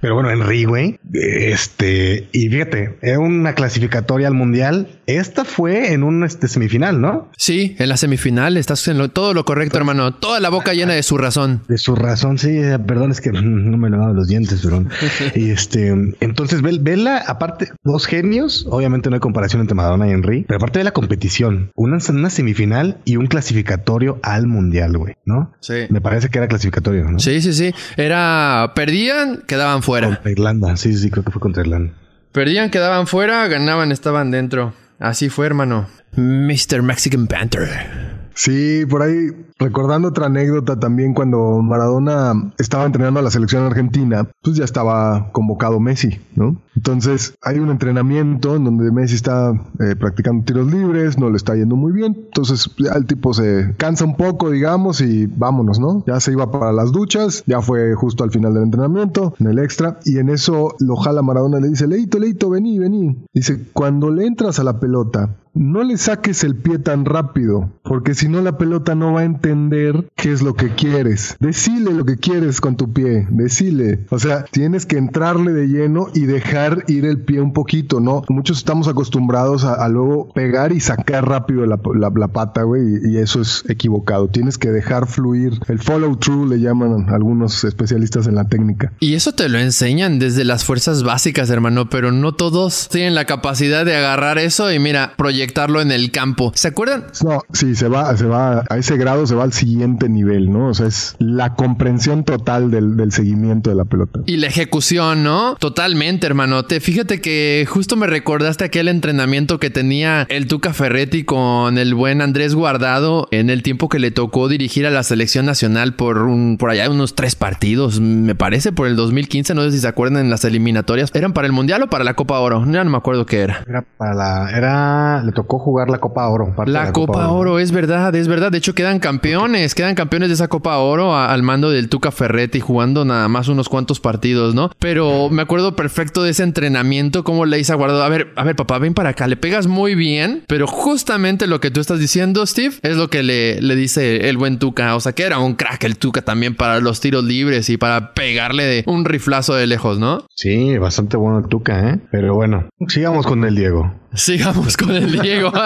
Pero 0.00 0.14
bueno, 0.14 0.30
Henry, 0.30 0.64
güey, 0.64 0.98
este, 1.12 2.28
y 2.32 2.48
fíjate, 2.48 2.98
era 3.02 3.18
una 3.18 3.54
clasificatoria 3.54 4.28
al 4.28 4.34
mundial. 4.34 4.88
Esta 5.06 5.44
fue 5.44 5.92
en 5.92 6.02
un 6.02 6.22
este, 6.24 6.48
semifinal, 6.48 7.00
¿no? 7.00 7.30
Sí, 7.36 7.74
en 7.78 7.88
la 7.88 7.96
semifinal 7.96 8.56
estás 8.56 8.86
en 8.88 8.98
lo- 8.98 9.08
todo 9.10 9.34
lo 9.34 9.44
correcto, 9.44 9.78
hermano. 9.78 10.14
Toda 10.14 10.40
la 10.40 10.50
boca 10.50 10.74
llena 10.74 10.92
de 10.94 11.02
su 11.02 11.16
razón. 11.18 11.62
De 11.68 11.78
su 11.78 11.94
razón, 11.96 12.38
sí, 12.38 12.50
eh, 12.50 12.78
perdón, 12.78 13.10
es 13.10 13.20
que 13.20 13.32
no 13.32 13.76
me 13.78 13.90
lavaba 13.90 14.12
los 14.12 14.28
dientes, 14.28 14.60
perdón. 14.62 14.88
y 15.34 15.50
este, 15.50 15.88
entonces, 16.20 16.62
ve- 16.62 16.78
vela, 16.80 17.18
aparte, 17.26 17.68
dos 17.84 18.06
genios, 18.06 18.66
obviamente 18.70 19.08
no 19.10 19.16
hay 19.16 19.20
comparación 19.20 19.62
entre 19.62 19.74
Madonna 19.74 20.06
y 20.08 20.10
Henry, 20.12 20.44
pero 20.46 20.58
aparte 20.58 20.78
de 20.80 20.84
la 20.84 20.92
competición, 20.92 21.70
una, 21.74 21.98
una 22.10 22.30
semifinal 22.30 22.98
y 23.04 23.16
un 23.16 23.26
clasificatorio 23.26 24.18
al 24.22 24.46
mundial, 24.46 24.96
güey, 24.98 25.14
¿no? 25.24 25.52
Sí. 25.60 25.74
Me 25.90 26.00
parece 26.00 26.28
que 26.28 26.38
era 26.38 26.48
clasificatorio, 26.48 27.04
¿no? 27.10 27.18
Sí, 27.18 27.40
sí, 27.40 27.52
sí. 27.52 27.72
Era. 27.96 28.72
Perdían, 28.74 29.42
quedaban 29.46 29.82
fuera. 29.88 30.08
Contra 30.08 30.30
Irlanda, 30.30 30.76
sí, 30.76 30.94
sí, 30.96 31.10
creo 31.10 31.24
que 31.24 31.30
fue 31.30 31.40
contra 31.40 31.62
Irlanda. 31.62 31.92
Perdían, 32.32 32.70
quedaban 32.70 33.06
fuera, 33.06 33.46
ganaban, 33.48 33.90
estaban 33.90 34.30
dentro. 34.30 34.74
Así 34.98 35.28
fue, 35.30 35.46
hermano. 35.46 35.88
Mr. 36.16 36.82
Mexican 36.82 37.26
Panther. 37.26 38.17
Sí, 38.38 38.86
por 38.88 39.02
ahí 39.02 39.32
recordando 39.58 40.08
otra 40.08 40.26
anécdota 40.26 40.78
también 40.78 41.12
cuando 41.12 41.60
Maradona 41.60 42.52
estaba 42.58 42.84
entrenando 42.84 43.18
a 43.18 43.22
la 43.24 43.32
selección 43.32 43.64
argentina, 43.64 44.30
pues 44.42 44.56
ya 44.56 44.64
estaba 44.64 45.32
convocado 45.32 45.80
Messi, 45.80 46.20
¿no? 46.36 46.56
Entonces 46.76 47.34
hay 47.42 47.58
un 47.58 47.70
entrenamiento 47.70 48.54
en 48.54 48.62
donde 48.62 48.92
Messi 48.92 49.16
está 49.16 49.50
eh, 49.80 49.96
practicando 49.96 50.44
tiros 50.44 50.72
libres, 50.72 51.18
no 51.18 51.30
le 51.30 51.36
está 51.36 51.56
yendo 51.56 51.74
muy 51.74 51.90
bien, 51.90 52.16
entonces 52.26 52.70
ya 52.78 52.92
el 52.92 53.06
tipo 53.06 53.34
se 53.34 53.74
cansa 53.76 54.04
un 54.04 54.14
poco, 54.14 54.50
digamos, 54.50 55.00
y 55.00 55.26
vámonos, 55.26 55.80
¿no? 55.80 56.04
Ya 56.06 56.20
se 56.20 56.30
iba 56.30 56.52
para 56.52 56.72
las 56.72 56.92
duchas, 56.92 57.42
ya 57.44 57.60
fue 57.60 57.96
justo 57.96 58.22
al 58.22 58.30
final 58.30 58.54
del 58.54 58.62
entrenamiento, 58.62 59.34
en 59.40 59.48
el 59.48 59.58
extra, 59.58 59.98
y 60.04 60.18
en 60.18 60.28
eso 60.28 60.76
lo 60.78 60.94
jala 60.94 61.22
Maradona 61.22 61.58
y 61.58 61.62
le 61.62 61.68
dice, 61.70 61.88
Leito, 61.88 62.20
Leito, 62.20 62.50
vení, 62.50 62.78
vení. 62.78 63.26
Dice, 63.34 63.64
cuando 63.72 64.12
le 64.12 64.26
entras 64.26 64.60
a 64.60 64.62
la 64.62 64.78
pelota, 64.78 65.34
no 65.58 65.82
le 65.82 65.96
saques 65.96 66.44
el 66.44 66.56
pie 66.56 66.78
tan 66.78 67.04
rápido, 67.04 67.72
porque 67.82 68.14
si 68.14 68.28
no 68.28 68.40
la 68.40 68.56
pelota 68.56 68.94
no 68.94 69.14
va 69.14 69.20
a 69.20 69.24
entender 69.24 70.08
qué 70.14 70.32
es 70.32 70.40
lo 70.40 70.54
que 70.54 70.70
quieres. 70.70 71.36
Decile 71.40 71.92
lo 71.92 72.04
que 72.04 72.16
quieres 72.16 72.60
con 72.60 72.76
tu 72.76 72.92
pie, 72.92 73.26
decile. 73.30 74.06
O 74.10 74.18
sea, 74.18 74.44
tienes 74.44 74.86
que 74.86 74.96
entrarle 74.96 75.52
de 75.52 75.66
lleno 75.66 76.06
y 76.14 76.20
dejar 76.20 76.84
ir 76.86 77.04
el 77.04 77.20
pie 77.22 77.40
un 77.40 77.52
poquito, 77.52 78.00
¿no? 78.00 78.22
Muchos 78.28 78.58
estamos 78.58 78.88
acostumbrados 78.88 79.64
a, 79.64 79.88
luego 79.88 80.32
pegar 80.32 80.72
y 80.72 80.80
sacar 80.80 81.28
rápido 81.28 81.66
la, 81.66 82.28
pata, 82.28 82.62
güey, 82.62 82.82
y, 82.82 83.14
y 83.14 83.18
eso 83.18 83.40
es 83.40 83.64
equivocado. 83.68 84.28
Tienes 84.28 84.58
que 84.58 84.70
dejar 84.70 85.06
fluir. 85.08 85.58
El 85.66 85.80
follow 85.80 86.16
through 86.16 86.48
le 86.48 86.60
llaman 86.60 87.08
algunos 87.08 87.64
especialistas 87.64 88.26
en 88.26 88.36
la 88.36 88.48
técnica. 88.48 88.92
Y 89.00 89.14
eso 89.14 89.32
te 89.32 89.48
lo 89.48 89.58
enseñan 89.58 90.18
desde 90.18 90.44
las 90.44 90.64
fuerzas 90.64 91.02
básicas, 91.02 91.50
hermano, 91.50 91.88
pero 91.88 92.12
no 92.12 92.34
todos 92.34 92.88
tienen 92.88 93.14
la 93.14 93.24
capacidad 93.24 93.84
de 93.84 93.96
agarrar 93.96 94.38
eso 94.38 94.70
y 94.70 94.78
mira, 94.78 95.14
proyectarlo 95.48 95.80
en 95.80 95.90
el 95.90 96.10
campo. 96.10 96.52
¿Se 96.54 96.68
acuerdan? 96.68 97.06
No, 97.24 97.42
sí, 97.52 97.74
se 97.74 97.88
va, 97.88 98.16
se 98.16 98.26
va 98.26 98.64
a 98.68 98.76
ese 98.76 98.96
grado, 98.96 99.26
se 99.26 99.34
va 99.34 99.44
al 99.44 99.52
siguiente 99.52 100.08
nivel, 100.08 100.52
¿no? 100.52 100.68
O 100.68 100.74
sea, 100.74 100.86
es 100.86 101.16
la 101.18 101.54
comprensión 101.54 102.24
total 102.24 102.70
del, 102.70 102.96
del 102.96 103.12
seguimiento 103.12 103.70
de 103.70 103.76
la 103.76 103.84
pelota. 103.84 104.20
Y 104.26 104.36
la 104.36 104.48
ejecución, 104.48 105.22
¿no? 105.22 105.56
Totalmente, 105.56 106.26
hermano. 106.26 106.64
Te 106.64 106.80
fíjate 106.80 107.20
que 107.20 107.66
justo 107.68 107.96
me 107.96 108.06
recordaste 108.06 108.64
aquel 108.64 108.88
entrenamiento 108.88 109.58
que 109.58 109.70
tenía 109.70 110.26
el 110.28 110.46
Tuca 110.46 110.72
Ferretti 110.72 111.24
con 111.24 111.78
el 111.78 111.94
buen 111.94 112.20
Andrés 112.20 112.54
Guardado 112.54 113.28
en 113.30 113.50
el 113.50 113.62
tiempo 113.62 113.88
que 113.88 113.98
le 113.98 114.10
tocó 114.10 114.48
dirigir 114.48 114.86
a 114.86 114.90
la 114.90 115.02
selección 115.02 115.46
nacional 115.46 115.94
por 115.94 116.18
un 116.18 116.56
por 116.58 116.70
allá 116.70 116.90
unos 116.90 117.14
tres 117.14 117.34
partidos, 117.34 118.00
me 118.00 118.34
parece, 118.34 118.72
por 118.72 118.86
el 118.86 118.96
2015, 118.96 119.54
no 119.54 119.62
sé 119.62 119.72
si 119.72 119.78
se 119.78 119.88
acuerdan 119.88 120.24
en 120.24 120.30
las 120.30 120.44
eliminatorias. 120.44 121.10
¿Eran 121.14 121.32
para 121.32 121.46
el 121.46 121.52
Mundial 121.52 121.82
o 121.82 121.86
para 121.88 122.04
la 122.04 122.14
Copa 122.14 122.38
Oro? 122.38 122.64
Ya 122.66 122.84
no 122.84 122.90
me 122.90 122.96
acuerdo 122.96 123.26
qué 123.26 123.40
era. 123.40 123.64
Era 123.68 123.82
para 123.82 124.14
la, 124.14 124.50
era, 124.56 125.22
le 125.28 125.32
tocó 125.32 125.58
jugar 125.58 125.90
la 125.90 125.98
Copa 125.98 126.26
Oro. 126.28 126.54
parte 126.56 126.72
de 126.72 126.78
La, 126.78 126.92
Copa, 126.92 127.28
Oro. 127.28 127.58
es 127.58 127.70
verdad, 127.72 128.14
es 128.14 128.28
verdad. 128.28 128.50
De 128.50 128.58
hecho, 128.58 128.74
quedan 128.74 128.98
campeones, 128.98 129.74
quedan 129.74 129.94
campeones 129.94 130.28
de 130.28 130.34
esa 130.34 130.48
Copa 130.48 130.78
Oro 130.78 131.14
a- 131.14 131.32
al 131.32 131.42
mando 131.42 131.70
del 131.70 131.88
Tuca 131.88 132.10
Ferretti, 132.10 132.60
jugando 132.60 133.04
nada 133.04 133.28
más 133.28 133.48
unos 133.48 133.68
cuantos 133.68 134.00
partidos, 134.00 134.54
¿no? 134.54 134.70
Pero 134.78 135.28
me 135.30 135.42
acuerdo 135.42 135.76
perfecto 135.76 136.22
de 136.22 136.30
ese 136.30 136.42
entrenamiento, 136.42 137.24
cómo 137.24 137.44
le 137.44 137.58
hice 137.58 137.72
a 137.72 137.76
Guardado. 137.76 138.02
A 138.02 138.08
ver, 138.08 138.28
a 138.36 138.44
ver, 138.44 138.56
papá, 138.56 138.78
ven 138.78 138.94
para 138.94 139.10
acá, 139.10 139.26
le 139.26 139.36
pegas 139.36 139.66
muy 139.66 139.94
bien, 139.94 140.42
pero 140.46 140.66
justamente 140.66 141.46
lo 141.46 141.60
que 141.60 141.70
tú 141.70 141.80
estás 141.80 141.98
diciendo, 142.00 142.46
Steve, 142.46 142.74
es 142.82 142.96
lo 142.96 143.08
que 143.08 143.22
le, 143.22 143.60
le 143.60 143.76
dice 143.76 144.28
el 144.28 144.36
buen 144.38 144.58
Tuca. 144.58 144.96
O 144.96 145.00
sea, 145.00 145.12
que 145.12 145.24
era 145.24 145.38
un 145.38 145.54
crack 145.54 145.84
el 145.84 145.98
Tuca 145.98 146.22
también 146.22 146.54
para 146.54 146.80
los 146.80 147.00
tiros 147.00 147.24
libres 147.24 147.68
y 147.70 147.76
para 147.76 148.14
pegarle 148.14 148.64
de 148.64 148.84
un 148.86 149.04
riflazo 149.04 149.54
de 149.54 149.66
lejos, 149.66 149.98
¿no? 149.98 150.24
Sí, 150.34 150.78
bastante 150.78 151.16
bueno 151.16 151.38
el 151.40 151.46
Tuca, 151.48 151.90
¿eh? 151.90 151.98
Pero 152.10 152.34
bueno, 152.34 152.68
sigamos 152.88 153.26
con 153.26 153.44
el 153.44 153.54
Diego. 153.54 153.92
Sigamos 154.14 154.76
con 154.76 154.90
el 154.90 155.20
Diego. 155.20 155.52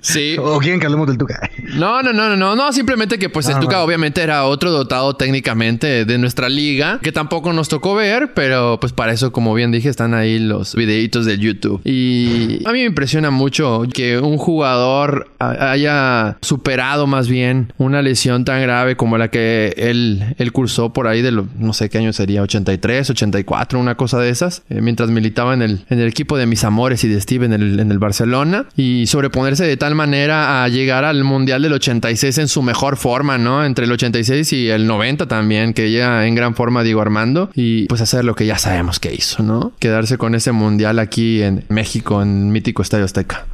sí. 0.00 0.36
¿O 0.40 0.58
quieren 0.58 0.80
que 0.80 0.86
hablemos 0.86 1.06
del 1.06 1.18
Tuca? 1.18 1.50
No, 1.74 2.02
no, 2.02 2.12
no, 2.12 2.28
no, 2.28 2.36
no, 2.36 2.56
no, 2.56 2.72
simplemente 2.72 3.18
que 3.18 3.28
pues 3.28 3.48
el 3.48 3.56
Ah, 3.56 3.60
Tuca 3.60 3.82
obviamente 3.82 4.22
era 4.22 4.44
otro 4.44 4.70
dotado 4.70 5.14
técnicamente 5.14 6.04
de 6.04 6.18
nuestra 6.18 6.48
liga, 6.48 6.98
que 7.02 7.10
tampoco 7.10 7.52
nos 7.52 7.68
tocó 7.68 7.94
ver, 7.94 8.34
pero 8.34 8.78
pues 8.80 8.92
para 8.92 9.12
eso, 9.12 9.32
como 9.32 9.54
bien 9.54 9.72
dije, 9.72 9.88
están 9.88 10.14
ahí 10.14 10.38
los 10.38 10.74
videitos 10.74 11.24
de 11.24 11.38
YouTube. 11.38 11.80
Y 11.84 12.62
a 12.66 12.72
mí 12.72 12.80
me 12.80 12.84
impresiona 12.84 13.30
mucho 13.30 13.82
que 13.92 14.18
un 14.18 14.36
jugador 14.36 15.30
haya 15.38 16.36
superado 16.42 17.06
más 17.06 17.28
bien 17.28 17.72
una 17.78 18.02
lesión 18.02 18.44
tan 18.44 18.60
grave 18.62 18.96
como 18.96 19.16
la 19.16 19.28
que 19.28 19.74
él, 19.76 20.34
él 20.38 20.52
cursó 20.52 20.92
por 20.92 21.06
ahí 21.06 21.22
de 21.22 21.32
lo, 21.32 21.46
no 21.58 21.72
sé 21.72 21.88
qué 21.88 21.98
año 21.98 22.12
sería, 22.12 22.42
83, 22.42 23.10
84, 23.10 23.78
una 23.78 23.96
cosa 23.96 24.18
de 24.18 24.30
esas, 24.30 24.62
eh, 24.68 24.80
mientras 24.80 25.10
militaba 25.10 25.54
en 25.54 25.62
el, 25.62 25.84
en 25.88 26.00
el 26.00 26.08
equipo 26.08 26.36
de 26.36 26.46
mis 26.46 26.64
amores 26.64 27.04
y 27.04 27.08
de 27.08 27.20
Steve 27.20 27.46
en 27.46 27.52
el, 27.52 27.80
en 27.80 27.90
el 27.90 27.98
Barcelona 27.98 28.66
y 28.76 29.06
sobreponerse 29.06 29.64
de 29.64 29.76
tal 29.76 29.85
manera 29.94 30.64
a 30.64 30.68
llegar 30.68 31.04
al 31.04 31.24
Mundial 31.24 31.62
del 31.62 31.72
86 31.74 32.38
en 32.38 32.48
su 32.48 32.62
mejor 32.62 32.96
forma, 32.96 33.38
¿no? 33.38 33.64
Entre 33.64 33.84
el 33.84 33.92
86 33.92 34.52
y 34.52 34.68
el 34.68 34.86
90 34.86 35.26
también, 35.26 35.72
que 35.72 35.90
llega 35.90 36.26
en 36.26 36.34
gran 36.34 36.54
forma 36.54 36.82
Diego 36.82 37.00
Armando 37.00 37.50
y 37.54 37.86
pues 37.86 38.00
hacer 38.00 38.24
lo 38.24 38.34
que 38.34 38.46
ya 38.46 38.58
sabemos 38.58 39.00
que 39.00 39.14
hizo, 39.14 39.42
¿no? 39.42 39.72
Quedarse 39.78 40.18
con 40.18 40.34
ese 40.34 40.52
Mundial 40.52 40.98
aquí 40.98 41.42
en 41.42 41.64
México, 41.68 42.22
en 42.22 42.50
mítico 42.50 42.82
Estadio 42.82 43.04
Azteca. 43.04 43.46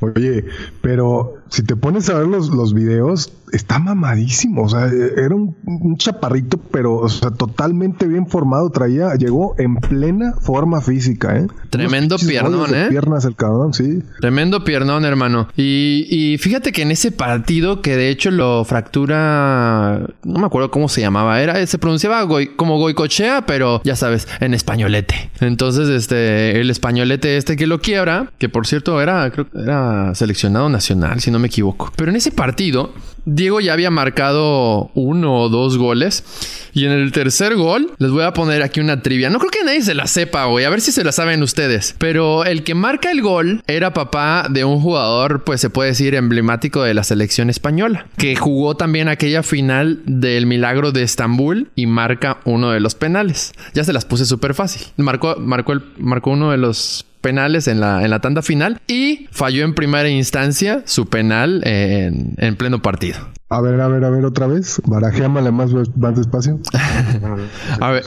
Oye, 0.00 0.44
pero 0.80 1.39
si 1.50 1.62
te 1.62 1.76
pones 1.76 2.08
a 2.08 2.14
ver 2.18 2.26
los, 2.26 2.48
los 2.48 2.72
videos, 2.72 3.32
está 3.52 3.78
mamadísimo. 3.78 4.62
O 4.62 4.68
sea, 4.68 4.86
era 4.86 5.34
un, 5.34 5.56
un 5.66 5.96
chaparrito, 5.96 6.58
pero 6.70 6.96
o 6.96 7.08
sea, 7.08 7.30
totalmente 7.30 8.06
bien 8.06 8.26
formado. 8.26 8.70
Traía, 8.70 9.14
llegó 9.16 9.54
en 9.58 9.74
plena 9.76 10.32
forma 10.40 10.80
física, 10.80 11.36
¿eh? 11.36 11.46
Tremendo 11.68 12.16
piernón, 12.16 12.74
¿eh? 12.74 12.86
Piernas 12.88 13.24
el 13.24 13.36
cabrón, 13.36 13.74
sí. 13.74 14.00
Tremendo 14.20 14.64
piernón, 14.64 15.04
hermano. 15.04 15.48
Y, 15.56 16.06
y 16.08 16.38
fíjate 16.38 16.72
que 16.72 16.82
en 16.82 16.92
ese 16.92 17.12
partido, 17.12 17.82
que 17.82 17.96
de 17.96 18.08
hecho 18.10 18.30
lo 18.30 18.64
fractura, 18.64 20.06
no 20.24 20.38
me 20.38 20.46
acuerdo 20.46 20.70
cómo 20.70 20.88
se 20.88 21.00
llamaba, 21.00 21.42
era, 21.42 21.66
se 21.66 21.78
pronunciaba 21.78 22.24
goi- 22.24 22.54
como 22.56 22.78
goicochea, 22.78 23.44
pero 23.46 23.80
ya 23.84 23.96
sabes, 23.96 24.28
en 24.40 24.54
españolete. 24.54 25.30
Entonces, 25.40 25.88
este, 25.88 26.60
el 26.60 26.70
españolete 26.70 27.36
este 27.36 27.56
que 27.56 27.66
lo 27.66 27.80
quiebra, 27.80 28.30
que 28.38 28.48
por 28.48 28.66
cierto 28.66 29.00
era, 29.00 29.30
creo 29.32 29.50
que 29.50 29.58
era 29.60 30.14
seleccionado 30.14 30.68
nacional, 30.68 31.20
si 31.20 31.30
no 31.30 31.39
me 31.40 31.48
equivoco. 31.48 31.92
Pero 31.96 32.10
en 32.10 32.16
ese 32.16 32.30
partido, 32.30 32.92
Diego 33.24 33.60
ya 33.60 33.72
había 33.72 33.90
marcado 33.90 34.90
uno 34.94 35.42
o 35.42 35.48
dos 35.48 35.78
goles. 35.78 36.24
Y 36.72 36.84
en 36.84 36.92
el 36.92 37.10
tercer 37.12 37.56
gol, 37.56 37.92
les 37.98 38.10
voy 38.10 38.22
a 38.22 38.32
poner 38.32 38.62
aquí 38.62 38.80
una 38.80 39.02
trivia. 39.02 39.28
No 39.28 39.38
creo 39.38 39.50
que 39.50 39.64
nadie 39.64 39.82
se 39.82 39.94
la 39.94 40.06
sepa, 40.06 40.44
güey. 40.46 40.64
A 40.64 40.70
ver 40.70 40.80
si 40.80 40.92
se 40.92 41.04
la 41.04 41.12
saben 41.12 41.42
ustedes. 41.42 41.94
Pero 41.98 42.44
el 42.44 42.62
que 42.62 42.74
marca 42.74 43.10
el 43.10 43.22
gol 43.22 43.62
era 43.66 43.92
papá 43.92 44.46
de 44.48 44.64
un 44.64 44.80
jugador, 44.80 45.42
pues 45.44 45.60
se 45.60 45.70
puede 45.70 45.90
decir, 45.90 46.14
emblemático 46.14 46.82
de 46.82 46.94
la 46.94 47.02
selección 47.02 47.50
española. 47.50 48.06
Que 48.16 48.36
jugó 48.36 48.76
también 48.76 49.08
aquella 49.08 49.42
final 49.42 50.00
del 50.06 50.46
Milagro 50.46 50.92
de 50.92 51.02
Estambul 51.02 51.70
y 51.74 51.86
marca 51.86 52.38
uno 52.44 52.70
de 52.70 52.80
los 52.80 52.94
penales. 52.94 53.52
Ya 53.74 53.84
se 53.84 53.92
las 53.92 54.04
puse 54.04 54.26
súper 54.26 54.54
fácil. 54.54 54.86
Marcó, 54.96 55.36
marcó, 55.38 55.72
el, 55.72 55.82
marcó 55.98 56.30
uno 56.30 56.52
de 56.52 56.58
los 56.58 57.04
penales 57.20 57.68
en 57.68 57.80
la, 57.80 58.04
en 58.04 58.10
la 58.10 58.20
tanda 58.20 58.42
final 58.42 58.80
y 58.86 59.28
falló 59.30 59.64
en 59.64 59.74
primera 59.74 60.08
instancia 60.08 60.82
su 60.86 61.06
penal 61.06 61.62
en, 61.64 62.34
en 62.38 62.56
pleno 62.56 62.82
partido. 62.82 63.18
A 63.48 63.60
ver, 63.60 63.80
a 63.80 63.88
ver, 63.88 64.04
a 64.04 64.10
ver, 64.10 64.24
otra 64.24 64.46
vez. 64.46 64.80
Barajéamale 64.86 65.50
más, 65.50 65.70
más 65.96 66.16
despacio. 66.16 66.60
A 67.80 67.90
ver, 67.90 68.04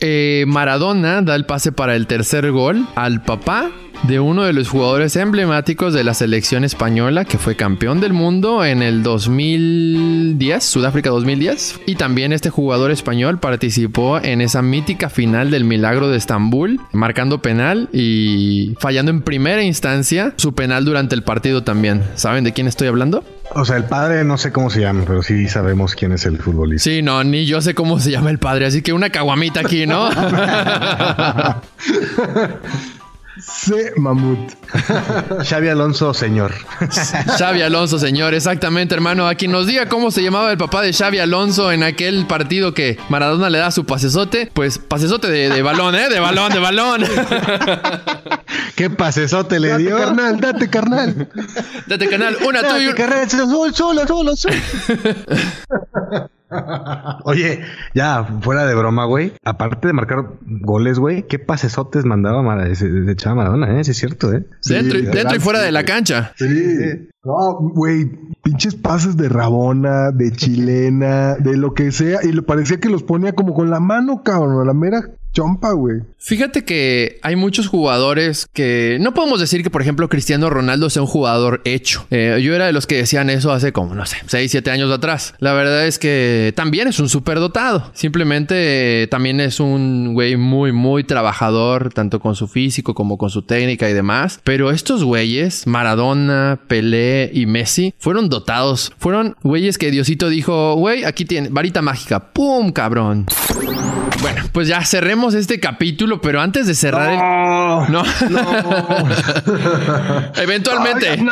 eh, 0.00 0.44
Maradona 0.46 1.20
da 1.20 1.34
el 1.34 1.44
pase 1.44 1.72
para 1.72 1.94
el 1.94 2.06
tercer 2.06 2.50
gol 2.52 2.86
al 2.94 3.22
papá 3.22 3.70
de 4.04 4.20
uno 4.20 4.44
de 4.44 4.52
los 4.52 4.68
jugadores 4.68 5.16
emblemáticos 5.16 5.92
de 5.92 6.04
la 6.04 6.14
selección 6.14 6.64
española 6.64 7.24
que 7.24 7.38
fue 7.38 7.56
campeón 7.56 8.00
del 8.00 8.12
mundo 8.12 8.64
en 8.64 8.82
el 8.82 9.02
2010, 9.02 10.64
Sudáfrica 10.64 11.10
2010. 11.10 11.80
Y 11.86 11.96
también 11.96 12.32
este 12.32 12.50
jugador 12.50 12.90
español 12.90 13.38
participó 13.38 14.18
en 14.18 14.40
esa 14.40 14.62
mítica 14.62 15.10
final 15.10 15.50
del 15.50 15.64
Milagro 15.64 16.08
de 16.08 16.16
Estambul, 16.16 16.80
marcando 16.92 17.42
penal 17.42 17.88
y 17.92 18.74
fallando 18.80 19.10
en 19.10 19.22
primera 19.22 19.62
instancia 19.62 20.32
su 20.36 20.54
penal 20.54 20.84
durante 20.84 21.14
el 21.14 21.22
partido 21.22 21.64
también. 21.64 22.02
¿Saben 22.14 22.44
de 22.44 22.52
quién 22.52 22.68
estoy 22.68 22.88
hablando? 22.88 23.24
O 23.54 23.64
sea, 23.64 23.78
el 23.78 23.84
padre 23.84 24.24
no 24.24 24.36
sé 24.36 24.52
cómo 24.52 24.68
se 24.68 24.80
llama, 24.80 25.04
pero 25.06 25.22
sí 25.22 25.48
sabemos 25.48 25.94
quién 25.94 26.12
es 26.12 26.26
el 26.26 26.38
futbolista. 26.38 26.90
Sí, 26.90 27.02
no, 27.02 27.24
ni 27.24 27.46
yo 27.46 27.62
sé 27.62 27.74
cómo 27.74 27.98
se 27.98 28.10
llama 28.10 28.30
el 28.30 28.38
padre, 28.38 28.66
así 28.66 28.82
que 28.82 28.92
una 28.92 29.10
caguamita 29.10 29.60
aquí, 29.60 29.86
¿no? 29.86 30.10
C. 33.40 33.92
Mamut. 33.96 34.38
Xavi 35.44 35.68
Alonso, 35.68 36.12
señor. 36.14 36.52
Xavi 37.38 37.62
Alonso, 37.62 37.98
señor, 37.98 38.34
exactamente, 38.34 38.94
hermano. 38.94 39.26
A 39.28 39.34
quien 39.34 39.52
nos 39.52 39.66
diga 39.66 39.88
cómo 39.88 40.10
se 40.10 40.22
llamaba 40.22 40.50
el 40.50 40.58
papá 40.58 40.82
de 40.82 40.92
Xavi 40.92 41.18
Alonso 41.18 41.70
en 41.72 41.82
aquel 41.82 42.26
partido 42.26 42.74
que 42.74 42.98
Maradona 43.08 43.50
le 43.50 43.58
da 43.58 43.70
su 43.70 43.84
pasesote, 43.86 44.50
pues 44.52 44.78
pasesote 44.78 45.28
de, 45.30 45.48
de 45.50 45.62
balón, 45.62 45.94
¿eh? 45.94 46.08
De 46.08 46.20
balón, 46.20 46.52
de 46.52 46.58
balón. 46.58 47.04
¿Qué 48.76 48.90
pasesote 48.90 49.58
le 49.60 49.68
Date, 49.68 49.82
dio? 49.82 49.96
carnal, 49.98 50.40
date, 50.40 50.70
carnal. 50.70 51.28
Date 51.86 52.08
canal, 52.08 52.36
una 52.46 52.62
tú 52.62 52.76
y 52.78 52.86
un- 52.88 52.94
carnal, 52.94 53.28
solo, 53.30 53.72
solo, 53.72 54.06
solo, 54.06 54.36
solo. 54.36 54.54
Oye, 57.24 57.60
ya, 57.94 58.24
fuera 58.40 58.66
de 58.66 58.74
broma, 58.74 59.04
güey. 59.04 59.32
Aparte 59.44 59.88
de 59.88 59.92
marcar 59.92 60.24
goles, 60.44 60.98
güey, 60.98 61.26
¿qué 61.26 61.38
pasesotes 61.38 62.04
mandaba 62.04 62.42
Mara, 62.42 62.68
ese, 62.68 62.88
de 62.88 63.16
Chava 63.16 63.36
Maradona, 63.36 63.78
eh? 63.78 63.84
Sí, 63.84 63.90
es 63.92 63.96
cierto, 63.98 64.32
eh. 64.32 64.46
Dentro, 64.66 64.98
y- 64.98 65.02
Sí, 65.02 65.08
dentro 65.12 65.36
y 65.36 65.40
fuera 65.40 65.60
de 65.60 65.72
la 65.72 65.84
cancha. 65.84 66.32
Sí. 66.36 67.08
No, 67.24 67.58
güey, 67.74 68.10
pinches 68.42 68.74
pases 68.74 69.16
de 69.16 69.28
Rabona, 69.28 70.10
de 70.12 70.30
chilena, 70.32 71.34
de 71.34 71.56
lo 71.56 71.74
que 71.74 71.92
sea. 71.92 72.20
Y 72.22 72.32
le 72.32 72.42
parecía 72.42 72.80
que 72.80 72.88
los 72.88 73.02
ponía 73.02 73.32
como 73.34 73.52
con 73.54 73.68
la 73.70 73.80
mano, 73.80 74.22
cabrón, 74.22 74.60
a 74.62 74.64
la 74.64 74.72
mera 74.74 75.00
chompa, 75.38 75.72
güey. 75.72 76.00
Fíjate 76.18 76.64
que 76.64 77.20
hay 77.22 77.36
muchos 77.36 77.68
jugadores 77.68 78.48
que 78.52 78.98
no 79.00 79.14
podemos 79.14 79.38
decir 79.38 79.62
que, 79.62 79.70
por 79.70 79.80
ejemplo, 79.80 80.08
Cristiano 80.08 80.50
Ronaldo 80.50 80.90
sea 80.90 81.02
un 81.02 81.08
jugador 81.08 81.62
hecho. 81.64 82.06
Eh, 82.10 82.40
yo 82.42 82.56
era 82.56 82.66
de 82.66 82.72
los 82.72 82.88
que 82.88 82.96
decían 82.96 83.30
eso 83.30 83.52
hace 83.52 83.72
como, 83.72 83.94
no 83.94 84.04
sé, 84.04 84.16
6, 84.26 84.50
7 84.50 84.70
años 84.72 84.90
atrás. 84.90 85.34
La 85.38 85.52
verdad 85.52 85.86
es 85.86 86.00
que 86.00 86.52
también 86.56 86.88
es 86.88 86.98
un 86.98 87.08
superdotado. 87.08 87.92
Simplemente 87.94 89.02
eh, 89.04 89.06
también 89.06 89.38
es 89.40 89.60
un 89.60 90.12
güey 90.12 90.36
muy, 90.36 90.72
muy 90.72 91.04
trabajador, 91.04 91.92
tanto 91.92 92.18
con 92.18 92.34
su 92.34 92.48
físico 92.48 92.94
como 92.94 93.16
con 93.16 93.30
su 93.30 93.42
técnica 93.42 93.88
y 93.88 93.92
demás. 93.92 94.40
Pero 94.42 94.72
estos 94.72 95.04
güeyes, 95.04 95.68
Maradona, 95.68 96.58
Pelé 96.66 97.30
y 97.32 97.46
Messi, 97.46 97.94
fueron 97.98 98.28
dotados. 98.28 98.92
Fueron 98.98 99.36
güeyes 99.44 99.78
que 99.78 99.92
Diosito 99.92 100.28
dijo, 100.30 100.74
güey, 100.74 101.04
aquí 101.04 101.24
tiene 101.24 101.48
varita 101.48 101.80
mágica. 101.80 102.32
¡Pum, 102.32 102.72
cabrón! 102.72 103.26
Bueno, 104.20 104.42
pues 104.52 104.66
ya 104.66 104.84
cerremos 104.84 105.27
este 105.34 105.60
capítulo, 105.60 106.20
pero 106.20 106.40
antes 106.40 106.66
de 106.66 106.74
cerrar 106.74 107.12
el... 107.12 107.18
No. 107.92 108.02
eventualmente. 110.36 111.22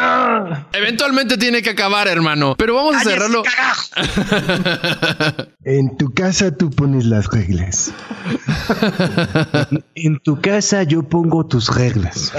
Eventualmente 0.72 1.38
tiene 1.38 1.62
que 1.62 1.70
acabar, 1.70 2.09
hermano. 2.09 2.55
Pero 2.57 2.74
vamos 2.74 2.97
a 2.97 3.01
cerrarlo. 3.01 3.42
En 5.68 5.97
tu 5.97 6.14
casa 6.14 6.57
tú 6.57 6.70
pones 6.70 7.07
las 7.07 7.26
reglas. 7.26 7.92
En 9.97 10.20
tu 10.20 10.40
casa 10.40 10.84
yo 10.84 11.03
pongo 11.03 11.44
tus 11.47 11.74
reglas. 11.74 12.32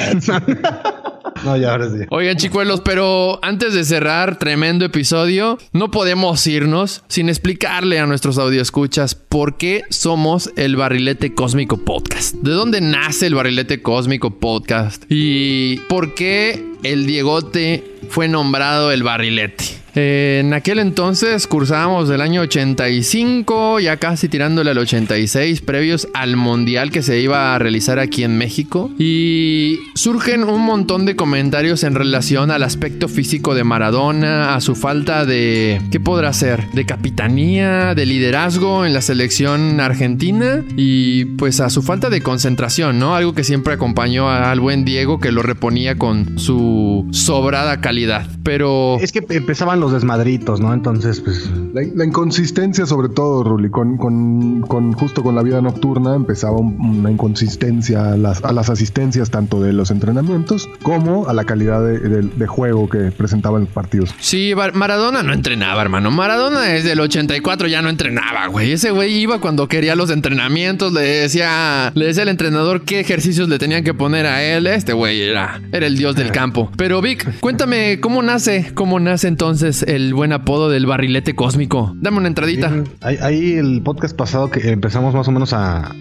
No, 1.43 1.57
ya 1.57 1.71
ahora 1.71 1.89
sí. 1.89 2.05
Oigan, 2.09 2.37
chicuelos, 2.37 2.81
pero 2.81 3.39
antes 3.43 3.73
de 3.73 3.83
cerrar, 3.83 4.39
tremendo 4.39 4.85
episodio, 4.85 5.57
no 5.73 5.91
podemos 5.91 6.45
irnos 6.47 7.03
sin 7.07 7.29
explicarle 7.29 7.99
a 7.99 8.05
nuestros 8.05 8.37
audioescuchas 8.37 9.15
por 9.15 9.57
qué 9.57 9.83
somos 9.89 10.51
el 10.55 10.75
Barrilete 10.75 11.33
Cósmico 11.33 11.77
Podcast. 11.77 12.35
¿De 12.35 12.51
dónde 12.51 12.81
nace 12.81 13.27
el 13.27 13.35
Barrilete 13.35 13.81
Cósmico 13.81 14.39
Podcast? 14.39 15.03
¿Y 15.09 15.77
por 15.89 16.13
qué 16.13 16.63
el 16.83 17.05
Diegote 17.05 17.83
fue 18.09 18.27
nombrado 18.27 18.91
el 18.91 19.03
Barrilete? 19.03 19.86
En 19.99 20.53
aquel 20.53 20.77
entonces 20.77 21.47
cursábamos 21.47 22.07
del 22.07 22.21
año 22.21 22.41
85, 22.41 23.79
ya 23.79 23.97
casi 23.97 24.29
tirándole 24.29 24.69
al 24.69 24.77
86, 24.77 25.61
previos 25.61 26.07
al 26.13 26.37
mundial 26.37 26.91
que 26.91 27.01
se 27.01 27.19
iba 27.19 27.55
a 27.55 27.57
realizar 27.57 27.97
aquí 27.97 28.23
en 28.23 28.37
México. 28.37 28.91
Y 28.99 29.79
surgen 29.95 30.43
un 30.43 30.61
montón 30.61 31.07
de 31.07 31.15
comentarios 31.15 31.83
en 31.83 31.95
relación 31.95 32.51
al 32.51 32.61
aspecto 32.61 33.07
físico 33.07 33.55
de 33.55 33.63
Maradona, 33.63 34.53
a 34.53 34.61
su 34.61 34.75
falta 34.75 35.25
de. 35.25 35.81
¿Qué 35.91 35.99
podrá 35.99 36.31
ser? 36.31 36.69
De 36.73 36.85
capitanía, 36.85 37.95
de 37.95 38.05
liderazgo 38.05 38.85
en 38.85 38.93
la 38.93 39.01
selección 39.01 39.79
argentina 39.79 40.63
y 40.75 41.25
pues 41.25 41.59
a 41.59 41.71
su 41.71 41.81
falta 41.81 42.11
de 42.11 42.21
concentración, 42.21 42.99
¿no? 42.99 43.15
Algo 43.15 43.33
que 43.33 43.43
siempre 43.43 43.73
acompañó 43.73 44.29
al 44.29 44.59
buen 44.59 44.85
Diego 44.85 45.19
que 45.19 45.31
lo 45.31 45.41
reponía 45.41 45.97
con 45.97 46.37
su 46.37 47.07
sobrada 47.09 47.81
calidad. 47.81 48.27
Pero. 48.43 48.99
Es 49.01 49.11
que 49.11 49.25
empezaban 49.29 49.79
los 49.79 49.86
desmadritos, 49.93 50.59
¿no? 50.59 50.73
Entonces, 50.73 51.21
pues. 51.21 51.49
La, 51.73 51.81
la 51.95 52.05
inconsistencia, 52.05 52.85
sobre 52.85 53.09
todo, 53.09 53.43
Ruli, 53.43 53.69
con, 53.69 53.97
con, 53.97 54.61
con- 54.61 54.93
justo 54.93 55.23
con 55.23 55.35
la 55.35 55.43
vida 55.43 55.61
nocturna 55.61 56.15
empezaba 56.15 56.57
un- 56.57 56.77
una 56.79 57.11
inconsistencia 57.11 58.13
a 58.13 58.17
las, 58.17 58.43
a 58.43 58.51
las 58.51 58.69
asistencias 58.69 59.29
tanto 59.29 59.61
de 59.61 59.73
los 59.73 59.91
entrenamientos 59.91 60.69
como 60.83 61.27
a 61.27 61.33
la 61.33 61.43
calidad 61.45 61.81
de, 61.85 61.99
de- 61.99 62.21
de 62.23 62.47
juego 62.47 62.89
que 62.89 63.11
presentaban 63.11 63.61
los 63.61 63.69
partidos. 63.69 64.13
Sí, 64.19 64.53
Bar- 64.53 64.73
Maradona 64.73 65.23
no 65.23 65.33
entrenaba, 65.33 65.81
hermano. 65.81 66.11
Maradona 66.11 66.61
desde 66.61 66.93
el 66.93 66.99
84 66.99 67.67
ya 67.67 67.81
no 67.81 67.89
entrenaba, 67.89 68.47
güey. 68.47 68.71
Ese 68.71 68.91
güey 68.91 69.13
iba 69.17 69.39
cuando 69.39 69.67
quería 69.67 69.95
los 69.95 70.09
entrenamientos, 70.09 70.93
le 70.93 71.01
decía, 71.01 71.91
le 71.95 72.05
decía 72.05 72.23
al 72.23 72.29
entrenador 72.29 72.81
qué 72.83 72.99
ejercicios 72.99 73.49
le 73.49 73.59
tenían 73.59 73.83
que 73.83 73.93
poner 73.93 74.25
a 74.25 74.43
él. 74.43 74.67
Este 74.67 74.93
güey 74.93 75.21
era, 75.21 75.61
era 75.71 75.85
el 75.87 75.97
dios 75.97 76.15
del 76.15 76.31
campo. 76.31 76.71
Pero 76.77 77.01
Vic, 77.01 77.39
cuéntame 77.39 77.99
cómo 77.99 78.21
nace, 78.23 78.71
cómo 78.73 78.99
nace 78.99 79.27
entonces 79.27 79.76
el 79.83 80.13
buen 80.13 80.33
apodo 80.33 80.69
del 80.69 80.85
barrilete 80.85 81.35
cósmico. 81.35 81.93
Dame 81.95 82.17
una 82.17 82.27
entradita. 82.27 82.71
Ahí, 83.01 83.17
ahí 83.21 83.53
el 83.53 83.81
podcast 83.81 84.15
pasado 84.15 84.49
que 84.49 84.69
empezamos 84.71 85.13
más 85.13 85.27
o 85.27 85.31
menos 85.31 85.53
a, 85.53 85.93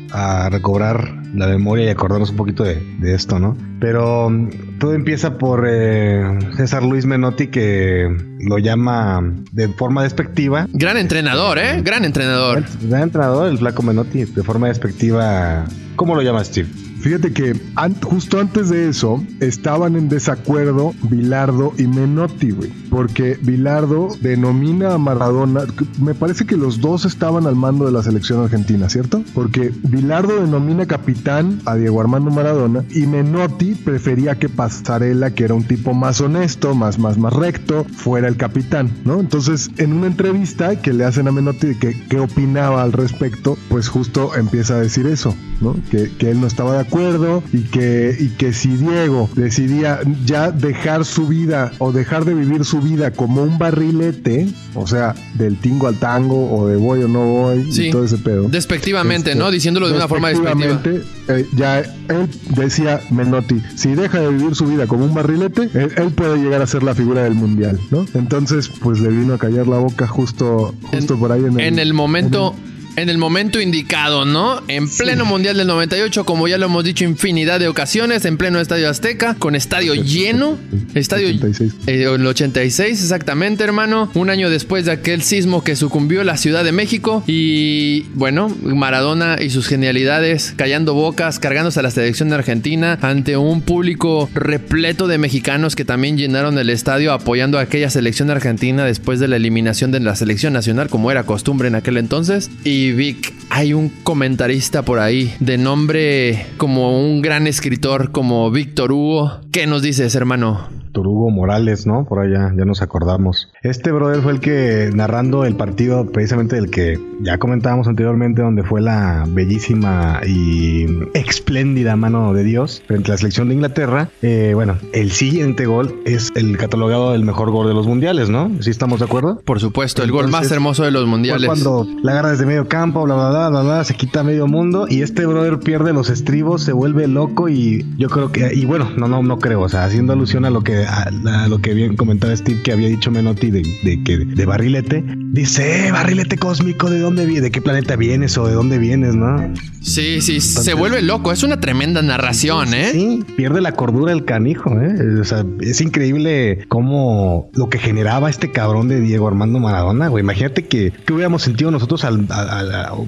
recobrar 0.50 1.22
la 1.34 1.46
memoria 1.46 1.84
y 1.84 1.88
acordarnos 1.88 2.30
un 2.30 2.36
poquito 2.36 2.64
de, 2.64 2.80
de 3.00 3.14
esto, 3.14 3.38
¿no? 3.38 3.56
Pero 3.80 4.30
mm, 4.30 4.78
todo 4.78 4.94
empieza 4.94 5.38
por 5.38 5.66
eh, 5.68 6.38
César 6.56 6.82
Luis 6.82 7.04
Menotti 7.04 7.48
que 7.48 8.08
lo 8.40 8.58
llama 8.58 9.20
de 9.52 9.68
forma 9.68 10.02
despectiva. 10.02 10.66
Gran 10.72 10.96
entrenador, 10.96 11.58
¿eh? 11.58 11.80
Gran 11.82 12.04
entrenador. 12.04 12.64
Gran 12.82 13.02
entrenador, 13.02 13.48
el 13.48 13.58
flaco 13.58 13.82
Menotti, 13.82 14.24
de 14.24 14.42
forma 14.42 14.68
despectiva. 14.68 15.64
¿Cómo 15.96 16.14
lo 16.14 16.22
llama 16.22 16.44
Steve? 16.44 16.68
Fíjate 17.00 17.32
que 17.32 17.54
an- 17.76 17.94
justo 18.02 18.40
antes 18.40 18.68
de 18.70 18.88
eso 18.88 19.22
estaban 19.40 19.96
en 19.96 20.08
desacuerdo 20.08 20.92
Bilardo 21.02 21.72
y 21.78 21.86
Menotti, 21.86 22.50
güey. 22.50 22.72
Porque 22.90 23.38
Bilardo 23.42 24.08
denomina 24.20 24.94
a 24.94 24.98
Maradona. 24.98 25.60
Me 26.00 26.14
parece 26.14 26.46
que 26.46 26.56
los 26.56 26.80
dos 26.80 27.04
estaban 27.04 27.46
al 27.46 27.54
mando 27.54 27.84
de 27.84 27.92
la 27.92 28.02
selección 28.02 28.42
argentina, 28.42 28.88
¿cierto? 28.88 29.22
Porque 29.34 29.72
Bilardo 29.84 30.40
denomina 30.40 30.86
capitán 30.86 31.60
a 31.66 31.76
Diego 31.76 32.00
Armando 32.00 32.30
Maradona 32.30 32.82
y 32.90 33.06
Menotti 33.06 33.74
prefería 33.74 34.34
que 34.38 34.48
Pasarela, 34.48 35.30
que 35.30 35.44
era 35.44 35.54
un 35.54 35.64
tipo 35.64 35.94
más 35.94 36.20
honesto, 36.20 36.74
más, 36.74 36.98
más, 36.98 37.18
más 37.18 37.32
recto, 37.32 37.84
fuera 37.94 38.25
el 38.28 38.36
capitán, 38.36 38.90
¿no? 39.04 39.20
Entonces, 39.20 39.70
en 39.78 39.92
una 39.92 40.06
entrevista 40.06 40.76
que 40.80 40.92
le 40.92 41.04
hacen 41.04 41.28
a 41.28 41.32
Menotti 41.32 41.68
de 41.68 41.78
que, 41.78 42.00
qué 42.08 42.18
opinaba 42.18 42.82
al 42.82 42.92
respecto, 42.92 43.56
pues 43.68 43.88
justo 43.88 44.34
empieza 44.36 44.74
a 44.74 44.80
decir 44.80 45.06
eso, 45.06 45.34
¿no? 45.60 45.76
Que, 45.90 46.10
que 46.18 46.30
él 46.30 46.40
no 46.40 46.46
estaba 46.46 46.74
de 46.74 46.80
acuerdo 46.80 47.42
y 47.52 47.60
que, 47.62 48.16
y 48.18 48.28
que 48.30 48.52
si 48.52 48.76
Diego 48.76 49.28
decidía 49.34 50.00
ya 50.24 50.50
dejar 50.50 51.04
su 51.04 51.26
vida 51.26 51.72
o 51.78 51.92
dejar 51.92 52.24
de 52.24 52.34
vivir 52.34 52.64
su 52.64 52.80
vida 52.80 53.10
como 53.10 53.42
un 53.42 53.58
barrilete, 53.58 54.48
o 54.74 54.86
sea, 54.86 55.14
del 55.34 55.56
tingo 55.58 55.86
al 55.86 55.96
tango 55.96 56.52
o 56.54 56.66
de 56.68 56.76
voy 56.76 57.02
o 57.02 57.08
no 57.08 57.24
voy 57.26 57.72
Sí. 57.72 57.88
y 57.88 57.90
todo 57.90 58.04
ese 58.04 58.18
pedo. 58.18 58.48
Despectivamente, 58.48 59.30
Este, 59.30 59.42
¿no? 59.42 59.50
Diciéndolo 59.50 59.88
de 59.88 59.94
una 59.94 60.08
forma 60.08 60.28
despectiva. 60.28 60.80
eh, 61.28 61.46
ya 61.56 61.80
él 61.80 62.28
decía 62.54 63.00
Menotti, 63.10 63.62
si 63.74 63.94
deja 63.94 64.20
de 64.20 64.28
vivir 64.30 64.54
su 64.54 64.66
vida 64.66 64.86
como 64.86 65.04
un 65.04 65.14
barrilete, 65.14 65.62
él, 65.74 65.92
él 65.96 66.10
puede 66.14 66.36
llegar 66.38 66.62
a 66.62 66.66
ser 66.66 66.82
la 66.82 66.94
figura 66.94 67.24
del 67.24 67.34
mundial, 67.34 67.78
¿no? 67.90 68.04
Entonces, 68.16 68.68
pues 68.68 69.00
le 69.00 69.08
vino 69.08 69.34
a 69.34 69.38
callar 69.38 69.66
la 69.66 69.78
boca 69.78 70.06
justo, 70.06 70.74
justo 70.90 71.18
por 71.18 71.32
ahí 71.32 71.44
en 71.44 71.60
el, 71.60 71.60
en 71.60 71.78
el 71.78 71.94
momento. 71.94 72.54
En 72.56 72.64
el 72.64 72.75
momento 73.18 73.60
indicado, 73.60 74.24
¿no? 74.24 74.62
En 74.68 74.88
pleno 74.88 75.24
Mundial 75.24 75.56
del 75.56 75.66
98, 75.66 76.24
como 76.24 76.48
ya 76.48 76.58
lo 76.58 76.66
hemos 76.66 76.84
dicho 76.84 77.04
infinidad 77.04 77.60
de 77.60 77.68
ocasiones, 77.68 78.24
en 78.24 78.36
pleno 78.36 78.60
Estadio 78.60 78.88
Azteca, 78.88 79.34
con 79.34 79.54
estadio 79.54 79.94
lleno. 79.94 80.58
Estadio 80.94 81.28
86. 81.28 81.74
eh, 81.86 82.02
el 82.04 82.26
86, 82.26 83.02
exactamente, 83.02 83.64
hermano. 83.64 84.10
Un 84.14 84.30
año 84.30 84.50
después 84.50 84.84
de 84.84 84.92
aquel 84.92 85.22
sismo 85.22 85.62
que 85.62 85.76
sucumbió 85.76 86.24
la 86.24 86.36
Ciudad 86.36 86.64
de 86.64 86.72
México. 86.72 87.22
Y 87.26 88.02
bueno, 88.14 88.48
Maradona 88.62 89.36
y 89.40 89.50
sus 89.50 89.66
genialidades 89.66 90.54
callando 90.56 90.94
bocas, 90.94 91.38
cargándose 91.38 91.80
a 91.80 91.82
la 91.82 91.90
selección 91.90 92.28
de 92.28 92.36
Argentina 92.36 92.98
ante 93.02 93.36
un 93.36 93.62
público 93.62 94.30
repleto 94.34 95.06
de 95.06 95.18
mexicanos 95.18 95.76
que 95.76 95.84
también 95.84 96.16
llenaron 96.16 96.58
el 96.58 96.70
estadio 96.70 97.12
apoyando 97.12 97.58
a 97.58 97.62
aquella 97.62 97.90
selección 97.90 98.30
argentina 98.30 98.84
después 98.84 99.20
de 99.20 99.28
la 99.28 99.36
eliminación 99.36 99.90
de 99.90 100.00
la 100.00 100.16
selección 100.16 100.52
nacional, 100.52 100.88
como 100.88 101.10
era 101.10 101.24
costumbre 101.24 101.68
en 101.68 101.74
aquel 101.74 101.96
entonces. 101.96 102.50
Y 102.64 102.85
Vic, 102.92 103.34
hay 103.50 103.72
un 103.72 103.88
comentarista 103.88 104.82
por 104.82 104.98
ahí 104.98 105.34
de 105.40 105.58
nombre 105.58 106.46
como 106.56 107.00
un 107.00 107.22
gran 107.22 107.46
escritor 107.46 108.12
como 108.12 108.50
Víctor 108.50 108.92
Hugo. 108.92 109.40
¿Qué 109.52 109.66
nos 109.66 109.82
dices, 109.82 110.14
hermano? 110.14 110.68
Víctor 110.96 111.08
Hugo 111.08 111.30
Morales, 111.30 111.86
¿no? 111.86 112.06
Por 112.06 112.20
allá 112.20 112.52
ya 112.56 112.64
nos 112.64 112.80
acordamos. 112.80 113.50
Este 113.62 113.92
brother 113.92 114.22
fue 114.22 114.32
el 114.32 114.40
que 114.40 114.90
narrando 114.94 115.44
el 115.44 115.54
partido 115.54 116.06
precisamente 116.10 116.56
del 116.56 116.70
que 116.70 116.98
ya 117.20 117.36
comentábamos 117.38 117.86
anteriormente, 117.86 118.40
donde 118.40 118.62
fue 118.62 118.80
la 118.80 119.24
bellísima 119.28 120.20
y 120.26 120.86
espléndida 121.12 121.96
mano 121.96 122.32
de 122.32 122.44
Dios 122.44 122.82
frente 122.86 123.10
a 123.10 123.14
la 123.14 123.18
selección 123.18 123.48
de 123.48 123.54
Inglaterra. 123.54 124.08
Eh, 124.22 124.52
bueno, 124.54 124.76
el 124.94 125.10
siguiente 125.12 125.66
gol 125.66 126.00
es 126.06 126.32
el 126.34 126.56
catalogado 126.56 127.12
del 127.12 127.24
mejor 127.24 127.50
gol 127.50 127.68
de 127.68 127.74
los 127.74 127.86
mundiales, 127.86 128.30
¿no? 128.30 128.50
¿Sí 128.60 128.70
estamos 128.70 129.00
de 129.00 129.04
acuerdo? 129.04 129.42
Por 129.44 129.60
supuesto, 129.60 130.02
el 130.02 130.10
gol 130.10 130.28
más 130.28 130.50
hermoso 130.50 130.84
de 130.84 130.92
los 130.92 131.06
mundiales. 131.06 131.46
cuando 131.46 131.86
la 132.02 132.12
agarra 132.12 132.30
desde 132.30 132.46
medio 132.46 132.68
campo, 132.68 133.04
bla, 133.04 133.16
bla, 133.16 133.30
bla, 133.30 133.48
bla, 133.50 133.62
bla, 133.62 133.84
se 133.84 133.94
quita 133.94 134.22
medio 134.22 134.46
mundo 134.46 134.86
y 134.88 135.02
este 135.02 135.26
brother 135.26 135.58
pierde 135.58 135.92
los 135.92 136.08
estribos, 136.08 136.62
se 136.62 136.72
vuelve 136.72 137.06
loco 137.06 137.50
y 137.50 137.84
yo 137.98 138.08
creo 138.08 138.32
que, 138.32 138.54
y 138.54 138.64
bueno, 138.64 138.90
no, 138.96 139.08
no, 139.08 139.22
no 139.22 139.38
creo, 139.38 139.60
o 139.60 139.68
sea, 139.68 139.84
haciendo 139.84 140.14
alusión 140.14 140.46
a 140.46 140.50
lo 140.50 140.62
que, 140.62 140.85
a, 140.86 141.44
a 141.44 141.48
lo 141.48 141.58
que 141.58 141.74
bien 141.74 141.96
comentaba 141.96 142.34
Steve 142.36 142.62
que 142.62 142.72
había 142.72 142.88
dicho 142.88 143.10
Menotti 143.10 143.50
de, 143.50 143.62
de 143.82 144.02
que 144.02 144.18
de 144.18 144.46
barrilete, 144.46 145.04
dice, 145.06 145.88
eh, 145.88 145.92
barrilete 145.92 146.36
cósmico, 146.38 146.90
¿de 146.90 147.00
dónde 147.00 147.26
viene? 147.26 147.42
¿De 147.42 147.50
qué 147.50 147.60
planeta 147.60 147.96
vienes 147.96 148.36
o 148.38 148.46
de 148.46 148.54
dónde 148.54 148.78
vienes, 148.78 149.14
no? 149.14 149.52
Sí, 149.80 150.20
sí, 150.20 150.40
se 150.40 150.74
vuelve 150.74 151.02
loco. 151.02 151.32
Es 151.32 151.42
una 151.42 151.60
tremenda 151.60 152.02
narración, 152.02 152.74
¿eh? 152.74 152.90
Sí, 152.92 153.24
pierde 153.36 153.60
la 153.60 153.72
cordura 153.72 154.12
el 154.12 154.24
canijo, 154.24 154.70
¿eh? 154.80 155.20
O 155.20 155.24
sea, 155.24 155.44
es 155.60 155.80
increíble 155.80 156.64
cómo 156.68 157.50
lo 157.54 157.68
que 157.68 157.78
generaba 157.78 158.28
este 158.30 158.50
cabrón 158.50 158.88
de 158.88 159.00
Diego 159.00 159.28
Armando 159.28 159.60
Maradona, 159.60 160.08
güey. 160.08 160.22
Imagínate 160.22 160.66
que, 160.66 160.92
que 161.04 161.12
hubiéramos 161.12 161.42
sentido 161.42 161.70
nosotros 161.70 162.04
al, 162.04 162.26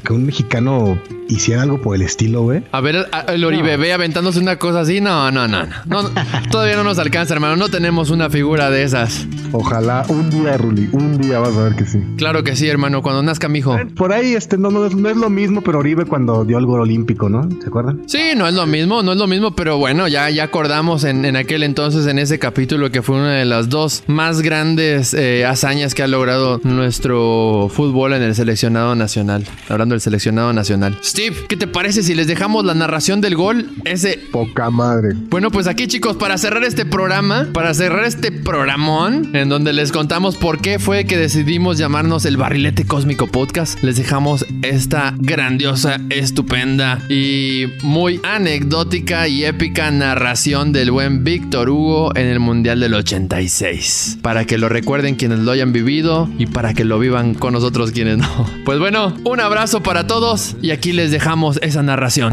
que 0.05 0.13
un 0.13 0.27
mexicano 0.27 1.01
hiciera 1.29 1.63
algo 1.63 1.81
por 1.81 1.97
el 1.97 2.03
estilo, 2.03 2.43
güey. 2.43 2.63
A 2.73 2.81
ver, 2.81 3.09
el 3.29 3.45
Oribebé 3.45 3.93
aventándose 3.93 4.39
una 4.39 4.57
cosa 4.57 4.81
así. 4.81 5.01
No, 5.01 5.31
no, 5.31 5.49
no, 5.49 5.67
no. 5.67 5.75
No, 5.87 6.03
no, 6.03 6.11
Todavía 6.51 6.77
no 6.77 6.85
nos 6.85 6.99
alcanza, 6.99 7.35
hermano. 7.35 7.57
No 7.57 7.68
tenemos 7.69 8.11
una 8.11 8.31
figura 8.31 8.71
de 8.71 8.83
esas. 8.83 9.27
Ojalá 9.53 10.05
un 10.09 10.29
día, 10.31 10.57
Ruli, 10.59 10.89
un 10.93 11.19
día 11.19 11.39
vas 11.39 11.57
a 11.57 11.65
ver 11.65 11.75
que 11.77 11.87
sí. 11.87 11.99
Claro 12.17 12.43
que 12.45 12.55
sí, 12.57 12.69
hermano. 12.69 13.01
Cuando 13.03 13.23
nazca 13.23 13.49
mi 13.49 13.61
hijo. 13.61 13.77
Por 13.97 14.13
ahí, 14.13 14.35
este, 14.35 14.59
no, 14.59 14.71
no, 14.71 14.85
es- 14.87 14.95
no 14.95 15.09
es 15.09 15.17
lo 15.17 15.31
mismo, 15.31 15.63
pero 15.63 15.79
Oribe 15.79 16.05
cuando 16.05 16.45
dio 16.45 16.59
el 16.59 16.67
gol 16.67 16.81
olímpico, 16.81 17.29
¿no? 17.29 17.49
¿Se 17.61 17.69
acuerdan? 17.69 18.03
Sí, 18.07 18.19
no 18.37 18.47
es 18.47 18.55
lo 18.55 18.67
mismo, 18.67 19.03
no 19.03 19.13
es 19.13 19.19
lo 19.19 19.27
mismo, 19.27 19.55
pero 19.55 19.79
bueno, 19.79 20.07
ya, 20.09 20.29
ya 20.31 20.45
acordamos 20.45 21.05
en, 21.05 21.25
en 21.25 21.37
aquel 21.37 21.63
entonces, 21.63 22.07
en 22.07 22.19
ese 22.19 22.39
capítulo, 22.39 22.91
que 22.91 23.01
fue 23.03 23.17
una 23.17 23.33
de 23.33 23.45
las 23.45 23.69
dos 23.69 24.03
más 24.07 24.43
grandes 24.43 25.15
eh, 25.15 25.47
hazañas 25.47 25.95
que 25.95 26.03
ha 26.03 26.09
logrado 26.09 26.61
nuestro 26.65 27.69
fútbol 27.73 28.13
en 28.15 28.23
el 28.23 28.35
seleccionado 28.35 28.95
nacional. 28.95 29.45
Hablando 29.69 29.95
del 29.95 30.01
seleccionado 30.01 30.53
nacional. 30.53 30.99
Steve, 31.03 31.37
¿qué 31.49 31.57
te 31.57 31.67
parece 31.67 32.03
si 32.03 32.15
les 32.15 32.27
dejamos 32.27 32.65
la 32.65 32.75
narración 32.75 33.21
del 33.21 33.37
gol? 33.37 33.71
Ese 33.85 34.19
Poca 34.33 34.71
madre. 34.71 35.11
Bueno, 35.31 35.51
pues 35.51 35.67
aquí 35.67 35.87
chicos, 35.87 36.17
para 36.17 36.37
cerrar 36.39 36.65
este 36.65 36.85
programa, 36.85 37.48
para 37.53 37.75
cerrar 37.75 38.05
este 38.05 38.33
programón, 38.33 39.35
en 39.35 39.49
donde 39.49 39.73
les 39.73 39.93
contamos 39.93 40.37
por 40.37 40.61
qué 40.61 40.79
fue 40.79 41.05
que 41.05 41.17
decidimos 41.17 41.79
llamarnos 41.79 42.25
el 42.25 42.37
Barrilete 42.37 42.87
Cósmico 42.87 43.27
Podcast, 43.27 43.83
les 43.83 43.97
dejamos 43.97 44.47
esta 44.63 45.15
grandiosa, 45.17 45.99
estupenda 46.11 46.99
y 47.09 47.67
muy 47.83 48.21
anecdótica 48.25 49.29
y 49.29 49.45
épica 49.45 49.91
narración 49.91 50.73
del 50.73 50.91
buen 50.91 51.25
Víctor 51.25 51.71
Hugo 51.71 52.15
en 52.17 52.27
el 52.27 52.41
Mundial 52.41 52.81
del 52.81 52.95
86. 52.95 54.19
Para 54.23 54.45
que 54.45 54.59
lo 54.59 54.69
recuerden 54.69 55.17
quienes 55.17 55.41
lo 55.41 55.53
hayan 55.53 55.73
vivido 55.73 56.29
y 56.39 56.47
para 56.47 56.75
que 56.75 56.85
lo 56.85 56.99
vivan 56.99 57.35
con 57.35 57.53
nosotros 57.53 57.93
quienes 57.93 58.19
no. 58.19 58.29
Pues 58.65 58.79
bueno, 58.79 59.15
un 59.25 59.41
abrazo 59.41 59.83
para 59.83 60.07
todos 60.07 60.57
y 60.61 60.73
aquí 60.73 60.93
les 60.93 61.11
dejamos 61.11 61.59
esa 61.63 61.83
narración. 61.83 62.33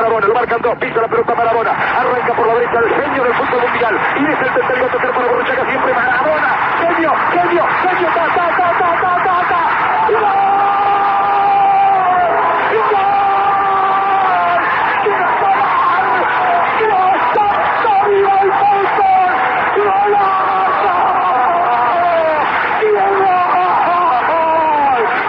Marabona, 0.00 0.26
lo 0.28 0.34
marcan 0.34 0.62
dos, 0.62 0.76
pisa 0.78 1.00
la 1.02 1.08
pelota 1.08 1.34
Marabona, 1.34 1.72
arranca 1.72 2.32
por 2.34 2.46
la 2.46 2.54
derecha 2.54 2.78
el 2.78 2.88
genio 2.88 3.22
del 3.22 3.34
fútbol 3.34 3.60
mundial 3.68 4.00
y 4.16 4.24
es 4.24 4.40
el 4.40 4.54
tercero 4.54 4.86
a 4.86 4.88
tocar 4.88 5.10
para 5.12 5.26
Borruchaga 5.28 5.64
siempre 5.66 5.92
Marabona, 5.92 6.56
genio, 6.80 7.12
genio, 7.32 7.64
genio, 7.82 8.08
ta, 8.14 8.24
ta, 8.34 8.48
ta, 8.56 8.68
ta, 8.78 8.90
ta, 9.00 9.12
ta, 9.24 9.36
ta. 9.50 9.60
¡Gol! 10.10 10.20
¡Gol! 12.90 14.60
¡Qué 15.02 15.14
gol! 15.40 16.24
¡Dios 16.78 17.12
santo, 17.34 17.90
viva 18.08 18.34
el 18.40 18.50
fútbol! 18.60 19.32
¡Golazo! 19.84 20.96
¡Diego! 22.80 23.34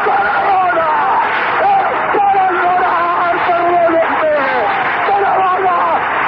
¡Maradona! 0.07 0.89
¡Es 1.61 1.99
para 2.15 2.45
llorar, 2.51 3.35
perdónenme! 3.47 4.35
¡Maradona! 5.09 5.77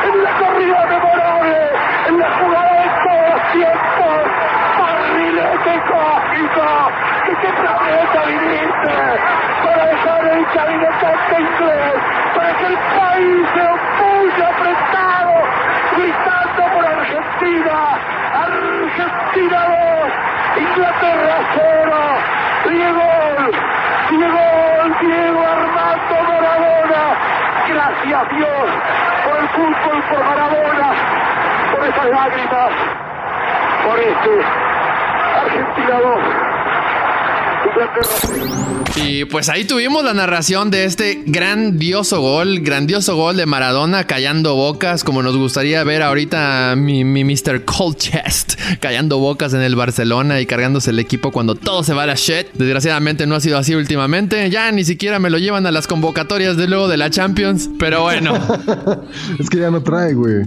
¡En 0.07 0.15
la 0.23 0.31
corrida 0.37 0.81
memorable! 0.85 1.57
¡En 2.07 2.15
la 2.19 2.29
jugada 2.37 2.73
de 2.73 2.87
todos 3.03 3.25
los 3.29 3.41
tiempos! 3.53 4.21
¡Barrilete 4.79 5.73
cósmico! 5.89 6.67
¿De 7.25 7.33
qué 7.41 7.49
planeta 7.53 8.19
viniste? 8.27 8.95
Para 9.63 9.83
dejar 9.85 10.23
el 10.25 10.43
cabinetante 10.53 11.35
inglés, 11.39 11.95
para 12.35 12.51
que 12.57 12.65
el 12.65 12.77
país 12.77 13.41
se 13.53 13.63
opulle 13.73 14.43
apretado, 14.43 15.35
gritando 15.97 16.61
por 16.73 16.83
Argentina. 16.85 17.75
Argentina 18.33 19.59
2, 19.67 20.63
Inglaterra 20.63 21.37
0. 21.55 21.93
Diego, 22.69 23.09
Diego, 24.09 24.45
Diego 25.01 25.41
Armando 25.47 26.15
Maradona. 26.27 27.03
Gracias 27.69 28.12
Dios 28.29 28.69
por 29.25 29.37
el 29.37 29.49
fútbol, 29.49 30.03
por 30.09 30.23
Maradona, 30.23 30.93
por 31.71 31.83
esas 31.85 32.05
lágrimas, 32.09 32.71
por 33.83 33.99
este 33.99 34.45
Argentina 35.41 35.99
2. 35.99 36.52
Inglaterra 37.83 38.17
0. 38.27 38.63
Y 38.95 39.25
pues 39.25 39.49
ahí 39.49 39.65
tuvimos 39.65 40.03
la 40.03 40.13
narración 40.13 40.69
de 40.69 40.85
este 40.85 41.23
grandioso 41.25 42.21
gol, 42.21 42.59
grandioso 42.59 43.15
gol 43.15 43.35
de 43.35 43.47
Maradona 43.47 44.05
callando 44.05 44.55
bocas, 44.55 45.03
como 45.03 45.23
nos 45.23 45.35
gustaría 45.35 45.83
ver 45.83 46.03
ahorita 46.03 46.75
mi, 46.77 47.03
mi 47.03 47.23
Mr. 47.23 47.65
Colchest 47.65 48.53
callando 48.79 49.17
bocas 49.17 49.53
en 49.55 49.61
el 49.61 49.75
Barcelona 49.75 50.39
y 50.41 50.45
cargándose 50.45 50.91
el 50.91 50.99
equipo 50.99 51.31
cuando 51.31 51.55
todo 51.55 51.83
se 51.83 51.93
va 51.93 52.03
a 52.03 52.05
la 52.05 52.13
shit. 52.13 52.53
Desgraciadamente 52.53 53.25
no 53.25 53.33
ha 53.33 53.39
sido 53.39 53.57
así 53.57 53.73
últimamente, 53.73 54.49
ya 54.51 54.71
ni 54.71 54.83
siquiera 54.83 55.17
me 55.17 55.31
lo 55.31 55.39
llevan 55.39 55.65
a 55.65 55.71
las 55.71 55.87
convocatorias 55.87 56.55
de 56.55 56.67
luego 56.67 56.87
de 56.87 56.97
la 56.97 57.09
Champions, 57.09 57.71
pero 57.79 58.03
bueno, 58.03 58.35
Es 59.39 59.49
que 59.49 59.57
ya 59.59 59.71
no 59.71 59.81
trae, 59.81 60.13
güey. 60.13 60.43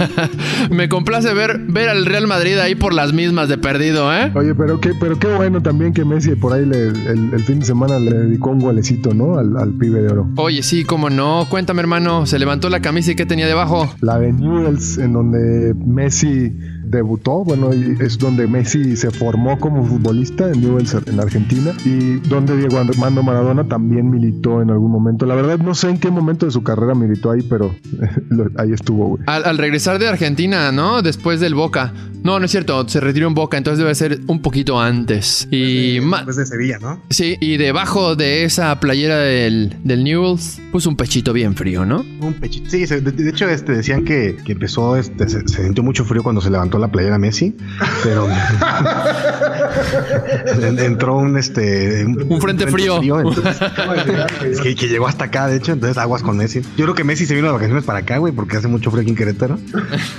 me 0.70 0.88
complace 0.90 1.32
ver, 1.32 1.58
ver 1.60 1.88
al 1.88 2.04
Real 2.04 2.26
Madrid 2.26 2.58
ahí 2.58 2.74
por 2.74 2.92
las 2.92 3.14
mismas 3.14 3.48
de 3.48 3.56
perdido, 3.56 4.14
¿eh? 4.14 4.30
Oye, 4.34 4.54
pero 4.54 4.80
qué, 4.80 4.92
pero 5.00 5.18
qué 5.18 5.28
bueno 5.28 5.62
también 5.62 5.94
que 5.94 6.04
Messi 6.04 6.34
por 6.34 6.52
ahí 6.52 6.59
le- 6.66 6.88
el, 6.88 7.30
el 7.34 7.40
fin 7.44 7.60
de 7.60 7.66
semana 7.66 7.98
le 7.98 8.10
dedicó 8.10 8.50
un 8.50 8.58
golecito, 8.60 9.14
¿no? 9.14 9.38
Al, 9.38 9.56
al 9.56 9.72
pibe 9.72 10.00
de 10.02 10.08
oro. 10.08 10.28
Oye, 10.36 10.62
sí, 10.62 10.84
cómo 10.84 11.10
no, 11.10 11.46
cuéntame 11.48 11.80
hermano, 11.80 12.26
se 12.26 12.38
levantó 12.38 12.68
la 12.68 12.80
camisa 12.80 13.12
y 13.12 13.14
¿qué 13.16 13.26
tenía 13.26 13.46
debajo? 13.46 13.88
La 14.00 14.18
de 14.18 14.32
Newells, 14.32 14.98
en 14.98 15.12
donde 15.12 15.74
Messi 15.74 16.52
debutó, 16.84 17.44
bueno, 17.44 17.70
es 17.72 18.18
donde 18.18 18.48
Messi 18.48 18.96
se 18.96 19.10
formó 19.12 19.58
como 19.60 19.84
futbolista 19.84 20.50
en 20.50 20.60
Newell's 20.60 20.96
en 21.06 21.20
Argentina 21.20 21.70
y 21.84 22.16
donde 22.28 22.56
Diego 22.56 22.78
Armando 22.78 23.22
Maradona 23.22 23.62
también 23.68 24.10
militó 24.10 24.60
en 24.60 24.70
algún 24.70 24.90
momento. 24.90 25.24
La 25.24 25.36
verdad 25.36 25.58
no 25.58 25.74
sé 25.76 25.88
en 25.90 25.98
qué 25.98 26.10
momento 26.10 26.46
de 26.46 26.52
su 26.52 26.64
carrera 26.64 26.94
militó 26.96 27.30
ahí, 27.30 27.42
pero 27.48 27.72
ahí 28.56 28.72
estuvo, 28.72 29.08
güey. 29.10 29.22
Al, 29.26 29.44
al 29.44 29.58
regresar 29.58 29.98
de 30.00 30.08
Argentina, 30.08 30.72
¿no? 30.72 31.02
Después 31.02 31.38
del 31.38 31.54
Boca. 31.54 31.92
No, 32.22 32.38
no 32.38 32.44
es 32.44 32.50
cierto, 32.50 32.86
se 32.88 33.00
retiró 33.00 33.28
en 33.28 33.34
Boca, 33.34 33.56
entonces 33.56 33.78
debe 33.78 33.94
ser 33.94 34.20
un 34.26 34.42
poquito 34.42 34.80
antes. 34.80 35.48
Y 35.50 35.98
ma- 36.02 36.18
Después 36.18 36.36
de 36.36 36.46
Sevilla, 36.46 36.78
¿no? 36.80 37.02
sí, 37.10 37.36
y 37.40 37.56
debajo 37.56 38.16
de 38.16 38.44
esa 38.44 38.78
playera 38.80 39.16
del, 39.18 39.76
del 39.84 40.04
Newells, 40.04 40.60
puso 40.72 40.88
un 40.90 40.96
pechito 40.96 41.32
bien 41.32 41.54
frío, 41.56 41.84
¿no? 41.86 42.04
Un 42.20 42.34
pechito. 42.34 42.70
Sí, 42.70 42.86
se- 42.86 43.00
de, 43.00 43.12
de 43.12 43.30
hecho, 43.30 43.48
este, 43.48 43.72
decían 43.72 44.04
que, 44.04 44.36
que 44.44 44.52
empezó, 44.52 44.96
este, 44.96 45.28
se, 45.28 45.46
se 45.48 45.64
sintió 45.64 45.82
mucho 45.82 46.04
frío 46.04 46.22
cuando 46.22 46.40
se 46.40 46.50
levantó 46.50 46.78
la 46.78 46.88
playera 46.88 47.18
Messi, 47.18 47.56
pero 48.02 48.28
en- 50.62 50.78
entró 50.78 51.16
un, 51.16 51.36
este, 51.38 52.04
Un 52.04 52.40
frente 52.40 52.66
frío. 52.66 53.00
entonces, 53.20 53.56
es 54.50 54.60
que, 54.60 54.74
que 54.74 54.88
llegó 54.88 55.06
hasta 55.08 55.24
acá, 55.26 55.46
de 55.46 55.56
hecho, 55.56 55.72
entonces 55.72 55.98
aguas 55.98 56.22
con 56.22 56.36
Messi. 56.36 56.60
Yo 56.76 56.84
creo 56.84 56.94
que 56.94 57.04
Messi 57.04 57.26
se 57.26 57.34
vino 57.34 57.46
de 57.48 57.52
vacaciones 57.52 57.84
para 57.84 58.00
acá, 58.00 58.18
güey, 58.18 58.32
porque 58.32 58.56
hace 58.56 58.68
mucho 58.68 58.90
frío 58.90 59.02
aquí 59.02 59.10
en 59.10 59.16
Querétaro. 59.16 59.58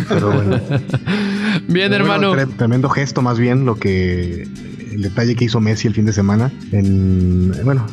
Pero 0.10 0.32
bueno. 0.32 0.60
Bien, 1.68 1.91
Hermano. 1.96 2.30
bueno, 2.30 2.52
tremendo 2.58 2.90
gesto, 2.90 3.22
más 3.22 3.40
bien, 3.40 3.66
lo 3.66 3.76
que. 3.76 4.48
El 4.92 5.04
detalle 5.04 5.36
que 5.36 5.46
hizo 5.46 5.62
Messi 5.62 5.88
el 5.88 5.94
fin 5.94 6.06
de 6.06 6.14
semana. 6.14 6.52
En, 6.72 7.54
bueno, 7.64 7.86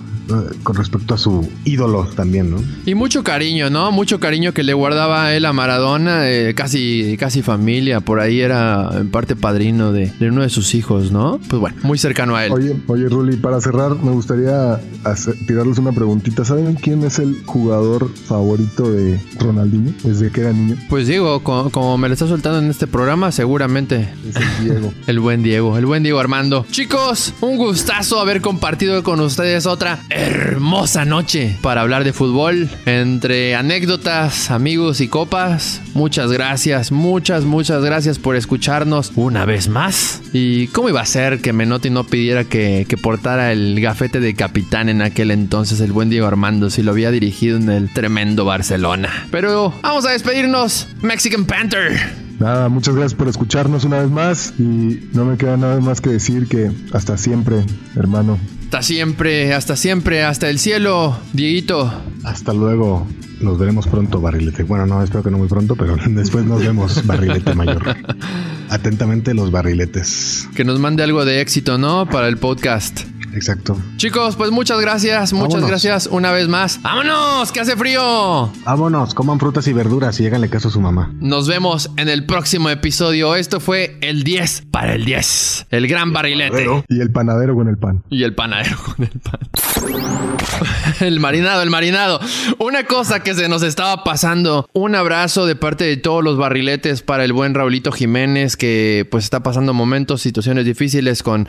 con 0.63 0.77
respecto 0.77 1.15
a 1.15 1.19
su 1.19 1.49
ídolo 1.65 2.05
también, 2.15 2.51
¿no? 2.51 2.59
Y 2.87 2.95
mucho 2.95 3.23
cariño, 3.25 3.71
¿no? 3.71 3.91
Mucho 3.93 4.21
cariño 4.21 4.53
que 4.53 4.63
le 4.63 4.75
guardaba 4.75 5.33
él 5.35 5.45
a 5.45 5.53
Maradona, 5.53 6.29
eh, 6.31 6.55
casi, 6.55 7.17
casi 7.19 7.43
familia. 7.43 8.01
Por 8.01 8.21
ahí 8.21 8.41
era 8.41 8.91
en 8.95 9.11
parte 9.11 9.37
padrino 9.37 9.93
de, 9.93 10.13
de 10.19 10.29
uno 10.29 10.43
de 10.43 10.49
sus 10.51 10.75
hijos, 10.75 11.11
¿no? 11.13 11.41
Pues 11.49 11.61
bueno, 11.61 11.77
muy 11.83 11.99
cercano 11.99 12.37
a 12.37 12.45
él. 12.47 12.53
Oye, 12.53 12.77
oye, 12.87 13.09
Ruli, 13.09 13.37
para 13.37 13.61
cerrar, 13.61 13.97
me 14.03 14.11
gustaría 14.13 14.81
hacer- 15.05 15.35
tirarles 15.47 15.79
una 15.79 15.93
preguntita. 15.93 16.45
¿Saben 16.45 16.75
quién 16.75 17.03
es 17.05 17.19
el 17.19 17.43
jugador 17.47 18.09
favorito 18.15 18.91
de 18.91 19.21
Ronaldinho 19.39 19.93
desde 20.05 20.31
que 20.31 20.41
era 20.43 20.53
niño? 20.53 20.77
Pues 20.89 21.07
digo, 21.07 21.43
co- 21.43 21.71
como, 21.71 21.97
me 21.99 22.09
lo 22.09 22.15
está 22.15 22.27
soltando 22.27 22.59
en 22.59 22.71
este 22.71 22.87
programa, 22.87 23.33
seguramente 23.33 24.09
Es 24.29 24.37
el 24.37 24.65
Diego. 24.65 24.93
el 25.07 25.21
buen 25.21 25.43
Diego, 25.43 25.77
el 25.79 25.87
buen 25.87 26.03
Diego 26.03 26.19
Armando. 26.19 26.67
Chicos, 26.71 27.33
un 27.41 27.57
gustazo 27.57 28.21
haber 28.21 28.41
compartido 28.41 29.03
con 29.03 29.21
ustedes 29.21 29.67
otra 29.67 29.99
hermosa 30.19 31.05
noche 31.05 31.57
para 31.63 31.83
hablar 31.83 32.03
de 32.03 32.13
fútbol, 32.13 32.69
entre 32.87 33.55
anécdotas, 33.55 34.51
amigos 34.51 35.01
y 35.01 35.09
copas. 35.09 35.81
Muchas 35.95 36.33
gracias, 36.33 36.91
muchas, 36.91 37.45
muchas 37.45 37.85
gracias 37.85 38.19
por 38.19 38.35
escucharnos 38.35 39.13
una 39.15 39.45
vez 39.45 39.69
más. 39.69 40.21
¿Y 40.33 40.67
cómo 40.69 40.89
iba 40.89 41.01
a 41.01 41.07
ser 41.07 41.41
que 41.41 41.53
Menotti 41.53 41.91
no 41.91 42.05
pidiera 42.05 42.45
que, 42.45 42.85
que 42.89 42.97
portara 42.97 43.53
el 43.53 43.81
gafete 43.81 44.19
de 44.19 44.35
capitán 44.35 44.89
en 44.89 45.03
aquel 45.03 45.31
entonces, 45.31 45.81
el 45.81 45.93
buen 45.93 46.11
Diego 46.11 46.27
Armando, 46.27 46.69
si 46.71 46.83
lo 46.83 46.91
había 46.91 47.11
dirigido 47.11 47.57
en 47.57 47.71
el 47.71 47.93
tremendo 47.93 48.45
Barcelona? 48.45 49.29
Pero 49.31 49.73
vamos 49.83 50.05
a 50.05 50.11
despedirnos, 50.11 50.89
Mexican 51.01 51.45
Panther. 51.45 52.29
Nada, 52.41 52.69
muchas 52.69 52.95
gracias 52.95 53.15
por 53.15 53.29
escucharnos 53.29 53.85
una 53.85 54.01
vez 54.01 54.11
más 54.11 54.55
y 54.59 55.09
no 55.13 55.25
me 55.25 55.37
queda 55.37 55.57
nada 55.57 55.81
más 55.81 56.01
que 56.01 56.11
decir 56.11 56.47
que 56.47 56.71
hasta 56.93 57.17
siempre, 57.19 57.65
hermano. 57.97 58.39
Hasta 58.69 58.83
siempre, 58.83 59.55
hasta 59.55 59.77
siempre, 59.77 60.25
hasta 60.25 60.51
el 60.51 60.59
cielo, 60.59 61.17
Dieguito. 61.33 61.91
Hasta 62.23 62.53
luego. 62.53 63.07
Nos 63.41 63.59
veremos 63.59 63.87
pronto, 63.87 64.21
barrilete. 64.21 64.63
Bueno, 64.63 64.85
no, 64.85 65.03
espero 65.03 65.23
que 65.23 65.31
no 65.31 65.39
muy 65.39 65.49
pronto, 65.49 65.75
pero 65.75 65.97
después 66.07 66.45
nos 66.45 66.61
vemos, 66.61 67.07
barrilete 67.07 67.55
mayor. 67.55 67.83
Atentamente, 68.69 69.33
los 69.33 69.51
barriletes. 69.51 70.47
Que 70.55 70.65
nos 70.65 70.79
mande 70.81 71.03
algo 71.03 71.25
de 71.25 71.41
éxito, 71.41 71.79
¿no? 71.79 72.11
Para 72.11 72.29
el 72.29 72.37
podcast. 72.37 73.07
Exacto. 73.35 73.77
Chicos, 73.97 74.37
pues 74.37 74.51
muchas 74.51 74.81
gracias, 74.81 75.33
muchas 75.33 75.55
Vámonos. 75.55 75.71
gracias 75.71 76.07
una 76.11 76.33
vez 76.33 76.49
más. 76.49 76.81
¡Vámonos! 76.83 77.53
¡Que 77.53 77.61
hace 77.61 77.77
frío! 77.77 78.51
Vámonos, 78.65 79.15
coman 79.15 79.39
frutas 79.39 79.67
y 79.69 79.73
verduras 79.73 80.19
y 80.21 80.27
háganle 80.27 80.49
caso 80.49 80.69
a 80.69 80.71
su 80.71 80.81
mamá. 80.81 81.13
Nos 81.21 81.47
vemos 81.49 81.91
en 81.97 82.09
el 82.09 82.27
próximo 82.27 82.71
episodio. 82.71 83.37
Esto 83.37 83.61
fue 83.61 83.97
el 84.01 84.25
10 84.25 84.65
para 84.71 84.95
el 84.95 85.05
10. 85.05 85.67
El 85.71 85.87
gran 85.89 86.13
barrilete. 86.13 86.67
Y 86.89 87.01
el 87.01 87.11
panadero 87.11 87.55
con 87.55 87.69
el 87.69 87.77
pan. 87.77 88.03
Y 88.11 88.25
el 88.25 88.35
panadero 88.35 88.77
con 88.85 89.05
el 89.05 89.21
pan. 89.21 89.41
El 91.01 91.21
marinado, 91.21 91.63
el 91.63 91.71
marinado. 91.71 92.21
Una 92.59 92.85
cosa 92.85 93.21
que 93.21 93.35
se 93.35 93.49
nos 93.49 93.63
estaba 93.63 94.03
pasando. 94.05 94.69
Un 94.73 94.95
abrazo 94.95 95.47
de 95.47 95.55
parte 95.55 95.85
de 95.85 95.97
todos 95.97 96.25
los 96.25 96.37
barriletes 96.37 97.03
para 97.03 97.25
el 97.25 97.33
buen 97.33 97.55
Raulito 97.55 97.93
Jiménez 97.93 98.57
que 98.57 99.07
pues 99.11 99.25
está 99.25 99.43
pasando 99.43 99.75
momentos, 99.75 100.23
situaciones 100.23 100.65
difíciles 100.65 101.23
con 101.23 101.49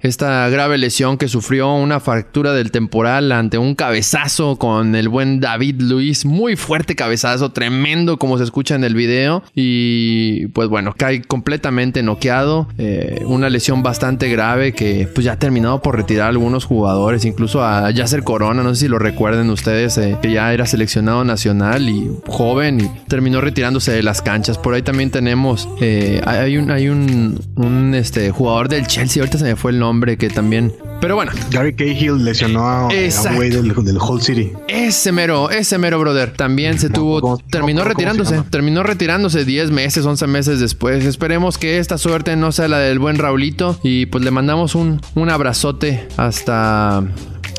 esta 0.00 0.48
grave 0.48 0.78
lesión 0.78 1.18
que 1.18 1.28
sufrió 1.28 1.72
una 1.74 2.00
fractura 2.00 2.52
del 2.52 2.70
temporal 2.70 3.32
ante 3.32 3.58
un 3.58 3.74
cabezazo 3.74 4.56
con 4.56 4.94
el 4.94 5.08
buen 5.08 5.40
David 5.40 5.80
Luis. 5.80 6.24
Muy 6.24 6.56
fuerte 6.56 6.94
cabezazo, 6.94 7.52
tremendo 7.52 8.18
como 8.18 8.38
se 8.38 8.44
escucha 8.44 8.74
en 8.74 8.84
el 8.84 8.94
video. 8.94 9.42
Y 9.54 10.46
pues 10.48 10.68
bueno, 10.68 10.94
cae 10.96 11.22
completamente 11.22 12.02
noqueado. 12.02 12.68
Eh, 12.78 13.22
una 13.26 13.50
lesión 13.50 13.82
bastante 13.82 14.28
grave 14.28 14.72
que 14.72 15.08
pues 15.12 15.24
ya 15.24 15.32
ha 15.32 15.38
terminado 15.38 15.82
por 15.82 15.96
retirar 15.96 16.26
a 16.26 16.28
algunos 16.28 16.64
jugadores, 16.64 17.24
incluso 17.24 17.64
a 17.64 17.90
Yasser 17.90 18.22
Corona, 18.22 18.62
no 18.62 18.74
sé 18.74 18.82
si 18.82 18.88
lo 18.88 18.98
recuerden 18.98 19.50
ustedes, 19.50 19.98
eh, 19.98 20.16
que 20.20 20.32
ya 20.32 20.52
era 20.52 20.66
seleccionado 20.66 21.24
nacional 21.24 21.88
y 21.88 22.10
joven 22.26 22.80
y 22.80 22.88
terminó 23.08 23.40
retirándose 23.40 23.92
de 23.92 24.02
las 24.02 24.22
canchas. 24.22 24.58
Por 24.58 24.74
ahí 24.74 24.82
también 24.82 25.10
tenemos, 25.10 25.68
eh, 25.80 26.20
hay 26.26 26.56
un, 26.56 26.70
hay 26.70 26.88
un, 26.88 27.94
este, 27.94 28.30
jugador 28.30 28.68
del 28.68 28.86
Chelsea, 28.86 29.22
ahorita 29.22 29.38
se 29.38 29.44
me 29.44 29.56
fue 29.56 29.72
el 29.72 29.78
nombre, 29.78 29.87
que 30.18 30.28
también... 30.30 30.72
Pero 31.00 31.14
bueno, 31.14 31.30
Gary 31.50 31.74
Cahill 31.74 32.24
lesionó 32.24 32.66
a, 32.66 32.88
a 32.88 33.34
güey 33.34 33.50
del, 33.50 33.72
del 33.84 33.98
Hull 33.98 34.20
City. 34.20 34.52
ese 34.66 35.12
mero, 35.12 35.48
ese 35.50 35.78
mero, 35.78 36.00
brother. 36.00 36.32
También 36.32 36.78
se 36.78 36.88
No, 36.88 36.94
tuvo. 36.94 37.20
¿cómo- 37.20 37.38
terminó 37.50 37.84
retirándose. 37.84 38.42
Terminó 38.50 38.82
retirándose 38.82 39.44
10 39.44 39.70
meses, 39.70 40.04
11 40.04 40.26
meses 40.26 40.58
después. 40.60 41.04
Esperemos 41.04 41.56
que 41.56 41.78
esta 41.78 41.98
suerte 41.98 42.34
no 42.36 42.50
sea 42.50 42.66
la 42.68 42.78
del 42.78 42.98
buen 42.98 43.16
Raulito. 43.18 43.78
Y 43.84 44.06
pues 44.06 44.24
le 44.24 44.30
mandamos 44.32 44.74
un, 44.74 45.00
un 45.14 45.30
abrazote 45.30 46.08
hasta. 46.16 47.02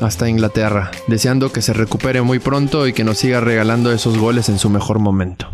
Hasta 0.02 0.30
Inglaterra, 0.30 0.90
deseando 1.08 1.52
que 1.52 1.60
se 1.60 1.74
recupere 1.74 2.22
muy 2.22 2.38
pronto 2.38 2.86
y 2.88 2.94
que 2.94 3.04
nos 3.04 3.18
siga 3.18 3.40
regalando 3.40 3.92
esos 3.92 4.16
goles 4.16 4.48
en 4.48 4.58
su 4.58 4.70
mejor 4.70 4.98
momento. 4.98 5.46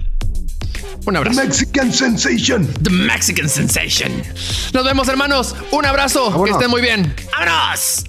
Un 1.07 1.17
abrazo. 1.17 1.41
Mexican 1.41 1.93
Sensation. 1.93 2.67
The 2.83 2.91
Mexican 2.91 3.49
Sensation. 3.49 4.13
Nos 4.73 4.85
vemos, 4.85 5.09
hermanos. 5.09 5.55
Un 5.71 5.87
abrazo. 5.87 6.45
Que 6.45 6.51
estén 6.51 6.71
muy 6.71 6.83
bien. 6.83 7.15
¡Vámonos! 7.33 8.05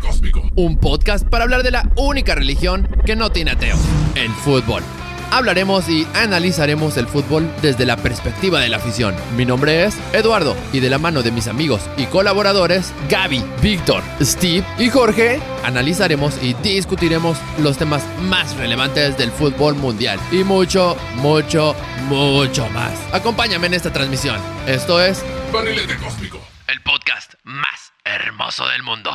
Cósmico. 0.00 0.50
un 0.56 0.78
podcast 0.78 1.26
para 1.26 1.44
hablar 1.44 1.62
de 1.62 1.70
la 1.70 1.90
única 1.96 2.34
religión 2.34 2.88
que 3.06 3.16
no 3.16 3.30
tiene 3.30 3.52
ateo, 3.52 3.76
el 4.14 4.30
fútbol. 4.32 4.82
Hablaremos 5.30 5.88
y 5.88 6.06
analizaremos 6.14 6.96
el 6.96 7.06
fútbol 7.06 7.50
desde 7.62 7.84
la 7.86 7.96
perspectiva 7.96 8.60
de 8.60 8.68
la 8.68 8.78
afición. 8.78 9.14
Mi 9.36 9.44
nombre 9.44 9.84
es 9.84 9.96
Eduardo 10.12 10.56
y 10.72 10.80
de 10.80 10.90
la 10.90 10.98
mano 10.98 11.22
de 11.22 11.30
mis 11.30 11.48
amigos 11.48 11.82
y 11.96 12.06
colaboradores 12.06 12.92
Gaby, 13.08 13.44
Víctor, 13.62 14.02
Steve 14.20 14.64
y 14.78 14.88
Jorge, 14.88 15.40
analizaremos 15.64 16.42
y 16.42 16.54
discutiremos 16.54 17.38
los 17.58 17.76
temas 17.76 18.02
más 18.22 18.56
relevantes 18.56 19.16
del 19.18 19.30
fútbol 19.30 19.74
mundial 19.74 20.18
y 20.32 20.44
mucho, 20.44 20.96
mucho, 21.16 21.74
mucho 22.08 22.68
más. 22.70 22.92
Acompáñame 23.12 23.66
en 23.66 23.74
esta 23.74 23.92
transmisión. 23.92 24.40
Esto 24.66 25.00
es 25.02 25.22
Barrilete 25.52 25.96
cósmico. 25.96 26.40
el 26.68 26.80
podcast 26.82 27.34
más 27.44 27.92
hermoso 28.04 28.66
del 28.68 28.82
mundo. 28.82 29.10